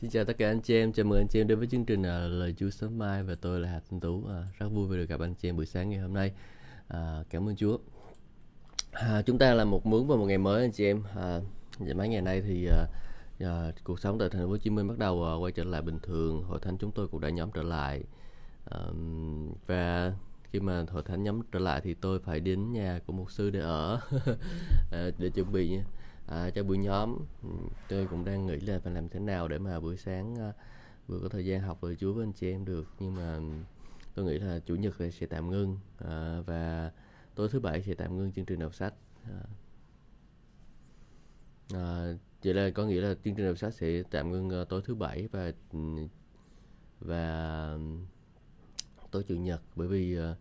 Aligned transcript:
Xin 0.00 0.10
chào 0.10 0.24
tất 0.24 0.38
cả 0.38 0.48
anh 0.48 0.60
chị 0.60 0.74
em, 0.74 0.92
chào 0.92 1.06
mừng 1.06 1.18
anh 1.18 1.28
chị 1.28 1.40
em 1.40 1.46
đến 1.46 1.58
với 1.58 1.68
chương 1.68 1.84
trình 1.84 2.00
uh, 2.00 2.32
Lời 2.32 2.54
Chúa 2.58 2.70
sớm 2.70 2.98
mai 2.98 3.22
và 3.22 3.34
tôi 3.34 3.60
là 3.60 3.68
Hà 3.68 3.80
Thanh 3.90 4.00
Tú. 4.00 4.14
Uh, 4.16 4.26
rất 4.58 4.68
vui 4.68 4.88
vì 4.88 4.96
được 4.96 5.08
gặp 5.08 5.20
anh 5.20 5.34
chị 5.34 5.48
em 5.48 5.56
buổi 5.56 5.66
sáng 5.66 5.90
ngày 5.90 5.98
hôm 5.98 6.14
nay. 6.14 6.32
Uh, 6.86 7.26
cảm 7.30 7.48
ơn 7.48 7.56
Chúa. 7.56 7.78
Uh, 8.92 9.26
chúng 9.26 9.38
ta 9.38 9.54
là 9.54 9.64
một 9.64 9.86
mướn 9.86 10.06
vào 10.06 10.18
một 10.18 10.26
ngày 10.26 10.38
mới 10.38 10.62
anh 10.62 10.72
chị 10.72 10.84
em. 10.84 11.02
Uh, 11.78 11.96
mấy 11.96 12.08
ngày 12.08 12.22
nay 12.22 12.42
thì 12.42 12.68
uh, 12.68 13.44
uh, 13.44 13.74
cuộc 13.84 14.00
sống 14.00 14.18
tại 14.18 14.28
thành 14.28 14.42
phố 14.42 14.48
Hồ 14.48 14.56
Chí 14.56 14.70
Minh 14.70 14.88
bắt 14.88 14.98
đầu 14.98 15.14
uh, 15.14 15.42
quay 15.42 15.52
trở 15.52 15.64
lại 15.64 15.82
bình 15.82 15.98
thường. 16.02 16.42
Hội 16.42 16.58
thánh 16.62 16.78
chúng 16.78 16.90
tôi 16.90 17.08
cũng 17.08 17.20
đã 17.20 17.28
nhóm 17.28 17.50
trở 17.50 17.62
lại. 17.62 18.02
Uh, 18.64 18.94
và 19.66 20.12
khi 20.52 20.60
mà 20.60 20.84
hội 20.90 21.02
thánh 21.02 21.22
nhóm 21.22 21.40
trở 21.52 21.58
lại 21.58 21.80
thì 21.84 21.94
tôi 21.94 22.18
phải 22.18 22.40
đến 22.40 22.72
nhà 22.72 23.00
của 23.06 23.12
một 23.12 23.30
sư 23.30 23.50
để 23.50 23.60
ở 23.60 24.00
để 25.18 25.30
chuẩn 25.34 25.52
bị 25.52 25.68
nha 25.68 25.84
à, 26.28 26.50
cho 26.50 26.62
buổi 26.64 26.78
nhóm. 26.78 27.18
Ừ, 27.42 27.48
tôi 27.88 28.06
cũng 28.06 28.24
đang 28.24 28.46
nghĩ 28.46 28.60
là 28.60 28.78
phải 28.78 28.92
làm 28.92 29.08
thế 29.08 29.20
nào 29.20 29.48
để 29.48 29.58
mà 29.58 29.80
buổi 29.80 29.96
sáng 29.96 30.36
à, 30.36 30.52
vừa 31.06 31.20
có 31.22 31.28
thời 31.28 31.46
gian 31.46 31.60
học 31.60 31.80
với 31.80 31.96
Chúa 31.96 32.12
với 32.12 32.24
anh 32.24 32.32
chị 32.32 32.50
em 32.50 32.64
được. 32.64 32.88
Nhưng 33.00 33.14
mà 33.14 33.34
ừ, 33.34 33.42
tôi 34.14 34.24
nghĩ 34.24 34.38
là 34.38 34.58
chủ 34.58 34.74
nhật 34.74 34.94
sẽ 35.12 35.26
tạm 35.26 35.50
ngưng 35.50 35.78
à, 35.98 36.40
và 36.46 36.92
tối 37.34 37.48
thứ 37.48 37.60
bảy 37.60 37.82
sẽ 37.82 37.94
tạm 37.94 38.16
ngưng 38.16 38.32
chương 38.32 38.44
trình 38.44 38.58
đọc 38.58 38.74
sách 38.74 38.94
à, 39.24 39.40
à, 41.74 42.14
vậy 42.42 42.54
là 42.54 42.70
có 42.70 42.86
nghĩa 42.86 43.00
là 43.00 43.14
chương 43.24 43.34
trình 43.34 43.46
đọc 43.46 43.58
sách 43.58 43.74
sẽ 43.74 44.02
tạm 44.10 44.30
ngưng 44.30 44.50
à, 44.50 44.64
tối 44.64 44.82
thứ 44.84 44.94
bảy 44.94 45.28
và 45.32 45.52
ừ, 45.72 45.78
và 47.00 47.78
tối 49.10 49.24
chủ 49.28 49.34
nhật. 49.34 49.62
Bởi 49.76 49.88
vì 49.88 50.16
à, 50.18 50.34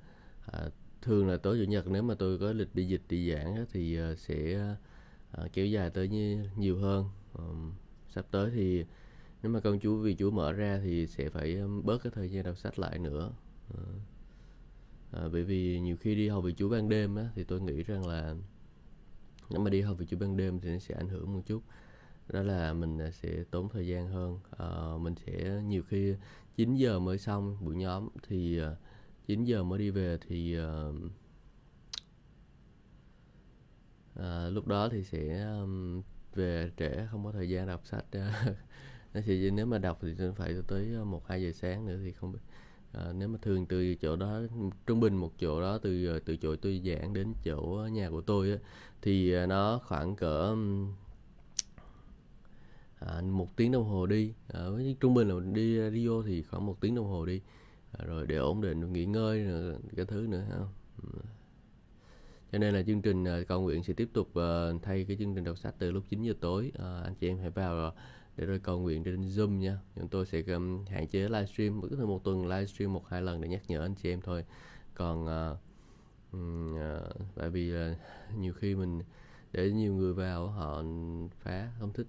à, 0.51 0.69
thường 1.01 1.27
là 1.27 1.37
tối 1.37 1.57
chủ 1.59 1.71
nhật 1.71 1.87
nếu 1.87 2.03
mà 2.03 2.15
tôi 2.15 2.39
có 2.39 2.53
lịch 2.53 2.75
đi 2.75 2.87
dịch 2.87 3.01
đi 3.09 3.31
giảng 3.33 3.65
thì 3.71 3.97
à, 3.97 4.15
sẽ 4.15 4.59
Ờ, 5.37 5.45
uh, 5.45 5.53
kéo 5.53 5.65
dài 5.65 5.89
tới 5.89 6.07
như, 6.07 6.49
nhiều 6.55 6.77
hơn. 6.77 7.05
Um, 7.33 7.71
sắp 8.09 8.25
tới 8.31 8.51
thì 8.55 8.85
nếu 9.43 9.51
mà 9.51 9.59
công 9.59 9.79
chúa 9.79 9.97
vì 9.97 10.15
chúa 10.15 10.31
mở 10.31 10.51
ra 10.51 10.79
thì 10.83 11.07
sẽ 11.07 11.29
phải 11.29 11.57
bớt 11.83 11.97
cái 12.03 12.11
thời 12.15 12.31
gian 12.31 12.43
đọc 12.43 12.57
sách 12.57 12.79
lại 12.79 12.99
nữa. 12.99 13.31
Uh, 13.73 13.79
uh, 15.25 15.31
bởi 15.31 15.43
vì 15.43 15.79
nhiều 15.79 15.97
khi 15.97 16.15
đi 16.15 16.27
học 16.27 16.43
vì 16.43 16.53
chúa 16.53 16.69
ban 16.69 16.89
đêm 16.89 17.15
á, 17.15 17.29
thì 17.35 17.43
tôi 17.43 17.61
nghĩ 17.61 17.83
rằng 17.83 18.07
là 18.07 18.35
nếu 19.49 19.61
mà 19.61 19.69
đi 19.69 19.81
học 19.81 19.97
vì 19.99 20.05
chúa 20.05 20.17
ban 20.17 20.37
đêm 20.37 20.59
thì 20.59 20.69
nó 20.69 20.79
sẽ 20.79 20.95
ảnh 20.95 21.09
hưởng 21.09 21.33
một 21.33 21.41
chút. 21.45 21.63
Đó 22.27 22.41
là 22.43 22.73
mình 22.73 22.99
sẽ 23.11 23.43
tốn 23.51 23.69
thời 23.69 23.87
gian 23.87 24.07
hơn. 24.07 24.39
Uh, 24.63 25.01
mình 25.01 25.15
sẽ 25.25 25.61
nhiều 25.67 25.83
khi 25.83 26.15
9 26.55 26.75
giờ 26.75 26.99
mới 26.99 27.17
xong 27.17 27.57
buổi 27.61 27.75
nhóm 27.75 28.09
thì 28.27 28.61
uh, 28.61 28.77
9 29.27 29.43
giờ 29.43 29.63
mới 29.63 29.79
đi 29.79 29.89
về 29.89 30.17
thì 30.27 30.57
uh, 30.59 31.11
à, 34.19 34.49
lúc 34.49 34.67
đó 34.67 34.89
thì 34.91 35.03
sẽ 35.03 35.43
um, 35.43 36.01
về 36.35 36.71
trễ 36.77 37.05
không 37.11 37.25
có 37.25 37.31
thời 37.31 37.49
gian 37.49 37.67
đọc 37.67 37.81
sách 37.85 38.05
ờ, 38.11 38.31
nó 39.13 39.21
sẽ 39.21 39.33
nếu 39.33 39.65
mà 39.65 39.77
đọc 39.77 39.99
thì 40.01 40.13
phải 40.35 40.55
tới 40.67 40.93
ờ, 40.95 41.03
một 41.03 41.27
hai 41.27 41.41
giờ 41.41 41.51
sáng 41.51 41.85
nữa 41.85 41.97
thì 42.03 42.11
không 42.11 42.31
biết 42.31 42.39
à, 42.93 43.13
nếu 43.17 43.27
mà 43.27 43.37
thường 43.41 43.65
từ 43.65 43.95
chỗ 43.95 44.15
đó 44.15 44.41
trung 44.87 44.99
bình 44.99 45.15
một 45.15 45.31
chỗ 45.39 45.61
đó 45.61 45.77
từ 45.77 46.19
từ 46.19 46.37
chỗ 46.37 46.55
tôi 46.55 46.81
giảng 46.85 47.13
đến 47.13 47.33
chỗ 47.43 47.87
nhà 47.91 48.09
của 48.09 48.21
tôi 48.21 48.51
á, 48.51 48.57
thì 49.01 49.45
nó 49.45 49.79
khoảng 49.83 50.15
cỡ 50.15 50.55
à, 52.99 53.21
một 53.21 53.55
tiếng 53.55 53.71
đồng 53.71 53.85
hồ 53.85 54.05
đi. 54.05 54.33
À, 54.47 54.69
với 54.69 54.95
trung 54.99 55.13
bình 55.13 55.27
là 55.27 55.35
đi 55.53 55.89
đi 55.89 56.07
vô 56.07 56.23
thì 56.23 56.41
khoảng 56.41 56.65
một 56.65 56.77
tiếng 56.81 56.95
đồng 56.95 57.07
hồ 57.07 57.25
đi. 57.25 57.41
À, 57.91 58.05
rồi 58.05 58.27
để 58.27 58.35
ổn 58.35 58.61
định 58.61 58.93
nghỉ 58.93 59.05
ngơi 59.05 59.43
rồi 59.43 59.75
cái 59.95 60.05
thứ 60.05 60.27
nữa 60.29 60.43
không 60.49 60.67
cho 62.51 62.57
nên 62.57 62.73
là 62.73 62.83
chương 62.83 63.01
trình 63.01 63.23
ờ, 63.25 63.43
cầu 63.47 63.61
nguyện 63.61 63.83
sẽ 63.83 63.93
tiếp 63.93 64.09
tục 64.13 64.29
ờ, 64.33 64.73
thay 64.81 65.05
cái 65.07 65.17
chương 65.19 65.35
trình 65.35 65.43
đọc 65.43 65.57
sách 65.57 65.75
từ 65.77 65.91
lúc 65.91 66.03
9 66.09 66.23
giờ 66.23 66.33
tối. 66.39 66.71
Ờ, 66.75 67.01
anh 67.03 67.15
chị 67.15 67.27
em 67.27 67.37
hãy 67.37 67.49
vào 67.49 67.93
để 68.37 68.45
rồi 68.45 68.59
cầu 68.59 68.79
nguyện 68.79 69.03
trên 69.03 69.21
zoom 69.21 69.57
nha. 69.57 69.77
Chúng 69.95 70.07
tôi 70.07 70.25
sẽ 70.25 70.41
um, 70.47 70.85
hạn 70.85 71.07
chế 71.07 71.19
livestream 71.19 71.81
cứ 71.81 72.05
một 72.05 72.23
tuần 72.23 72.47
livestream 72.47 72.93
một 72.93 73.07
hai 73.07 73.21
lần 73.21 73.41
để 73.41 73.47
nhắc 73.47 73.61
nhở 73.67 73.81
anh 73.81 73.95
chị 73.95 74.09
em 74.09 74.21
thôi. 74.21 74.45
Còn 74.95 75.25
uh, 75.25 75.57
uh, 76.37 77.35
tại 77.35 77.49
vì 77.49 77.73
uh, 77.73 77.97
nhiều 78.37 78.53
khi 78.53 78.75
mình 78.75 79.01
để 79.51 79.71
nhiều 79.71 79.93
người 79.93 80.13
vào 80.13 80.47
họ 80.47 80.83
phá 81.39 81.71
không 81.79 81.93
thích. 81.93 82.07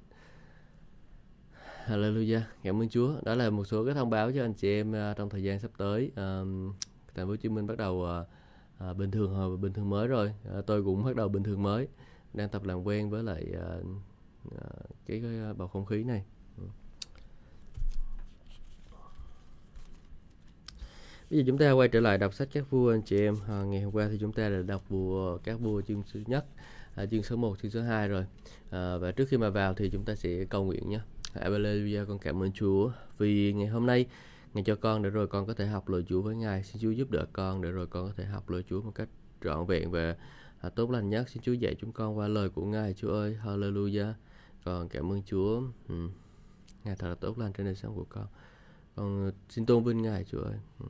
Hallelujah. 1.87 2.41
Cảm 2.63 2.83
ơn 2.83 2.89
Chúa. 2.89 3.15
Đó 3.23 3.35
là 3.35 3.51
một 3.51 3.65
số 3.65 3.85
cái 3.85 3.95
thông 3.95 4.11
báo 4.11 4.33
cho 4.33 4.45
anh 4.45 4.55
chị 4.55 4.69
em 4.69 4.91
uh, 4.91 5.17
trong 5.17 5.31
thời 5.31 5.43
gian 5.43 5.61
sắp 5.61 5.71
tới. 5.79 6.11
Um, 6.17 6.73
thành 7.15 7.27
phố 7.27 7.31
Hồ 7.31 7.37
Chí 7.37 7.49
Minh 7.49 7.67
bắt 7.67 7.79
đầu 7.79 7.95
uh, 7.95 8.27
à, 8.79 8.93
bình 8.93 9.11
thường 9.11 9.35
hồi 9.35 9.57
bình 9.57 9.73
thường 9.73 9.91
mới 9.91 10.09
rồi 10.09 10.35
à, 10.55 10.61
tôi 10.67 10.85
cũng 10.85 11.05
bắt 11.05 11.17
đầu 11.17 11.29
bình 11.29 11.43
thường 11.43 11.63
mới 11.63 11.89
đang 12.35 12.49
tập 12.49 12.65
làm 12.65 12.83
quen 12.83 13.11
với 13.11 13.23
lại 13.23 13.45
à, 13.55 13.69
à, 14.61 14.69
cái, 15.07 15.21
cái 15.23 15.55
bầu 15.57 15.69
không 15.69 15.87
khí 15.87 16.05
này. 16.05 16.25
Ừ. 16.59 16.65
Bây 21.31 21.39
giờ 21.39 21.45
chúng 21.47 21.59
ta 21.59 21.73
quay 21.73 21.89
trở 21.89 22.01
lại 22.01 22.19
đọc 22.19 22.35
sách 22.35 22.49
các 22.53 22.71
vua 22.71 22.93
anh 22.93 23.03
chị 23.03 23.21
em. 23.21 23.37
À, 23.49 23.63
ngày 23.65 23.83
hôm 23.83 23.95
qua 23.95 24.09
thì 24.11 24.19
chúng 24.21 24.33
ta 24.33 24.49
đã 24.49 24.63
đọc 24.63 24.89
vua 24.89 25.39
các 25.39 25.61
vua 25.61 25.81
chương 25.81 26.03
thứ 26.13 26.21
nhất, 26.27 26.47
à, 26.95 27.07
chương 27.07 27.23
số 27.23 27.37
1, 27.37 27.57
chương 27.63 27.71
số 27.71 27.83
2 27.83 28.09
rồi. 28.09 28.27
À, 28.71 28.97
và 28.97 29.13
trước 29.13 29.29
khi 29.29 29.37
mà 29.37 29.51
vào 29.51 29.75
thì 29.75 29.91
chúng 29.91 30.05
ta 30.05 30.15
sẽ 30.15 30.45
cầu 30.45 30.65
nguyện 30.65 30.89
nhé. 30.89 31.01
Hallelujah, 31.35 32.07
con 32.07 32.19
cảm 32.19 32.43
ơn 32.43 32.53
Chúa 32.53 32.91
vì 33.19 33.53
ngày 33.53 33.67
hôm 33.67 33.87
nay 33.87 34.07
Ngài 34.55 34.65
cho 34.65 34.77
con 34.77 35.03
để 35.03 35.11
rồi 35.11 35.27
con 35.27 35.47
có 35.47 35.55
thể 35.55 35.67
học 35.67 35.89
lời 35.89 36.05
Chúa 36.09 36.23
với 36.23 36.37
Ngài. 36.37 36.63
Xin 36.63 36.83
Chúa 36.83 36.91
giúp 36.91 37.11
đỡ 37.11 37.27
con 37.33 37.63
để 37.63 37.71
rồi 37.71 37.87
con 37.87 38.07
có 38.07 38.13
thể 38.17 38.25
học 38.25 38.51
lời 38.51 38.63
Chúa 38.69 38.83
một 38.83 38.93
cách 38.95 39.09
trọn 39.45 39.67
vẹn 39.67 39.91
và 39.91 40.17
à, 40.61 40.69
tốt 40.69 40.91
lành 40.91 41.09
nhất. 41.09 41.29
Xin 41.29 41.43
Chúa 41.43 41.53
dạy 41.53 41.75
chúng 41.81 41.93
con 41.93 42.19
qua 42.19 42.29
lời 42.29 42.49
của 42.49 42.65
Ngài. 42.65 42.95
Chúa 42.95 43.11
ơi, 43.11 43.39
Hallelujah. 43.45 44.13
Con 44.65 44.89
cảm 44.89 45.13
ơn 45.13 45.23
Chúa. 45.23 45.63
Ừ. 45.89 46.09
Ngài 46.85 46.97
thật 46.97 47.09
là 47.09 47.15
tốt 47.15 47.39
lành 47.39 47.53
trên 47.53 47.67
đời 47.67 47.75
sống 47.75 47.95
của 47.95 48.07
con. 48.09 48.27
Con 48.97 49.25
ờ, 49.25 49.33
xin 49.49 49.67
tôn 49.67 49.85
vinh 49.85 50.03
Ngài, 50.03 50.25
Chúa 50.25 50.41
ơi. 50.41 50.57
Ừ. 50.79 50.87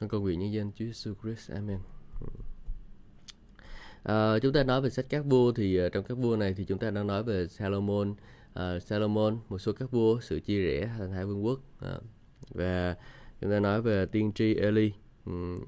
Con 0.00 0.08
cầu 0.08 0.20
nguyện 0.20 0.40
nhân 0.40 0.52
danh 0.52 0.72
Chúa 0.72 0.84
Jesus 0.84 1.14
Christ. 1.22 1.50
Amen. 1.50 1.78
Ừ. 2.20 2.26
À, 4.02 4.38
chúng 4.42 4.52
ta 4.52 4.64
nói 4.64 4.80
về 4.80 4.90
sách 4.90 5.06
các 5.08 5.24
vua 5.24 5.52
thì 5.52 5.76
ờ, 5.76 5.88
trong 5.88 6.04
các 6.04 6.18
vua 6.18 6.36
này 6.36 6.54
thì 6.54 6.64
chúng 6.64 6.78
ta 6.78 6.90
đang 6.90 7.06
nói 7.06 7.22
về 7.22 7.48
Salomon 7.48 8.14
uh, 8.58 8.82
Salomon 8.82 9.38
một 9.48 9.58
số 9.58 9.72
các 9.72 9.90
vua 9.90 10.20
sự 10.20 10.40
chia 10.40 10.62
rẽ 10.62 10.90
thành 10.98 11.12
hai 11.12 11.24
vương 11.24 11.44
quốc. 11.44 11.60
Uh, 11.84 12.02
và 12.50 12.96
chúng 13.40 13.50
ta 13.50 13.60
nói 13.60 13.82
về 13.82 14.06
tiên 14.06 14.32
tri 14.32 14.54
Eli. 14.54 14.92
Um, 15.26 15.64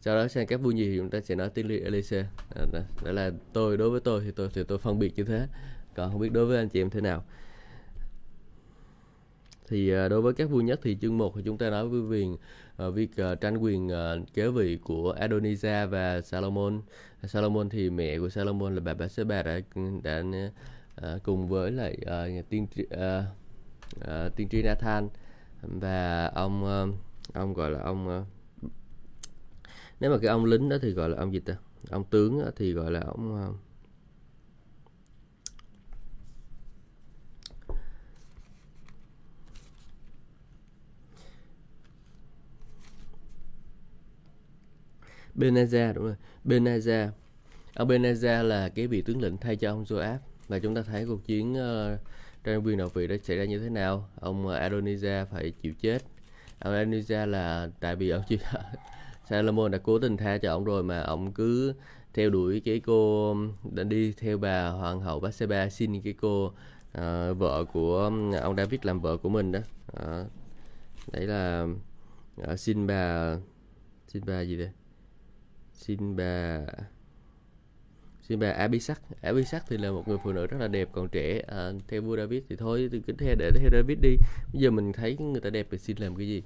sau 0.00 0.16
đó 0.16 0.28
sang 0.28 0.46
các 0.46 0.60
vua 0.60 0.70
gì 0.70 0.84
thì 0.84 0.96
chúng 0.98 1.10
ta 1.10 1.20
sẽ 1.20 1.34
nói 1.34 1.50
tiên 1.50 1.68
tri 1.68 1.80
Elise 1.80 2.20
uh, 2.20 2.26
ờ, 2.54 2.66
đó, 2.72 3.12
là 3.12 3.30
tôi 3.52 3.76
đối 3.76 3.90
với 3.90 4.00
tôi 4.00 4.22
thì 4.24 4.30
tôi 4.30 4.48
thì 4.54 4.64
tôi 4.64 4.78
phân 4.78 4.98
biệt 4.98 5.12
như 5.16 5.24
thế. 5.24 5.46
Còn 5.94 6.10
không 6.10 6.20
biết 6.20 6.32
đối 6.32 6.46
với 6.46 6.58
anh 6.58 6.68
chị 6.68 6.80
em 6.80 6.90
thế 6.90 7.00
nào. 7.00 7.24
Thì 9.68 9.94
uh, 9.94 10.10
đối 10.10 10.22
với 10.22 10.32
các 10.32 10.50
vua 10.50 10.60
nhất 10.60 10.80
thì 10.82 10.96
chương 11.00 11.18
1 11.18 11.32
thì 11.36 11.42
chúng 11.44 11.58
ta 11.58 11.70
nói 11.70 11.88
với 11.88 12.00
quyền 12.00 12.36
uh, 12.86 12.94
việc 12.94 13.10
uh, 13.32 13.40
tranh 13.40 13.56
quyền 13.56 13.86
uh, 13.86 14.34
kế 14.34 14.48
vị 14.48 14.78
của 14.82 15.14
Adonijah 15.20 15.88
và 15.88 16.20
Salomon. 16.20 16.80
Salomon 17.22 17.68
thì 17.68 17.90
mẹ 17.90 18.18
của 18.18 18.28
Salomon 18.28 18.74
là 18.74 18.80
bà 18.80 18.94
Bathsheba 18.94 19.42
đã 19.42 19.60
đã 20.02 20.22
à, 21.02 21.18
cùng 21.22 21.48
với 21.48 21.70
lại 21.70 21.96
à, 22.06 22.28
nhà 22.28 22.42
tiên 22.48 22.66
tri 22.74 22.84
à, 22.90 23.26
à, 24.00 24.28
tiên 24.36 24.48
tri 24.48 24.62
Nathan. 24.62 25.08
Và 25.62 26.26
ông 26.34 26.66
à, 26.66 26.84
ông 27.32 27.54
gọi 27.54 27.70
là 27.70 27.80
ông 27.82 28.08
à, 28.08 28.24
nếu 30.00 30.10
mà 30.10 30.18
cái 30.22 30.28
ông 30.28 30.44
lính 30.44 30.68
đó 30.68 30.76
thì 30.82 30.90
gọi 30.90 31.08
là 31.08 31.16
ông 31.18 31.32
gì 31.32 31.40
ta? 31.40 31.56
Ông 31.90 32.04
tướng 32.04 32.40
đó 32.40 32.50
thì 32.56 32.72
gọi 32.72 32.90
là 32.90 33.00
ông 33.00 33.36
à, 33.36 33.48
Benaza 45.34 45.92
đúng 45.92 46.04
rồi. 46.04 46.14
Benaza 46.44 47.08
ông 47.74 47.88
Benaza 47.88 48.42
là 48.42 48.68
cái 48.68 48.86
vị 48.86 49.02
tướng 49.02 49.22
lĩnh 49.22 49.36
thay 49.36 49.56
cho 49.56 49.70
ông 49.70 49.84
Joab 49.84 50.18
và 50.48 50.58
chúng 50.58 50.74
ta 50.74 50.82
thấy 50.82 51.06
cuộc 51.06 51.24
chiến 51.24 51.54
ờ, 51.54 51.94
uh, 51.94 52.00
tranh 52.44 52.66
quyền 52.66 52.78
đạo 52.78 52.88
vị 52.94 53.06
đã 53.06 53.16
xảy 53.22 53.36
ra 53.36 53.44
như 53.44 53.58
thế 53.58 53.68
nào? 53.68 54.08
Ông 54.20 54.46
uh, 54.46 54.52
Adonijah 54.52 55.26
phải 55.26 55.50
chịu 55.50 55.74
chết. 55.80 56.02
Ông 56.58 56.74
Adonijah 56.74 57.26
là 57.26 57.70
tại 57.80 57.96
vì 57.96 58.10
ông 58.10 58.22
chưa 58.28 58.36
Salomon 59.28 59.70
đã 59.70 59.78
cố 59.78 59.98
tình 59.98 60.16
tha 60.16 60.38
cho 60.38 60.50
ông 60.50 60.64
rồi 60.64 60.82
mà 60.82 61.00
ông 61.00 61.32
cứ 61.32 61.74
theo 62.14 62.30
đuổi 62.30 62.62
cái 62.64 62.80
cô 62.80 63.36
đã 63.72 63.82
đi 63.82 64.12
theo 64.12 64.38
bà 64.38 64.68
hoàng 64.68 65.00
hậu 65.00 65.20
Bathsheba 65.20 65.68
xin 65.68 66.02
cái 66.02 66.14
cô 66.20 66.46
uh, 66.46 66.52
vợ 67.38 67.64
của 67.72 67.98
ông 68.42 68.56
David 68.56 68.80
làm 68.82 69.00
vợ 69.00 69.16
của 69.16 69.28
mình 69.28 69.52
đó. 69.52 69.60
Uh, 69.92 70.26
đấy 71.12 71.26
là 71.26 71.66
uh, 72.52 72.58
xin 72.58 72.86
bà 72.86 73.36
xin 74.08 74.22
bà 74.26 74.40
gì 74.40 74.56
đây? 74.56 74.70
Xin 75.72 76.16
bà 76.16 76.60
xin 78.28 78.38
bà 78.38 78.50
Abisak 78.50 79.00
Abisak 79.22 79.64
thì 79.68 79.76
là 79.76 79.90
một 79.90 80.08
người 80.08 80.18
phụ 80.24 80.32
nữ 80.32 80.46
rất 80.46 80.60
là 80.60 80.68
đẹp 80.68 80.88
còn 80.92 81.08
trẻ 81.08 81.42
à, 81.46 81.70
theo 81.88 82.02
vua 82.02 82.16
David 82.16 82.42
thì 82.48 82.56
thôi 82.56 82.88
thì 82.92 83.00
cứ 83.06 83.12
theo 83.12 83.34
để 83.38 83.50
theo 83.50 83.70
David 83.72 83.98
đi. 84.02 84.16
Bây 84.52 84.62
giờ 84.62 84.70
mình 84.70 84.92
thấy 84.92 85.16
người 85.16 85.40
ta 85.40 85.50
đẹp 85.50 85.66
thì 85.70 85.78
xin 85.78 85.96
làm 85.96 86.16
cái 86.16 86.28
gì? 86.28 86.42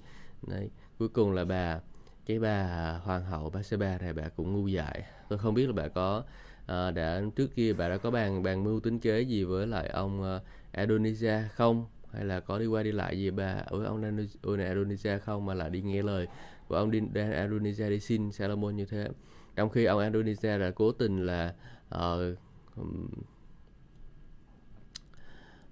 Đấy. 0.47 0.71
cuối 0.99 1.09
cùng 1.09 1.33
là 1.33 1.45
bà 1.45 1.81
cái 2.27 2.39
bà 2.39 2.93
hoàng 3.05 3.25
hậu 3.25 3.51
Bathsheba 3.51 3.99
này 3.99 4.13
bà 4.13 4.29
cũng 4.29 4.53
ngu 4.53 4.67
dại. 4.67 5.03
Tôi 5.29 5.39
không 5.39 5.55
biết 5.55 5.67
là 5.67 5.73
bà 5.73 5.89
có 5.89 6.25
à, 6.67 6.91
đã 6.91 7.23
trước 7.37 7.55
kia 7.57 7.73
bà 7.73 7.89
đã 7.89 7.97
có 7.97 8.11
bàn 8.11 8.43
bàn 8.43 8.65
mưu 8.65 8.81
tính 8.81 8.99
kế 8.99 9.21
gì 9.21 9.45
với 9.45 9.67
lại 9.67 9.89
ông 9.89 10.21
uh, 10.21 10.43
Adonijah 10.73 11.43
không? 11.55 11.87
Hay 12.13 12.25
là 12.25 12.41
có 12.41 12.59
đi 12.59 12.67
qua 12.67 12.83
đi 12.83 12.93
lại 12.93 13.19
gì 13.19 13.31
bà 13.31 13.63
với 13.71 13.87
ông 13.87 14.03
Adonijah 14.03 15.19
không 15.19 15.47
mà 15.47 15.55
là 15.55 15.69
đi 15.69 15.83
nghe 15.83 16.03
lời 16.03 16.27
của 16.69 16.75
ông 16.75 16.91
Adonijah 17.15 17.91
đi 17.91 18.01
xin 18.01 18.33
Salomon 18.33 18.77
như 18.77 18.85
thế? 18.87 19.09
Trong 19.57 19.71
khi 19.71 19.85
ông 19.85 20.01
Indonesia 20.01 20.59
đã 20.59 20.71
cố 20.71 20.93
tình 20.93 21.27
là 21.27 21.55
uh, 21.95 22.39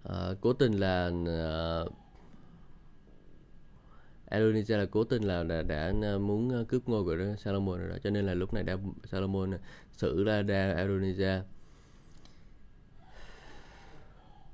uh, 0.09 0.41
cố 0.41 0.53
tình 0.53 0.73
là 0.73 1.06
uh, 1.06 1.93
Indonesia 4.31 4.77
là 4.77 4.87
cố 4.91 5.05
tình 5.05 5.23
là 5.23 5.43
đã, 5.43 5.62
đã 5.62 5.93
muốn 6.21 6.65
cướp 6.69 6.88
ngôi 6.88 7.05
của 7.05 7.37
Salomon 7.38 7.79
rồi 7.79 7.88
đó. 7.88 7.97
Cho 8.03 8.11
nên 8.11 8.27
là 8.27 8.35
lúc 8.35 8.55
này 8.55 8.62
đã 8.62 8.77
Salomon 9.05 9.59
xử 9.93 10.25
ra 10.25 10.43
ra 10.43 10.75
Indonesia. 10.79 11.43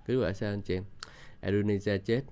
Kết 0.07 0.15
quả 0.17 0.33
sao 0.33 0.51
anh 0.51 0.63
chị 0.63 0.75
em? 0.75 0.85
Indonesia 1.43 1.99
chết. 1.99 2.23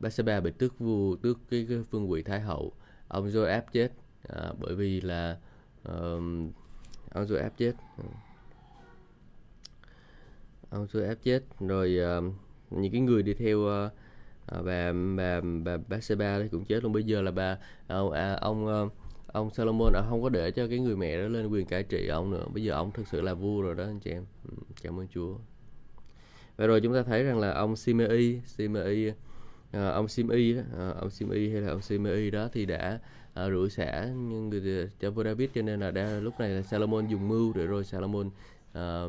Basaba 0.00 0.40
bị 0.40 0.50
tước 0.50 0.78
vua 0.78 1.16
tước 1.16 1.38
cái, 1.50 1.66
cái 1.68 1.78
phương 1.90 2.10
vị 2.10 2.22
thái 2.22 2.40
hậu. 2.40 2.72
Ông 3.08 3.28
Joab 3.28 3.62
chết 3.72 3.92
à, 4.28 4.52
bởi 4.58 4.74
vì 4.74 5.00
là 5.00 5.38
um, 5.84 6.50
ông 7.10 7.24
Joab 7.24 7.50
chết. 7.56 7.72
Ừ. 7.98 8.04
Ông 10.70 10.86
Joab 10.86 11.14
chết 11.22 11.42
rồi 11.60 11.98
um, 11.98 12.32
những 12.70 12.92
cái 12.92 13.00
người 13.00 13.22
đi 13.22 13.34
theo 13.34 13.58
uh, 13.58 13.92
bà 14.64 14.92
bà 15.16 15.40
bà 15.64 15.76
Bathsheba 15.88 16.38
đấy 16.38 16.48
cũng 16.52 16.64
chết 16.64 16.82
luôn. 16.82 16.92
Bây 16.92 17.04
giờ 17.04 17.22
là 17.22 17.30
bà 17.30 17.58
ông 17.86 18.12
à, 18.12 18.34
ông 18.34 18.90
ông 19.26 19.50
Solomon 19.50 19.92
ông 19.92 20.06
không 20.10 20.22
có 20.22 20.28
để 20.28 20.50
cho 20.50 20.68
cái 20.68 20.78
người 20.78 20.96
mẹ 20.96 21.22
đó 21.22 21.28
lên 21.28 21.48
quyền 21.48 21.66
cai 21.66 21.82
trị 21.82 22.08
ông 22.08 22.30
nữa. 22.30 22.44
Bây 22.54 22.64
giờ 22.64 22.74
ông 22.74 22.92
thực 22.92 23.08
sự 23.08 23.20
là 23.20 23.34
vua 23.34 23.62
rồi 23.62 23.74
đó 23.74 23.84
anh 23.84 24.00
chị 24.00 24.10
em. 24.10 24.24
Ừ, 24.48 24.54
cảm 24.82 25.00
ơn 25.00 25.06
Chúa. 25.08 25.34
Và 26.56 26.66
rồi 26.66 26.80
chúng 26.80 26.94
ta 26.94 27.02
thấy 27.02 27.24
rằng 27.24 27.38
là 27.38 27.52
ông 27.52 27.76
Simei 27.76 28.40
Simei 28.46 29.12
à, 29.72 29.88
ông 29.88 30.08
Simei 30.08 30.56
à, 30.78 30.92
ông 31.00 31.10
Simei 31.10 31.50
hay 31.50 31.60
là 31.60 31.68
ông 31.68 31.82
Simei 31.82 32.30
đó 32.30 32.48
thì 32.52 32.66
đã 32.66 33.00
à, 33.34 33.50
rủi 33.50 33.70
xả 33.70 34.04
người 34.06 34.90
cho 35.00 35.10
vua 35.10 35.24
David 35.24 35.50
cho 35.54 35.62
nên 35.62 35.80
là 35.80 35.90
đã, 35.90 36.20
lúc 36.20 36.40
này 36.40 36.50
là 36.50 36.62
Salomon 36.62 37.06
dùng 37.06 37.28
mưu 37.28 37.52
để 37.52 37.66
rồi 37.66 37.84
Salomon 37.84 38.30
à, 38.72 39.08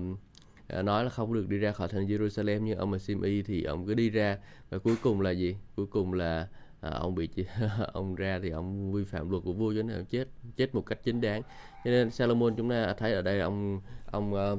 nói 0.81 1.03
là 1.03 1.09
không 1.09 1.33
được 1.33 1.49
đi 1.49 1.57
ra 1.57 1.71
khỏi 1.71 1.87
thành 1.87 2.07
Jerusalem 2.07 2.59
nhưng 2.59 2.77
ông 2.77 2.99
Simi 2.99 3.41
thì 3.41 3.63
ông 3.63 3.87
cứ 3.87 3.93
đi 3.93 4.09
ra. 4.09 4.37
Và 4.69 4.77
cuối 4.77 4.95
cùng 5.03 5.21
là 5.21 5.31
gì? 5.31 5.55
Cuối 5.75 5.85
cùng 5.85 6.13
là 6.13 6.47
à, 6.81 6.89
ông 6.89 7.15
bị 7.15 7.29
ông 7.93 8.15
ra 8.15 8.39
thì 8.43 8.49
ông 8.49 8.93
vi 8.93 9.03
phạm 9.03 9.29
luật 9.29 9.43
của 9.43 9.53
vua 9.53 9.73
cho 9.73 9.83
nên 9.83 9.97
ông 9.97 10.05
chết 10.05 10.27
chết 10.55 10.75
một 10.75 10.85
cách 10.85 10.99
chính 11.03 11.21
đáng. 11.21 11.41
Cho 11.85 11.91
nên 11.91 12.11
Salomon 12.11 12.55
chúng 12.55 12.69
ta 12.69 12.93
thấy 12.93 13.13
ở 13.13 13.21
đây 13.21 13.39
ông 13.39 13.81
ông 14.11 14.33
ờ, 14.33 14.57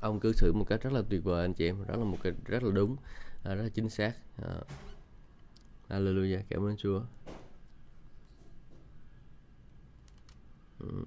ông 0.00 0.20
cư 0.20 0.32
xử 0.32 0.52
một 0.52 0.64
cách 0.64 0.82
rất 0.82 0.92
là 0.92 1.02
tuyệt 1.08 1.24
vời 1.24 1.44
anh 1.44 1.54
chị 1.54 1.68
em. 1.68 1.76
Đó 1.88 1.96
là 1.96 2.04
một 2.04 2.18
cái 2.22 2.32
rất 2.44 2.62
là 2.62 2.70
đúng 2.70 2.96
rất 3.44 3.54
là 3.54 3.68
chính 3.74 3.88
xác. 3.88 4.12
À. 4.42 4.54
Hallelujah. 5.88 6.40
Cảm 6.48 6.64
ơn 6.66 6.76
Chúa. 6.76 7.00
Ừ. 10.80 11.04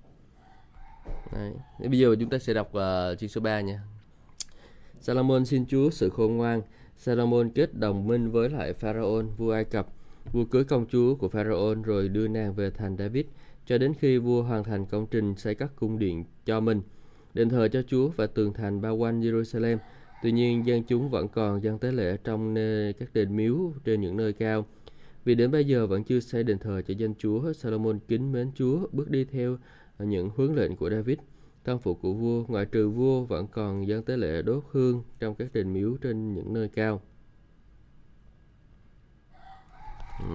Đấy. 1.31 1.53
Bây 1.79 1.99
giờ 1.99 2.15
chúng 2.19 2.29
ta 2.29 2.37
sẽ 2.37 2.53
đọc 2.53 2.73
ờ, 2.73 3.11
uh, 3.11 3.19
chương 3.19 3.29
số 3.29 3.41
3 3.41 3.61
nha 3.61 3.81
Salomon 4.99 5.45
xin 5.45 5.65
Chúa 5.65 5.89
sự 5.89 6.09
khôn 6.09 6.37
ngoan 6.37 6.61
Salomon 6.97 7.49
kết 7.49 7.73
đồng 7.73 8.07
minh 8.07 8.31
với 8.31 8.49
lại 8.49 8.73
Pharaoh 8.73 9.25
vua 9.37 9.51
Ai 9.51 9.63
Cập 9.63 9.87
vua 10.31 10.45
cưới 10.45 10.63
công 10.63 10.85
chúa 10.85 11.15
của 11.15 11.29
Pharaoh 11.29 11.77
rồi 11.83 12.07
đưa 12.07 12.27
nàng 12.27 12.53
về 12.53 12.69
thành 12.69 12.97
David 12.97 13.25
cho 13.65 13.77
đến 13.77 13.93
khi 13.99 14.17
vua 14.17 14.43
hoàn 14.43 14.63
thành 14.63 14.85
công 14.85 15.07
trình 15.11 15.35
xây 15.35 15.55
các 15.55 15.71
cung 15.75 15.99
điện 15.99 16.25
cho 16.45 16.59
mình 16.59 16.81
đền 17.33 17.49
thờ 17.49 17.67
cho 17.67 17.81
Chúa 17.87 18.07
và 18.07 18.27
tường 18.27 18.53
thành 18.53 18.81
bao 18.81 18.95
quanh 18.95 19.21
Jerusalem. 19.21 19.77
Tuy 20.23 20.31
nhiên, 20.31 20.65
dân 20.65 20.83
chúng 20.83 21.09
vẫn 21.09 21.27
còn 21.27 21.63
dân 21.63 21.79
tế 21.79 21.91
lễ 21.91 22.17
trong 22.23 22.53
nơi 22.53 22.93
các 22.93 23.09
đền 23.13 23.35
miếu 23.35 23.73
trên 23.83 24.01
những 24.01 24.17
nơi 24.17 24.33
cao. 24.33 24.65
Vì 25.23 25.35
đến 25.35 25.51
bây 25.51 25.65
giờ 25.65 25.87
vẫn 25.87 26.03
chưa 26.03 26.19
xây 26.19 26.43
đền 26.43 26.59
thờ 26.59 26.81
cho 26.87 26.93
danh 26.97 27.13
Chúa, 27.15 27.53
Solomon 27.53 27.99
kính 28.07 28.31
mến 28.31 28.51
Chúa, 28.55 28.87
bước 28.91 29.09
đi 29.09 29.25
theo 29.25 29.57
những 29.99 30.29
huấn 30.29 30.55
lệnh 30.55 30.75
của 30.75 30.89
David. 30.89 31.17
tam 31.63 31.79
phục 31.79 32.01
của 32.01 32.13
vua, 32.13 32.45
ngoại 32.47 32.65
trừ 32.65 32.89
vua, 32.89 33.23
vẫn 33.23 33.47
còn 33.47 33.87
dân 33.87 34.03
tế 34.03 34.17
lễ 34.17 34.41
đốt 34.41 34.63
hương 34.71 35.03
trong 35.19 35.35
các 35.35 35.53
đền 35.53 35.73
miếu 35.73 35.97
trên 36.01 36.33
những 36.33 36.53
nơi 36.53 36.69
cao. 36.69 37.01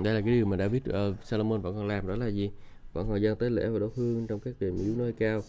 Đây 0.04 0.14
là 0.14 0.20
cái 0.20 0.30
điều 0.34 0.46
mà 0.46 0.56
David, 0.56 0.82
ờ, 0.84 1.08
uh, 1.08 1.24
Solomon 1.24 1.60
vẫn 1.60 1.74
còn 1.74 1.86
làm 1.86 2.06
đó 2.06 2.16
là 2.16 2.26
gì? 2.26 2.50
Vẫn 2.92 3.08
còn 3.08 3.22
dân 3.22 3.38
tế 3.38 3.50
lễ 3.50 3.68
và 3.68 3.78
đốt 3.78 3.92
hương 3.96 4.26
trong 4.26 4.40
các 4.40 4.54
đền 4.60 4.76
miếu 4.76 4.94
nơi 4.96 5.12
cao 5.12 5.42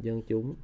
dân 0.00 0.22
chúng 0.28 0.54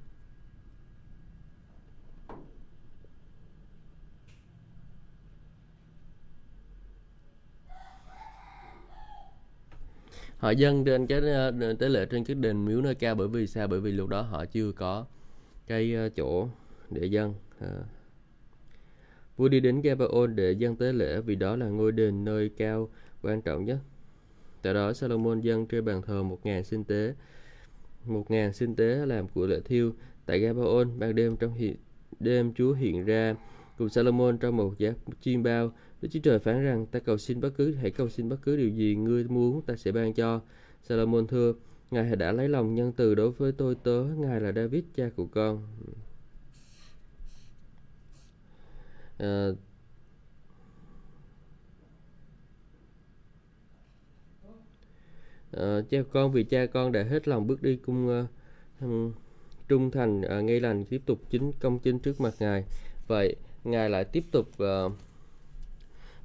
họ 10.38 10.50
dân 10.50 10.84
trên 10.84 11.06
cái 11.06 11.20
ờ, 11.20 11.74
tế 11.78 11.88
lễ 11.88 12.06
trên 12.06 12.24
cái 12.24 12.34
đền 12.34 12.64
miếu 12.64 12.80
nơi 12.80 12.94
cao 12.94 13.14
bởi 13.14 13.28
vì 13.28 13.46
sao 13.46 13.68
bởi 13.68 13.80
vì 13.80 13.92
lúc 13.92 14.08
đó 14.08 14.22
họ 14.22 14.44
chưa 14.44 14.72
có 14.72 15.06
cái 15.66 15.94
ờ, 15.94 16.08
chỗ 16.08 16.48
để 16.90 17.06
dân 17.06 17.34
à. 17.60 17.66
Ờ. 17.66 17.82
vua 19.36 19.48
đi 19.48 19.60
đến 19.60 19.80
Gabaon 19.80 20.36
để 20.36 20.52
dân 20.52 20.76
tế 20.76 20.92
lễ 20.92 21.20
vì 21.20 21.34
đó 21.34 21.56
là 21.56 21.66
ngôi 21.66 21.92
đền 21.92 22.24
nơi 22.24 22.50
cao 22.56 22.88
quan 23.22 23.42
trọng 23.42 23.64
nhất 23.64 23.78
tại 24.62 24.74
đó 24.74 24.92
Salomon 24.92 25.40
dân 25.40 25.66
trên 25.66 25.84
bàn 25.84 26.02
thờ 26.02 26.22
một 26.22 26.38
ngàn 26.44 26.64
sinh 26.64 26.84
tế, 26.84 27.14
một 28.04 28.30
ngàn 28.30 28.52
sinh 28.52 28.76
tế 28.76 29.06
làm 29.06 29.28
của 29.28 29.46
lễ 29.46 29.60
thiêu 29.64 29.92
tại 30.26 30.38
Gabaon 30.38 30.98
ban 30.98 31.14
đêm 31.14 31.36
trong 31.36 31.54
hiện 31.54 31.76
đêm 32.20 32.54
Chúa 32.54 32.72
hiện 32.72 33.04
ra 33.04 33.34
cùng 33.78 33.88
Salomon 33.88 34.38
trong 34.38 34.56
một 34.56 34.74
giáp 34.78 34.94
chim 35.20 35.42
bao 35.42 35.72
Đức 36.02 36.08
Chúa 36.12 36.20
Trời 36.22 36.38
phán 36.38 36.64
rằng 36.64 36.86
ta 36.86 36.98
cầu 36.98 37.18
xin 37.18 37.40
bất 37.40 37.50
cứ 37.56 37.74
hãy 37.74 37.90
cầu 37.90 38.08
xin 38.08 38.28
bất 38.28 38.36
cứ 38.42 38.56
điều 38.56 38.68
gì 38.68 38.94
ngươi 38.94 39.24
muốn 39.24 39.62
ta 39.62 39.76
sẽ 39.76 39.92
ban 39.92 40.14
cho. 40.14 40.40
Salomon 40.82 41.26
thưa 41.26 41.54
Ngài 41.90 42.16
đã 42.16 42.32
lấy 42.32 42.48
lòng 42.48 42.74
nhân 42.74 42.92
từ 42.92 43.14
đối 43.14 43.30
với 43.30 43.52
tôi 43.52 43.74
tớ 43.74 44.04
Ngài 44.16 44.40
là 44.40 44.52
David 44.52 44.84
cha 44.94 45.10
của 45.16 45.26
con. 45.26 45.62
À, 49.18 49.48
à, 55.52 55.80
cha 55.90 55.98
con 56.12 56.32
vì 56.32 56.44
cha 56.44 56.66
con 56.66 56.92
đã 56.92 57.02
hết 57.02 57.28
lòng 57.28 57.46
bước 57.46 57.62
đi 57.62 57.76
cung 57.76 58.26
uh, 58.84 59.12
trung 59.68 59.90
thành 59.90 60.20
uh, 60.20 60.44
ngay 60.44 60.60
lành 60.60 60.84
tiếp 60.84 61.02
tục 61.06 61.18
chính 61.30 61.52
công 61.60 61.78
chính 61.78 61.98
trước 61.98 62.20
mặt 62.20 62.34
ngài. 62.38 62.64
Vậy 63.06 63.36
ngài 63.64 63.90
lại 63.90 64.04
tiếp 64.04 64.24
tục 64.32 64.48
uh, 64.62 64.92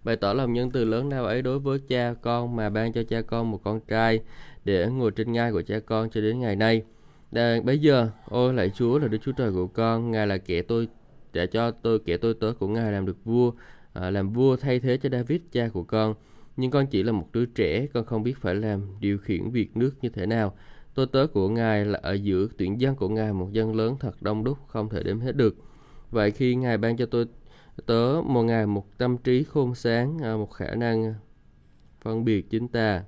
bày 0.03 0.15
tỏ 0.15 0.33
lòng 0.33 0.53
nhân 0.53 0.71
từ 0.71 0.85
lớn 0.85 1.09
lao 1.09 1.25
ấy 1.25 1.41
đối 1.41 1.59
với 1.59 1.79
cha 1.87 2.13
con 2.21 2.55
mà 2.55 2.69
ban 2.69 2.93
cho 2.93 3.03
cha 3.03 3.21
con 3.21 3.51
một 3.51 3.59
con 3.63 3.79
trai 3.87 4.19
để 4.65 4.87
ngồi 4.87 5.11
trên 5.11 5.31
ngai 5.31 5.51
của 5.51 5.61
cha 5.61 5.79
con 5.79 6.09
cho 6.09 6.21
đến 6.21 6.39
ngày 6.39 6.55
nay 6.55 6.83
Đà, 7.31 7.61
bây 7.63 7.79
giờ 7.79 8.09
ôi 8.29 8.53
lạy 8.53 8.69
Chúa 8.69 8.99
là 8.99 9.07
Đức 9.07 9.17
Chúa 9.21 9.31
Trời 9.31 9.51
của 9.51 9.67
con 9.67 10.11
ngài 10.11 10.27
là 10.27 10.37
kẻ 10.37 10.61
tôi 10.61 10.87
đã 11.33 11.45
cho 11.45 11.71
tôi 11.71 11.99
kẻ 11.99 12.17
tôi 12.17 12.33
tớ 12.33 12.53
của 12.59 12.67
ngài 12.67 12.91
làm 12.91 13.05
được 13.05 13.17
vua 13.25 13.51
à, 13.93 14.09
làm 14.09 14.33
vua 14.33 14.55
thay 14.55 14.79
thế 14.79 14.97
cho 14.97 15.09
David 15.09 15.41
cha 15.51 15.69
của 15.73 15.83
con 15.83 16.15
nhưng 16.57 16.71
con 16.71 16.87
chỉ 16.87 17.03
là 17.03 17.11
một 17.11 17.29
đứa 17.33 17.45
trẻ, 17.45 17.87
con 17.93 18.05
không 18.05 18.23
biết 18.23 18.37
phải 18.37 18.55
làm 18.55 18.81
điều 18.99 19.17
khiển 19.17 19.49
việc 19.49 19.77
nước 19.77 19.91
như 20.01 20.09
thế 20.09 20.25
nào. 20.25 20.55
Tôi 20.93 21.07
tớ 21.07 21.27
của 21.27 21.49
Ngài 21.49 21.85
là 21.85 21.99
ở 22.03 22.13
giữa 22.13 22.47
tuyển 22.57 22.81
dân 22.81 22.95
của 22.95 23.09
Ngài 23.09 23.33
một 23.33 23.49
dân 23.51 23.75
lớn 23.75 23.95
thật 23.99 24.21
đông 24.21 24.43
đúc, 24.43 24.57
không 24.67 24.89
thể 24.89 25.03
đếm 25.03 25.19
hết 25.19 25.35
được. 25.35 25.55
Vậy 26.11 26.31
khi 26.31 26.55
Ngài 26.55 26.77
ban 26.77 26.97
cho 26.97 27.05
tôi 27.05 27.25
tớ 27.85 28.21
một 28.25 28.43
ngày 28.43 28.65
một 28.65 28.97
tâm 28.97 29.17
trí 29.17 29.43
khôn 29.43 29.75
sáng, 29.75 30.17
à, 30.23 30.35
một 30.35 30.51
khả 30.51 30.75
năng 30.75 31.13
phân 32.01 32.25
biệt 32.25 32.49
chính 32.49 32.67
ta 32.67 33.03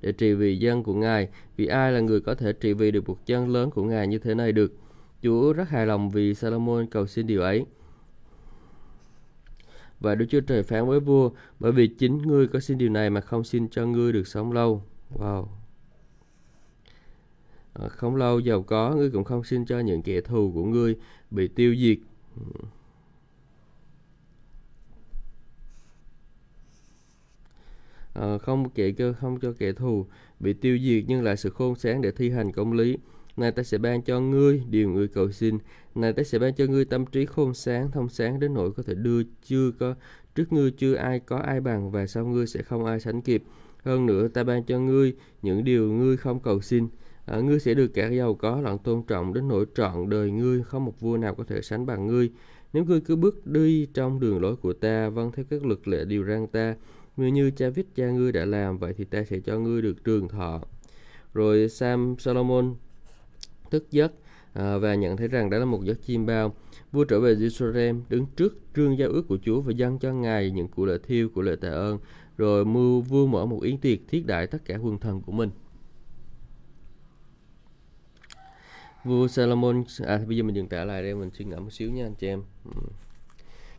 để 0.00 0.12
trị 0.12 0.32
vì 0.32 0.58
dân 0.58 0.82
của 0.82 0.94
Ngài, 0.94 1.28
vì 1.56 1.66
ai 1.66 1.92
là 1.92 2.00
người 2.00 2.20
có 2.20 2.34
thể 2.34 2.52
trị 2.52 2.72
vì 2.72 2.90
được 2.90 3.08
một 3.08 3.26
dân 3.26 3.48
lớn 3.48 3.70
của 3.70 3.82
Ngài 3.82 4.06
như 4.06 4.18
thế 4.18 4.34
này 4.34 4.52
được. 4.52 4.72
Chúa 5.22 5.52
rất 5.52 5.68
hài 5.68 5.86
lòng 5.86 6.10
vì 6.10 6.34
Salomon 6.34 6.86
cầu 6.86 7.06
xin 7.06 7.26
điều 7.26 7.42
ấy. 7.42 7.66
Và 10.00 10.14
Đức 10.14 10.26
Chúa 10.28 10.40
Trời 10.40 10.62
phán 10.62 10.86
với 10.86 11.00
vua, 11.00 11.30
bởi 11.60 11.72
vì 11.72 11.86
chính 11.86 12.18
ngươi 12.18 12.46
có 12.46 12.60
xin 12.60 12.78
điều 12.78 12.88
này 12.88 13.10
mà 13.10 13.20
không 13.20 13.44
xin 13.44 13.68
cho 13.68 13.86
ngươi 13.86 14.12
được 14.12 14.26
sống 14.26 14.52
lâu. 14.52 14.82
Wow. 15.14 15.46
À, 17.74 17.88
không 17.88 18.16
lâu 18.16 18.40
giàu 18.40 18.62
có, 18.62 18.94
ngươi 18.94 19.10
cũng 19.10 19.24
không 19.24 19.44
xin 19.44 19.66
cho 19.66 19.78
những 19.78 20.02
kẻ 20.02 20.20
thù 20.20 20.52
của 20.54 20.64
ngươi 20.64 20.96
bị 21.30 21.48
tiêu 21.48 21.74
diệt. 21.78 21.98
Ờ, 28.16 28.38
không 28.38 28.64
không 28.64 28.94
cho 28.96 29.12
không 29.12 29.40
cho 29.40 29.52
kẻ 29.58 29.72
thù 29.72 30.06
bị 30.40 30.52
tiêu 30.52 30.78
diệt 30.78 31.04
nhưng 31.06 31.22
lại 31.22 31.36
sự 31.36 31.50
khôn 31.50 31.74
sáng 31.74 32.00
để 32.00 32.10
thi 32.10 32.30
hành 32.30 32.52
công 32.52 32.72
lý. 32.72 32.98
Này 33.36 33.52
ta 33.52 33.62
sẽ 33.62 33.78
ban 33.78 34.02
cho 34.02 34.20
ngươi 34.20 34.62
điều 34.70 34.90
ngươi 34.90 35.08
cầu 35.08 35.32
xin. 35.32 35.58
Này 35.94 36.12
ta 36.12 36.22
sẽ 36.22 36.38
ban 36.38 36.54
cho 36.54 36.66
ngươi 36.66 36.84
tâm 36.84 37.06
trí 37.06 37.26
khôn 37.26 37.54
sáng 37.54 37.90
thông 37.90 38.08
sáng 38.08 38.40
đến 38.40 38.54
nỗi 38.54 38.72
có 38.72 38.82
thể 38.82 38.94
đưa 38.94 39.22
chưa 39.42 39.70
có 39.78 39.94
trước 40.34 40.52
ngươi 40.52 40.70
chưa 40.70 40.94
ai 40.94 41.20
có 41.20 41.36
ai 41.36 41.60
bằng 41.60 41.90
và 41.90 42.06
sau 42.06 42.26
ngươi 42.26 42.46
sẽ 42.46 42.62
không 42.62 42.84
ai 42.84 43.00
sánh 43.00 43.22
kịp. 43.22 43.42
Hơn 43.82 44.06
nữa 44.06 44.28
ta 44.28 44.44
ban 44.44 44.64
cho 44.64 44.78
ngươi 44.78 45.14
những 45.42 45.64
điều 45.64 45.92
ngươi 45.92 46.16
không 46.16 46.40
cầu 46.40 46.60
xin. 46.60 46.88
À, 47.26 47.40
ngươi 47.40 47.60
sẽ 47.60 47.74
được 47.74 47.88
cả 47.88 48.08
giàu 48.08 48.34
có 48.34 48.60
lẫn 48.60 48.78
tôn 48.78 49.02
trọng 49.02 49.34
đến 49.34 49.48
nỗi 49.48 49.66
trọn 49.74 50.10
đời 50.10 50.30
ngươi 50.30 50.62
không 50.62 50.84
một 50.84 51.00
vua 51.00 51.16
nào 51.16 51.34
có 51.34 51.44
thể 51.44 51.62
sánh 51.62 51.86
bằng 51.86 52.06
ngươi. 52.06 52.30
Nếu 52.72 52.84
ngươi 52.84 53.00
cứ 53.00 53.16
bước 53.16 53.46
đi 53.46 53.86
trong 53.94 54.20
đường 54.20 54.40
lối 54.40 54.56
của 54.56 54.72
ta 54.72 55.08
vâng 55.08 55.32
theo 55.32 55.44
các 55.50 55.66
luật 55.66 55.88
lệ 55.88 56.04
điều 56.04 56.24
răn 56.24 56.46
ta 56.46 56.74
nếu 57.16 57.28
như 57.28 57.50
cha 57.50 57.68
viết 57.68 57.86
cha 57.94 58.10
ngươi 58.10 58.32
đã 58.32 58.44
làm 58.44 58.78
vậy 58.78 58.94
thì 58.96 59.04
ta 59.04 59.24
sẽ 59.24 59.38
cho 59.40 59.58
ngươi 59.58 59.82
được 59.82 60.04
trường 60.04 60.28
thọ. 60.28 60.60
Rồi 61.34 61.68
Sam 61.68 62.14
Solomon 62.18 62.74
thức 63.70 63.90
giấc 63.90 64.12
à, 64.52 64.78
và 64.78 64.94
nhận 64.94 65.16
thấy 65.16 65.28
rằng 65.28 65.50
đó 65.50 65.58
là 65.58 65.64
một 65.64 65.84
giấc 65.84 66.02
chim 66.02 66.26
bao. 66.26 66.54
Vua 66.92 67.04
trở 67.04 67.20
về 67.20 67.34
Jerusalem 67.34 68.00
đứng 68.08 68.26
trước 68.36 68.58
trương 68.76 68.98
giao 68.98 69.08
ước 69.08 69.28
của 69.28 69.38
Chúa 69.42 69.60
và 69.60 69.72
dâng 69.72 69.98
cho 69.98 70.12
ngài 70.12 70.50
những 70.50 70.68
của 70.68 70.86
lễ 70.86 70.98
thiêu 71.06 71.28
của 71.28 71.42
lễ 71.42 71.56
tạ 71.56 71.68
ơn. 71.68 71.98
Rồi 72.36 72.64
mưu 72.64 73.00
vua 73.00 73.26
mở 73.26 73.46
một 73.46 73.62
yến 73.62 73.78
tiệc 73.78 73.98
thiết 74.08 74.26
đại 74.26 74.46
tất 74.46 74.64
cả 74.64 74.76
quân 74.76 74.98
thần 74.98 75.20
của 75.20 75.32
mình. 75.32 75.50
Vua 79.04 79.28
Salomon 79.28 79.84
à 80.06 80.20
bây 80.26 80.36
giờ 80.36 80.42
mình 80.42 80.56
dừng 80.56 80.68
tả 80.68 80.84
lại 80.84 81.02
đây 81.02 81.14
mình 81.14 81.30
suy 81.38 81.44
ngẫm 81.44 81.64
một 81.64 81.72
xíu 81.72 81.90
nha 81.90 82.06
anh 82.06 82.14
chị 82.14 82.26
em. 82.26 82.42
Ừ 82.64 82.82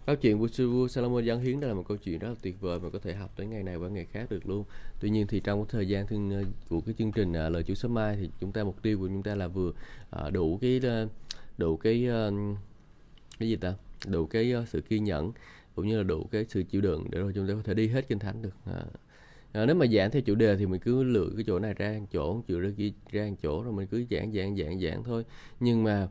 câu 0.07 0.15
chuyện 0.15 0.39
của 0.39 0.47
sư 0.47 0.69
vua 0.69 0.87
Salomon 0.87 1.25
giáng 1.25 1.39
hiến 1.39 1.59
đó 1.59 1.67
là 1.67 1.73
một 1.73 1.83
câu 1.87 1.97
chuyện 1.97 2.19
rất 2.19 2.27
là 2.27 2.35
tuyệt 2.41 2.61
vời 2.61 2.79
mà 2.79 2.89
có 2.89 2.99
thể 2.99 3.13
học 3.13 3.33
tới 3.35 3.47
ngày 3.47 3.63
này 3.63 3.75
qua 3.75 3.89
ngày 3.89 4.05
khác 4.05 4.29
được 4.29 4.49
luôn. 4.49 4.63
Tuy 4.99 5.09
nhiên 5.09 5.27
thì 5.27 5.39
trong 5.39 5.59
cái 5.59 5.69
thời 5.71 5.87
gian 5.87 6.07
thương 6.07 6.31
ờ, 6.31 6.43
của 6.69 6.81
cái 6.81 6.95
chương 6.97 7.11
trình 7.11 7.33
ờ, 7.33 7.49
lời 7.49 7.63
Chúa 7.63 7.73
sớm 7.73 7.93
mai 7.93 8.17
thì 8.19 8.29
chúng 8.39 8.51
ta 8.51 8.63
mục 8.63 8.81
tiêu 8.81 8.99
của 8.99 9.07
chúng 9.07 9.23
ta 9.23 9.35
là 9.35 9.47
vừa 9.47 9.71
ờ, 10.09 10.29
đủ 10.29 10.59
cái 10.61 10.81
đủ 11.57 11.77
cái 11.77 12.07
cái 13.39 13.49
gì 13.49 13.55
ta? 13.55 13.73
Đủ 14.07 14.25
cái 14.25 14.53
sự 14.67 14.81
kiên 14.81 15.03
nhẫn 15.03 15.31
cũng 15.75 15.87
như 15.87 15.97
là 15.97 16.03
đủ 16.03 16.27
cái 16.31 16.45
sự 16.49 16.63
chịu 16.63 16.81
đựng 16.81 17.07
để 17.11 17.19
rồi 17.19 17.31
chúng 17.35 17.47
ta 17.47 17.53
có 17.53 17.61
thể 17.63 17.73
đi 17.73 17.87
hết 17.87 18.07
kinh 18.07 18.19
thánh 18.19 18.41
được 18.41 18.55
à. 18.65 18.83
À, 19.51 19.65
nếu 19.65 19.75
mà 19.75 19.85
giảng 19.87 20.11
theo 20.11 20.21
chủ 20.21 20.35
đề 20.35 20.57
thì 20.57 20.65
mình 20.65 20.79
cứ 20.79 21.03
lựa 21.03 21.29
cái 21.35 21.43
chỗ 21.47 21.59
này 21.59 21.73
ra 21.73 21.97
một 21.99 22.05
chỗ 22.11 22.41
chịu 22.47 22.59
ra 22.59 22.69
kia 22.77 22.91
ra 23.11 23.27
một 23.29 23.35
chỗ 23.43 23.63
rồi 23.63 23.73
mình 23.73 23.87
cứ 23.87 24.05
giảng 24.11 24.31
giảng 24.33 24.57
giảng 24.57 24.79
giảng 24.79 25.03
thôi. 25.03 25.25
Nhưng 25.59 25.83
mà 25.83 26.07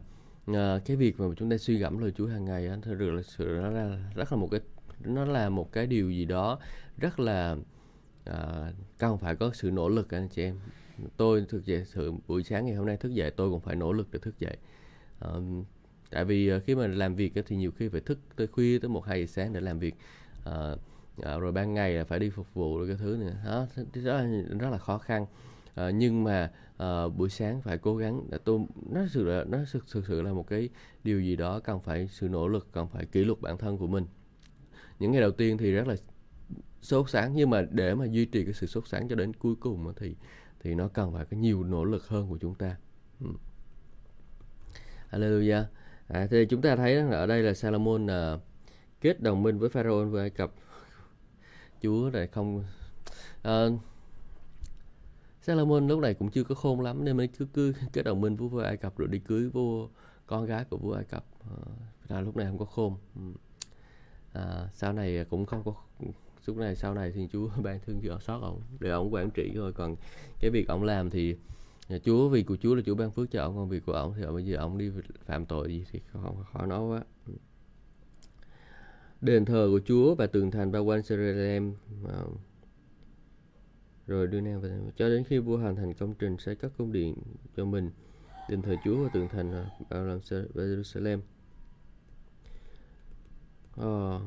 à, 0.47 0.79
cái 0.85 0.97
việc 0.97 1.21
mà 1.21 1.27
chúng 1.37 1.51
ta 1.51 1.59
suy 1.59 1.79
gẫm 1.79 1.99
lời 1.99 2.13
Chúa 2.17 2.27
hàng 2.27 2.45
ngày 2.45 2.67
á, 2.69 2.77
thật 2.83 2.95
là 2.99 3.23
sự 3.23 3.59
nó 3.63 3.71
là 3.71 4.11
rất 4.15 4.33
là 4.33 4.39
một 4.39 4.49
cái 4.51 4.61
nó 5.05 5.25
là 5.25 5.49
một 5.49 5.73
cái 5.73 5.87
điều 5.87 6.11
gì 6.11 6.25
đó 6.25 6.59
rất 6.99 7.21
là 7.21 7.57
à, 8.25 8.73
cần 8.99 9.19
phải 9.19 9.37
có 9.37 9.51
sự 9.55 9.71
nỗ 9.71 9.89
lực 9.89 10.11
anh 10.15 10.29
chị 10.29 10.43
em. 10.43 10.57
Tôi 11.17 11.47
thực 11.49 11.65
dậy 11.65 11.85
sự 11.85 12.13
buổi 12.29 12.43
sáng 12.43 12.67
ngày 12.67 12.75
hôm 12.75 12.87
nay 12.87 12.97
thức 12.97 13.15
dậy 13.15 13.31
tôi 13.31 13.51
cũng 13.51 13.61
phải 13.61 13.77
nỗ 13.77 13.93
lực 13.93 14.09
để 14.13 14.19
thức 14.19 14.39
dậy. 14.39 14.57
À, 15.21 15.31
tại 16.11 16.25
vì 16.25 16.51
khi 16.61 16.75
mà 16.75 16.87
làm 16.87 17.15
việc 17.17 17.33
thì 17.47 17.57
nhiều 17.57 17.71
khi 17.71 17.89
phải 17.89 18.01
thức 18.01 18.19
tới 18.37 18.47
khuya 18.47 18.79
tới 18.79 18.89
một 18.89 19.07
hai 19.07 19.21
giờ 19.21 19.27
sáng 19.27 19.53
để 19.53 19.61
làm 19.61 19.79
việc. 19.79 19.95
À, 20.45 20.77
rồi 21.39 21.53
ban 21.53 21.75
ngày 21.75 21.93
là 21.93 22.05
phải 22.05 22.19
đi 22.19 22.31
phục 22.31 22.55
vụ 22.55 22.79
rồi 22.79 22.89
cái 22.89 22.97
thứ 22.97 23.17
này. 23.21 23.35
Đó 23.45 23.67
rất 23.77 24.13
là, 24.13 24.27
rất 24.59 24.71
là 24.71 24.79
khó 24.79 24.99
khăn 24.99 25.27
à, 25.77 25.91
nhưng 25.91 26.25
mà 26.25 26.51
à, 26.77 27.09
buổi 27.09 27.29
sáng 27.31 27.63
phải 27.63 27.79
cố 27.79 27.97
gắng 27.97 28.27
để 28.31 28.39
tôi 28.45 28.61
nó 28.91 29.01
thực 29.01 29.11
sự 29.11 29.25
là 29.25 29.45
nó 29.45 29.59
thực, 29.73 29.85
thực 29.93 30.07
sự 30.07 30.23
là 30.23 30.33
một 30.33 30.47
cái 30.47 30.69
điều 31.05 31.21
gì 31.21 31.37
đó 31.37 31.61
cần 31.61 31.81
phải 31.81 32.09
sự 32.11 32.29
nỗ 32.29 32.49
lực 32.49 32.69
cần 32.73 32.89
phải 32.89 33.05
kỷ 33.05 33.25
luật 33.25 33.41
bản 33.41 33.59
thân 33.59 33.79
của 33.79 33.87
mình 33.87 34.07
những 34.99 35.13
ngày 35.13 35.21
đầu 35.21 35.31
tiên 35.31 35.59
thì 35.59 35.73
rất 35.73 35.87
là 35.89 35.97
sốt 36.81 37.11
sáng 37.11 37.33
nhưng 37.35 37.51
mà 37.51 37.67
để 37.71 37.95
mà 37.95 38.05
duy 38.05 38.25
trì 38.25 38.45
cái 38.45 38.53
sự 38.53 38.67
sốt 38.67 38.85
sáng 38.89 39.09
cho 39.09 39.17
đến 39.17 39.33
cuối 39.33 39.55
cùng 39.61 39.93
thì 39.97 40.17
thì 40.61 40.75
nó 40.75 40.89
cần 40.89 41.13
phải 41.13 41.25
có 41.25 41.37
nhiều 41.37 41.65
nỗ 41.65 41.85
lực 41.85 42.09
hơn 42.09 42.29
của 42.29 42.39
chúng 42.39 42.55
ta. 42.55 42.77
Ừ. 43.21 43.27
Hallelujah. 45.11 45.65
À, 46.09 46.27
thì 46.31 46.47
chúng 46.47 46.63
ta 46.63 46.77
thấy 46.77 46.97
ở 46.97 47.27
đây 47.27 47.43
là 47.43 47.55
Salomon 47.55 48.07
à, 48.11 48.37
kết 49.01 49.21
đồng 49.21 49.43
minh 49.43 49.59
với 49.59 49.69
Pharaoh 49.69 50.13
với 50.13 50.21
Ai 50.21 50.31
Cập. 50.31 50.53
Chúa 51.83 52.11
này 52.13 52.27
không 52.27 52.65
à, 53.43 53.67
Salomon 55.47 55.89
lúc 55.89 56.01
này 56.01 56.15
cũng 56.15 56.31
chưa 56.31 56.45
có 56.45 56.55
khôn 56.55 56.81
lắm 56.81 57.05
nên 57.05 57.17
mới 57.17 57.29
cứ 57.29 57.47
cứ 57.55 57.73
kết 57.93 58.03
đồng 58.03 58.21
minh 58.21 58.37
với 58.37 58.49
vua 58.49 58.61
Ai 58.61 58.77
Cập 58.77 58.99
rồi 58.99 59.09
đi 59.09 59.19
cưới 59.19 59.49
vua 59.49 59.89
con 60.27 60.47
gái 60.47 60.65
của 60.71 60.77
vua 60.77 60.93
Ai 60.93 61.05
Cập. 61.05 61.25
Ờ, 61.41 61.57
là 62.09 62.21
lúc 62.21 62.37
này 62.37 62.47
không 62.47 62.59
có 62.59 62.65
khôn. 62.65 62.97
Ừ. 63.15 63.23
À, 64.33 64.69
sau 64.73 64.93
này 64.93 65.25
cũng 65.25 65.47
không 65.47 65.63
có 65.65 65.75
lúc 66.47 66.57
này 66.57 66.77
sau 66.77 66.95
này 66.95 67.13
thì 67.15 67.29
Chúa 67.33 67.49
ban 67.63 67.81
thương 67.87 68.01
cho 68.05 68.19
sót 68.19 68.39
ông 68.43 68.61
để 68.81 68.91
ông 68.91 69.15
quản 69.15 69.31
trị 69.31 69.53
rồi. 69.55 69.73
còn 69.73 69.97
cái 70.41 70.51
việc 70.51 70.69
ông 70.69 70.83
làm 70.83 71.11
thì 71.11 71.37
à, 71.89 71.99
Chúa 72.05 72.29
vì 72.29 72.43
của 72.43 72.57
Chúa 72.57 72.75
là 72.75 72.83
Chúa 72.87 72.95
ban 72.95 73.11
phước 73.11 73.31
cho 73.31 73.43
ông 73.43 73.57
còn 73.57 73.69
việc 73.69 73.87
của 73.87 73.93
ông 73.93 74.15
thì 74.17 74.23
bây 74.27 74.45
giờ 74.47 74.57
ông 74.57 74.79
đi 74.79 74.91
phạm 75.25 75.47
tội 75.47 75.69
gì 75.69 75.85
thì 75.93 76.01
không 76.13 76.45
khó 76.53 76.67
nói 76.67 76.85
quá 76.85 77.05
ừ. 77.27 77.33
đền 79.21 79.45
thờ 79.45 79.69
của 79.71 79.81
Chúa 79.87 80.15
và 80.15 80.27
tường 80.27 80.51
thành 80.51 80.73
bao 80.73 80.85
quanh 80.85 81.01
Jerusalem 81.01 81.73
à, 82.09 82.19
rồi 84.07 84.27
đưa 84.27 84.41
nàng 84.41 84.61
về 84.61 84.71
cho 84.97 85.09
đến 85.09 85.25
khi 85.25 85.39
vua 85.39 85.59
hoàn 85.59 85.77
thành 85.77 85.95
công 85.95 86.15
trình 86.15 86.39
xây 86.39 86.57
các 86.57 86.73
cung 86.79 86.93
điện 86.93 87.15
cho 87.57 87.65
mình 87.65 87.91
đền 88.49 88.63
thờ 88.63 88.77
Chúa 88.85 89.03
và 89.03 89.09
tường 89.13 89.29
thành 89.29 89.65
bảo 89.91 90.05
làm 90.05 90.19
Jerusalem. 90.55 91.21
À, 93.77 94.21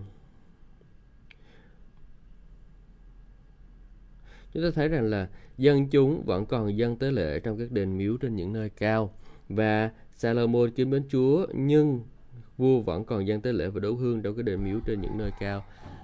chúng 4.53 4.63
ta 4.63 4.69
thấy 4.75 4.87
rằng 4.87 5.03
là 5.03 5.29
dân 5.57 5.89
chúng 5.89 6.23
vẫn 6.25 6.45
còn 6.45 6.77
dân 6.77 6.95
tế 6.95 7.11
lễ 7.11 7.39
trong 7.39 7.57
các 7.57 7.71
đền 7.71 7.97
miếu 7.97 8.17
trên 8.17 8.35
những 8.35 8.53
nơi 8.53 8.69
cao. 8.69 9.13
Và 9.49 9.91
Salomon 10.15 10.71
kiếm 10.71 10.91
đến 10.91 11.03
Chúa 11.09 11.47
nhưng 11.53 12.01
vua 12.57 12.81
vẫn 12.81 13.05
còn 13.05 13.27
dân 13.27 13.41
tế 13.41 13.53
lễ 13.53 13.67
và 13.67 13.79
đấu 13.79 13.95
hương 13.95 14.21
trong 14.21 14.35
cái 14.35 14.43
đền 14.43 14.63
miếu 14.63 14.79
trên 14.85 15.01
những 15.01 15.17
nơi 15.17 15.31
cao. 15.39 15.63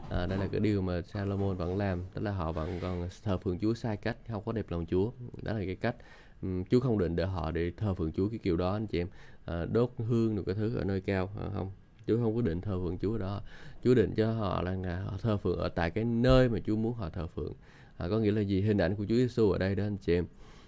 À, 0.10 0.26
đây 0.26 0.38
là 0.38 0.48
cái 0.48 0.60
điều 0.60 0.82
mà 0.82 1.02
Salomon 1.02 1.58
vẫn 1.58 1.78
làm 1.78 2.04
tức 2.14 2.22
là 2.22 2.32
họ 2.32 2.52
vẫn 2.52 2.80
còn 2.82 3.10
thờ 3.24 3.38
phượng 3.38 3.60
Chúa 3.60 3.74
sai 3.74 3.98
cách 3.98 4.18
không 4.28 4.44
có 4.46 4.52
đẹp 4.52 4.66
lòng 4.70 4.86
Chúa. 4.86 5.12
Đó 5.42 5.54
là 5.54 5.66
cái 5.66 5.76
cách 5.76 5.96
um, 6.42 6.64
Chúa 6.64 6.80
không 6.80 6.98
định 6.98 7.16
để 7.16 7.26
họ 7.26 7.52
để 7.52 7.72
thờ 7.78 7.94
phượng 7.94 8.12
Chúa 8.12 8.30
cái 8.30 8.40
kiểu 8.44 8.58
đó 8.58 8.74
anh 8.74 8.88
chị 8.88 9.00
em. 9.00 9.08
À, 9.46 9.66
đốt 9.66 9.92
hương 9.98 10.36
được 10.36 10.44
cái 10.46 10.56
thứ 10.56 10.76
ở 10.78 10.84
nơi 10.84 11.02
cao 11.02 11.30
à, 11.40 11.50
không 11.54 11.72
Chúa 12.08 12.18
không 12.18 12.36
có 12.36 12.42
định 12.42 12.62
thờ 12.62 12.80
phượng 12.84 12.98
Chúa 12.98 13.18
đó. 13.18 13.42
Chúa 13.84 13.94
định 13.94 14.14
cho 14.16 14.32
họ 14.32 14.62
là 14.62 15.02
họ 15.06 15.18
thờ 15.22 15.38
phượng 15.38 15.60
ở 15.60 15.70
tại 15.70 15.92
cái 15.92 16.04
nơi 16.04 16.50
mà 16.50 16.60
Chúa 16.66 16.76
muốn 16.76 16.94
họ 16.94 17.10
thờ 17.10 17.28
phượng. 17.28 17.54
À, 17.98 18.08
có 18.10 18.20
nghĩa 18.20 18.32
là 18.32 18.42
gì? 18.42 18.62
Hình 18.62 18.78
ảnh 18.78 18.96
của 18.96 19.06
Chúa 19.10 19.16
Giêsu 19.16 19.52
ở 19.52 19.58
đây 19.58 19.76
đó 19.76 19.84
anh 19.84 19.98
chị 19.98 20.14
em. 20.14 20.26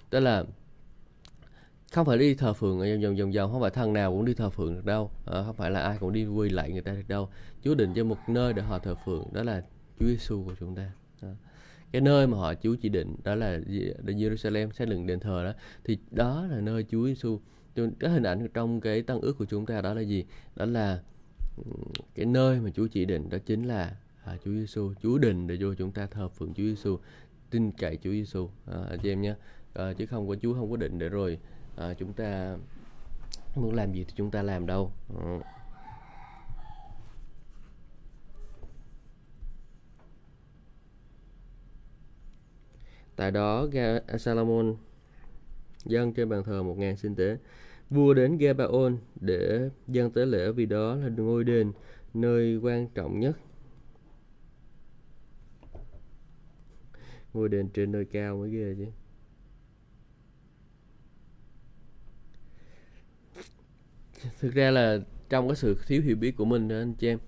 Tức 0.10 0.20
là 0.20 0.44
không 1.92 2.06
phải 2.06 2.18
đi 2.18 2.36
thờ 2.36 2.54
phượng 2.54 2.80
dòng 2.80 3.02
vòng 3.02 3.16
vòng 3.16 3.32
vòng 3.32 3.52
không 3.52 3.62
phải 3.62 3.72
thằng 3.72 3.94
nào 3.94 4.12
cũng 4.12 4.26
đi 4.26 4.34
thờ 4.34 4.50
phượng 4.50 4.76
được 4.76 4.86
đâu. 4.86 5.12
À, 5.26 5.44
không 5.46 5.56
phải 5.56 5.72
là 5.72 5.80
ai 5.80 5.98
cũng 6.00 6.14
đi 6.14 6.26
quy 6.26 6.50
lại 6.50 6.72
người 6.72 6.82
ta 6.82 6.92
được 6.92 7.08
đâu. 7.08 7.30
Chúa 7.64 7.76
định 7.76 7.94
cho 7.94 8.04
một 8.04 8.18
nơi 8.28 8.54
để 8.54 8.62
họ 8.62 8.80
thờ 8.80 8.96
phượng 9.06 9.24
đó 9.34 9.44
là 9.44 9.64
Chúa 10.00 10.06
Giêsu 10.06 10.44
của 10.44 10.54
chúng 10.60 10.76
ta. 10.76 10.92
À. 11.22 11.36
cái 11.92 12.02
nơi 12.02 12.28
mà 12.28 12.38
họ 12.38 12.54
Chúa 12.54 12.76
chỉ 12.82 12.90
định 12.90 13.16
đó 13.24 13.36
là 13.36 13.60
Jerusalem 14.06 14.72
xây 14.72 14.88
dựng 14.88 15.08
đền 15.08 15.20
thờ 15.20 15.44
đó. 15.46 15.54
Thì 15.84 15.98
đó 16.12 16.48
là 16.50 16.62
nơi 16.62 16.86
Chúa 16.92 17.08
Giêsu 17.08 17.40
cái 18.00 18.12
hình 18.12 18.24
ảnh 18.24 18.48
trong 18.54 18.82
cái 18.82 19.02
tăng 19.02 19.22
ước 19.22 19.38
của 19.38 19.46
chúng 19.46 19.66
ta 19.66 19.82
đó 19.82 19.94
là 19.94 20.02
gì? 20.02 20.26
Đó 20.56 20.66
là 20.66 21.02
cái 22.16 22.26
nơi 22.26 22.60
mà 22.60 22.70
Chúa 22.70 22.88
chỉ 22.88 23.06
định 23.06 23.30
đó 23.30 23.38
chính 23.46 23.64
là 23.64 23.96
à, 24.24 24.38
Chúa 24.46 24.52
Giêsu 24.52 24.94
Chúa 25.04 25.18
định 25.18 25.48
để 25.48 25.58
cho 25.60 25.74
chúng 25.74 25.92
ta 25.92 26.06
thờ 26.06 26.30
phượng 26.30 26.54
Chúa 26.54 26.64
Giêsu 26.64 26.98
tin 27.50 27.72
cậy 27.72 27.98
Chúa 28.04 28.12
Giêsu 28.12 28.50
à, 28.66 28.74
ờ, 28.74 28.88
anh 28.90 29.00
chị 29.00 29.10
em 29.10 29.22
nhé. 29.22 29.36
À, 29.74 29.94
chứ 29.94 30.06
không 30.06 30.28
có 30.28 30.36
Chúa 30.42 30.54
không 30.54 30.72
có 30.72 30.78
định 30.78 31.00
để 31.00 31.10
rồi 31.10 31.40
à, 31.78 31.94
chúng 31.94 32.14
ta 32.14 32.58
muốn 33.56 33.76
làm 33.76 33.94
gì 33.94 34.04
thì 34.04 34.14
chúng 34.16 34.32
ta 34.32 34.44
làm 34.44 34.66
đâu. 34.66 34.92
Ừ. 35.10 35.40
tại 43.18 43.32
đó 43.32 43.68
Salomon 44.20 44.76
dâng 45.86 46.14
trên 46.14 46.30
bàn 46.30 46.44
thờ 46.44 46.64
một 46.64 46.78
ngàn 46.78 46.98
sinh 46.98 47.16
tế 47.16 47.38
vua 47.90 48.14
đến 48.14 48.38
Gabaon 48.38 48.98
để 49.22 49.70
dâng 49.88 50.12
tế 50.12 50.26
lễ 50.26 50.52
vì 50.52 50.66
đó 50.66 50.96
là 50.96 51.10
ngôi 51.18 51.44
đền 51.44 51.72
nơi 52.14 52.58
quan 52.58 52.88
trọng 52.88 53.20
nhất. 53.20 53.38
Ngôi 57.34 57.50
đền 57.50 57.70
trên 57.70 57.92
nơi 57.92 58.06
cao 58.06 58.38
mới 58.38 58.50
ghê 58.50 58.76
chứ. 58.78 58.86
Thực 64.40 64.54
ra 64.54 64.72
là 64.72 65.00
trong 65.30 65.48
cái 65.48 65.56
sự 65.56 65.78
thiếu 65.88 66.02
hiểu 66.02 66.16
biết 66.16 66.38
của 66.38 66.46
mình 66.46 66.68
đó 66.68 66.76
anh 66.76 66.94
chị 66.94 67.08
em 67.08 67.20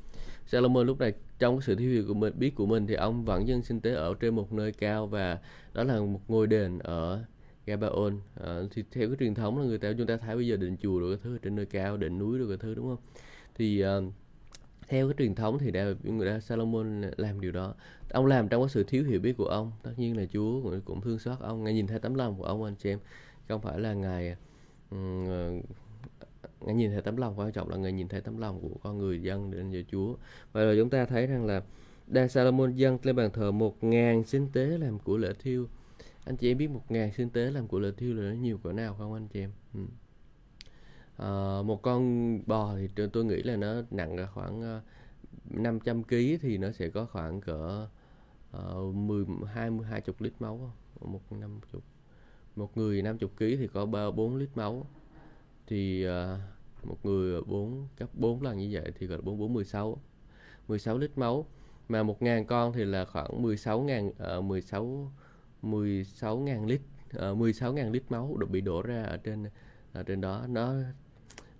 Salomon 0.45 0.87
lúc 0.87 0.99
này 0.99 1.13
trong 1.39 1.57
cái 1.57 1.61
sự 1.65 1.75
thiếu 1.75 1.91
hiểu 1.91 2.03
của 2.07 2.13
mình 2.13 2.33
biết 2.37 2.55
của 2.55 2.65
mình 2.65 2.87
thì 2.87 2.93
ông 2.93 3.25
vẫn 3.25 3.47
dân 3.47 3.61
sinh 3.63 3.81
tế 3.81 3.93
ở 3.93 4.13
trên 4.19 4.35
một 4.35 4.53
nơi 4.53 4.71
cao 4.71 5.07
và 5.07 5.39
đó 5.73 5.83
là 5.83 5.99
một 5.99 6.21
ngôi 6.27 6.47
đền 6.47 6.79
ở 6.79 7.23
Gabaon. 7.65 8.19
À, 8.43 8.59
thì 8.71 8.83
theo 8.91 9.07
cái 9.07 9.17
truyền 9.19 9.35
thống 9.35 9.59
là 9.59 9.65
người 9.65 9.77
ta 9.77 9.93
chúng 9.97 10.07
ta 10.07 10.17
thấy 10.17 10.35
bây 10.35 10.47
giờ 10.47 10.57
đền 10.57 10.77
chùa 10.77 10.99
rồi 10.99 11.15
cái 11.15 11.21
thứ 11.23 11.37
trên 11.37 11.55
nơi 11.55 11.65
cao 11.65 11.97
đền 11.97 12.17
núi 12.17 12.37
rồi 12.37 12.47
cái 12.47 12.57
thứ 12.57 12.75
đúng 12.75 12.87
không? 12.87 13.03
Thì 13.55 13.83
uh, 13.83 14.13
theo 14.87 15.07
cái 15.07 15.15
truyền 15.17 15.35
thống 15.35 15.59
thì 15.59 15.71
đã 15.71 15.93
người 16.03 16.29
ta 16.29 16.39
Salomon 16.39 17.01
làm 17.17 17.41
điều 17.41 17.51
đó. 17.51 17.73
Ông 18.09 18.25
làm 18.25 18.47
trong 18.47 18.61
cái 18.61 18.69
sự 18.69 18.83
thiếu 18.83 19.03
hiểu 19.03 19.19
biết 19.19 19.37
của 19.37 19.45
ông 19.45 19.71
tất 19.83 19.91
nhiên 19.97 20.17
là 20.17 20.25
Chúa 20.33 20.61
cũng, 20.63 20.81
cũng 20.85 21.01
thương 21.01 21.19
xót 21.19 21.39
ông. 21.39 21.63
Ngài 21.63 21.73
nhìn 21.73 21.87
thấy 21.87 21.99
tấm 21.99 22.13
lòng 22.13 22.37
của 22.37 22.43
ông 22.43 22.63
anh 22.63 22.75
chị 22.75 22.89
em 22.89 22.99
không 23.47 23.61
phải 23.61 23.79
là 23.79 23.93
ngài 23.93 24.35
um, 24.91 25.61
người 26.61 26.75
nhìn 26.75 26.91
thấy 26.91 27.01
tấm 27.01 27.17
lòng 27.17 27.39
quan 27.39 27.51
trọng 27.51 27.69
là 27.69 27.77
người 27.77 27.91
nhìn 27.91 28.07
thấy 28.07 28.21
tấm 28.21 28.37
lòng 28.37 28.61
của 28.61 28.77
con 28.83 28.97
người 28.97 29.21
dân 29.21 29.51
đến 29.51 29.71
cho 29.71 29.79
Chúa. 29.91 30.15
Và 30.51 30.63
rồi 30.63 30.77
chúng 30.79 30.89
ta 30.89 31.05
thấy 31.05 31.27
rằng 31.27 31.45
là 31.45 31.61
Đa 32.07 32.27
Salomon 32.27 32.75
dân 32.75 32.97
lên 33.03 33.15
bàn 33.15 33.31
thờ 33.31 33.51
một 33.51 33.83
ngàn 33.83 34.23
sinh 34.23 34.47
tế 34.53 34.65
làm 34.65 34.99
của 34.99 35.17
lễ 35.17 35.33
thiêu. 35.39 35.67
Anh 36.25 36.37
chị 36.37 36.51
em 36.51 36.57
biết 36.57 36.69
một 36.69 36.91
ngàn 36.91 37.13
sinh 37.13 37.29
tế 37.29 37.51
làm 37.51 37.67
của 37.67 37.79
lễ 37.79 37.91
thiêu 37.97 38.13
là 38.13 38.29
nó 38.29 38.35
nhiều 38.35 38.57
cỡ 38.57 38.73
nào 38.73 38.95
không 38.97 39.13
anh 39.13 39.27
chị 39.27 39.39
em? 39.39 39.51
Ừ. 39.73 39.79
à, 41.17 41.61
một 41.61 41.81
con 41.81 42.39
bò 42.45 42.75
thì 42.75 43.07
tôi 43.13 43.25
nghĩ 43.25 43.43
là 43.43 43.55
nó 43.55 43.81
nặng 43.91 44.15
là 44.15 44.25
khoảng 44.25 44.61
ờ, 44.61 44.81
500 45.49 46.03
kg 46.03 46.15
thì 46.41 46.57
nó 46.57 46.71
sẽ 46.71 46.89
có 46.89 47.05
khoảng 47.05 47.41
cỡ 47.41 47.87
uh, 48.57 48.95
10 48.95 49.25
20 49.47 49.87
20 49.87 50.15
lít 50.19 50.33
máu 50.39 50.71
một 51.01 51.31
năm 51.31 51.59
chục. 51.71 51.83
Một 52.55 52.77
người 52.77 53.01
50 53.01 53.29
kg 53.37 53.39
thì 53.39 53.67
có 53.73 53.85
3 53.85 54.11
4 54.11 54.35
lít 54.35 54.49
máu 54.55 54.87
thì 55.69 56.07
uh, 56.07 56.39
một 56.83 56.97
người 57.03 57.41
4 57.41 57.87
gấp 57.97 58.07
4 58.13 58.41
lần 58.41 58.57
như 58.57 58.69
vậy 58.71 58.91
thì 58.99 59.07
gọi 59.07 59.17
là 59.17 59.21
4416 59.21 59.97
16 60.67 60.97
lít 60.97 61.17
máu. 61.17 61.45
Mà 61.89 62.03
1.000 62.03 62.45
con 62.45 62.73
thì 62.73 62.85
là 62.85 63.05
khoảng 63.05 63.43
16.000 63.43 64.37
uh, 64.39 64.43
16 64.43 65.11
16 65.61 66.37
ngàn 66.37 66.65
lít 66.65 66.81
à, 67.17 67.29
uh, 67.29 67.37
16 67.37 67.73
ngàn 67.73 67.91
lít 67.91 68.03
máu 68.09 68.37
được 68.37 68.49
bị 68.49 68.61
đổ 68.61 68.81
ra 68.81 69.03
ở 69.03 69.17
trên 69.17 69.45
ở 69.93 70.03
trên 70.03 70.21
đó. 70.21 70.45
Nó 70.47 70.73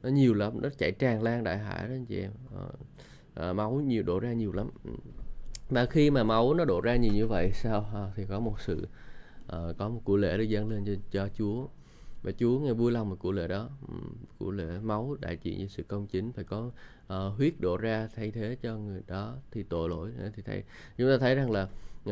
nó 0.04 0.10
nhiều 0.10 0.34
lắm 0.34 0.62
nó 0.62 0.70
chảy 0.78 0.92
tràn 0.92 1.24
lan 1.24 1.44
đại 1.44 1.58
hải 1.58 1.88
đó 1.88 1.94
anh 1.94 2.06
chị 2.06 2.22
em. 2.22 2.32
Uh, 2.56 3.50
uh, 3.50 3.56
máu 3.56 3.72
nhiều 3.72 4.04
đổ 4.04 4.20
ra 4.20 4.34
nhiều 4.34 4.52
lắm. 4.52 4.70
Và 5.70 5.86
khi 5.86 6.12
mà 6.12 6.24
máu 6.24 6.54
nó 6.54 6.66
đổ 6.66 6.82
ra 6.82 6.96
nhiều 6.96 7.14
như 7.14 7.28
vậy 7.28 7.52
sao? 7.54 8.08
Uh, 8.08 8.16
thì 8.16 8.26
có 8.30 8.40
một 8.40 8.60
sự 8.60 8.88
uh, 9.46 9.78
có 9.78 9.90
một 9.90 10.02
của 10.04 10.18
lễ 10.18 10.38
được 10.38 10.44
dâng 10.44 10.70
lên 10.70 10.86
cho, 10.86 10.94
cho 11.12 11.28
Chúa 11.38 11.68
và 12.24 12.32
Chúa 12.32 12.60
nghe 12.60 12.74
vui 12.74 12.92
lòng 12.92 13.10
một 13.10 13.16
của 13.20 13.32
lễ 13.32 13.48
đó. 13.48 13.70
Ừ, 13.88 13.96
của 14.38 14.52
lễ 14.52 14.80
máu 14.84 15.16
đại 15.22 15.38
diện 15.44 15.60
cho 15.60 15.68
sự 15.68 15.84
công 15.84 16.08
chính 16.08 16.32
phải 16.32 16.44
có 16.44 16.72
uh, 17.14 17.38
huyết 17.38 17.54
đổ 17.60 17.78
ra 17.78 18.10
thay 18.16 18.32
thế 18.32 18.58
cho 18.62 18.78
người 18.78 19.02
đó 19.08 19.36
thì 19.52 19.64
tội 19.64 19.90
lỗi. 19.90 20.12
Ờ, 20.20 20.32
thì 20.36 20.44
thầy 20.44 20.64
chúng 20.98 21.10
ta 21.10 21.18
thấy 21.18 21.36
rằng 21.36 21.52
là 21.52 21.64
uh, 21.64 22.10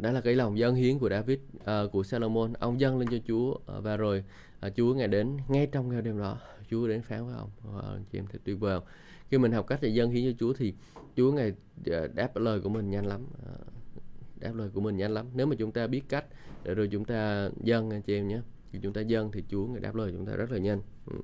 đó 0.00 0.10
là 0.12 0.20
cái 0.20 0.34
lòng 0.34 0.58
dân 0.58 0.74
hiến 0.74 0.98
của 0.98 1.08
David 1.08 1.38
uh, 1.56 1.92
của 1.92 2.02
Salomon. 2.02 2.52
Ông 2.52 2.80
dâng 2.80 2.98
lên 2.98 3.08
cho 3.10 3.18
Chúa 3.26 3.50
uh, 3.50 3.84
và 3.84 3.96
rồi 3.96 4.24
uh, 4.66 4.72
Chúa 4.76 4.94
ngày 4.94 5.08
đến 5.08 5.36
ngay 5.48 5.66
trong 5.66 5.88
ngày 5.88 6.02
đêm 6.02 6.18
đó. 6.18 6.38
Chúa 6.70 6.88
đến 6.88 7.02
phán 7.02 7.26
với 7.26 7.34
ông 7.34 7.50
uh, 7.78 8.10
chị 8.12 8.18
em 8.18 8.26
thấy 8.26 8.40
tuyệt 8.44 8.60
vời 8.60 8.80
khi 9.28 9.38
mình 9.38 9.52
học 9.52 9.66
cách 9.66 9.78
để 9.82 9.88
dâng 9.88 10.10
hiến 10.10 10.32
cho 10.32 10.36
Chúa 10.40 10.52
thì 10.52 10.74
Chúa 11.16 11.32
ngày 11.32 11.52
đáp 12.14 12.36
lời 12.36 12.60
của 12.60 12.68
mình 12.68 12.90
nhanh 12.90 13.06
lắm. 13.06 13.26
Đáp 14.36 14.54
lời 14.54 14.70
của 14.74 14.80
mình 14.80 14.96
nhanh 14.96 15.14
lắm. 15.14 15.26
Nếu 15.34 15.46
mà 15.46 15.56
chúng 15.58 15.72
ta 15.72 15.86
biết 15.86 16.02
cách 16.08 16.24
để 16.64 16.74
rồi 16.74 16.88
chúng 16.92 17.04
ta 17.04 17.50
dâng 17.62 17.90
anh 17.90 18.02
chị 18.02 18.14
em 18.14 18.28
nhé 18.28 18.40
khi 18.72 18.78
chúng 18.82 18.92
ta 18.92 19.00
dâng 19.00 19.30
thì 19.32 19.44
Chúa 19.48 19.66
người 19.66 19.80
đáp 19.80 19.94
lời 19.94 20.12
chúng 20.16 20.26
ta 20.26 20.36
rất 20.36 20.50
là 20.50 20.58
nhanh. 20.58 20.80
Ừ. 21.06 21.16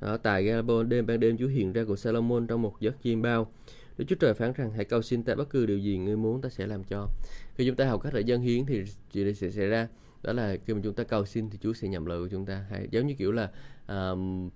Đó, 0.00 0.16
tại 0.16 0.44
Gabon 0.44 0.88
đêm 0.88 1.06
ban 1.06 1.20
đêm 1.20 1.36
Chúa 1.38 1.48
hiện 1.48 1.72
ra 1.72 1.84
của 1.84 1.96
Salomon 1.96 2.46
trong 2.46 2.62
một 2.62 2.80
giấc 2.80 3.02
chiêm 3.02 3.22
bao. 3.22 3.52
Đức 3.98 4.04
Chúa 4.08 4.16
Trời 4.16 4.34
phán 4.34 4.52
rằng 4.52 4.72
hãy 4.72 4.84
cầu 4.84 5.02
xin 5.02 5.22
ta 5.22 5.34
bất 5.34 5.50
cứ 5.50 5.66
điều 5.66 5.78
gì 5.78 5.98
ngươi 5.98 6.16
muốn 6.16 6.40
ta 6.40 6.48
sẽ 6.48 6.66
làm 6.66 6.84
cho. 6.84 7.08
Khi 7.54 7.66
chúng 7.66 7.76
ta 7.76 7.86
học 7.86 8.00
cách 8.02 8.14
để 8.14 8.20
dâng 8.20 8.42
hiến 8.42 8.66
thì 8.66 8.84
chuyện 9.12 9.24
này 9.24 9.34
sẽ 9.34 9.50
xảy 9.50 9.66
ra. 9.66 9.88
Đó 10.22 10.32
là 10.32 10.56
khi 10.66 10.74
mà 10.74 10.80
chúng 10.84 10.94
ta 10.94 11.04
cầu 11.04 11.26
xin 11.26 11.50
thì 11.50 11.58
Chúa 11.60 11.72
sẽ 11.72 11.88
nhầm 11.88 12.06
lời 12.06 12.20
của 12.20 12.28
chúng 12.28 12.46
ta. 12.46 12.66
Hay 12.70 12.88
giống 12.90 13.06
như 13.06 13.14
kiểu 13.14 13.32
là 13.32 13.50
um, 13.88 14.50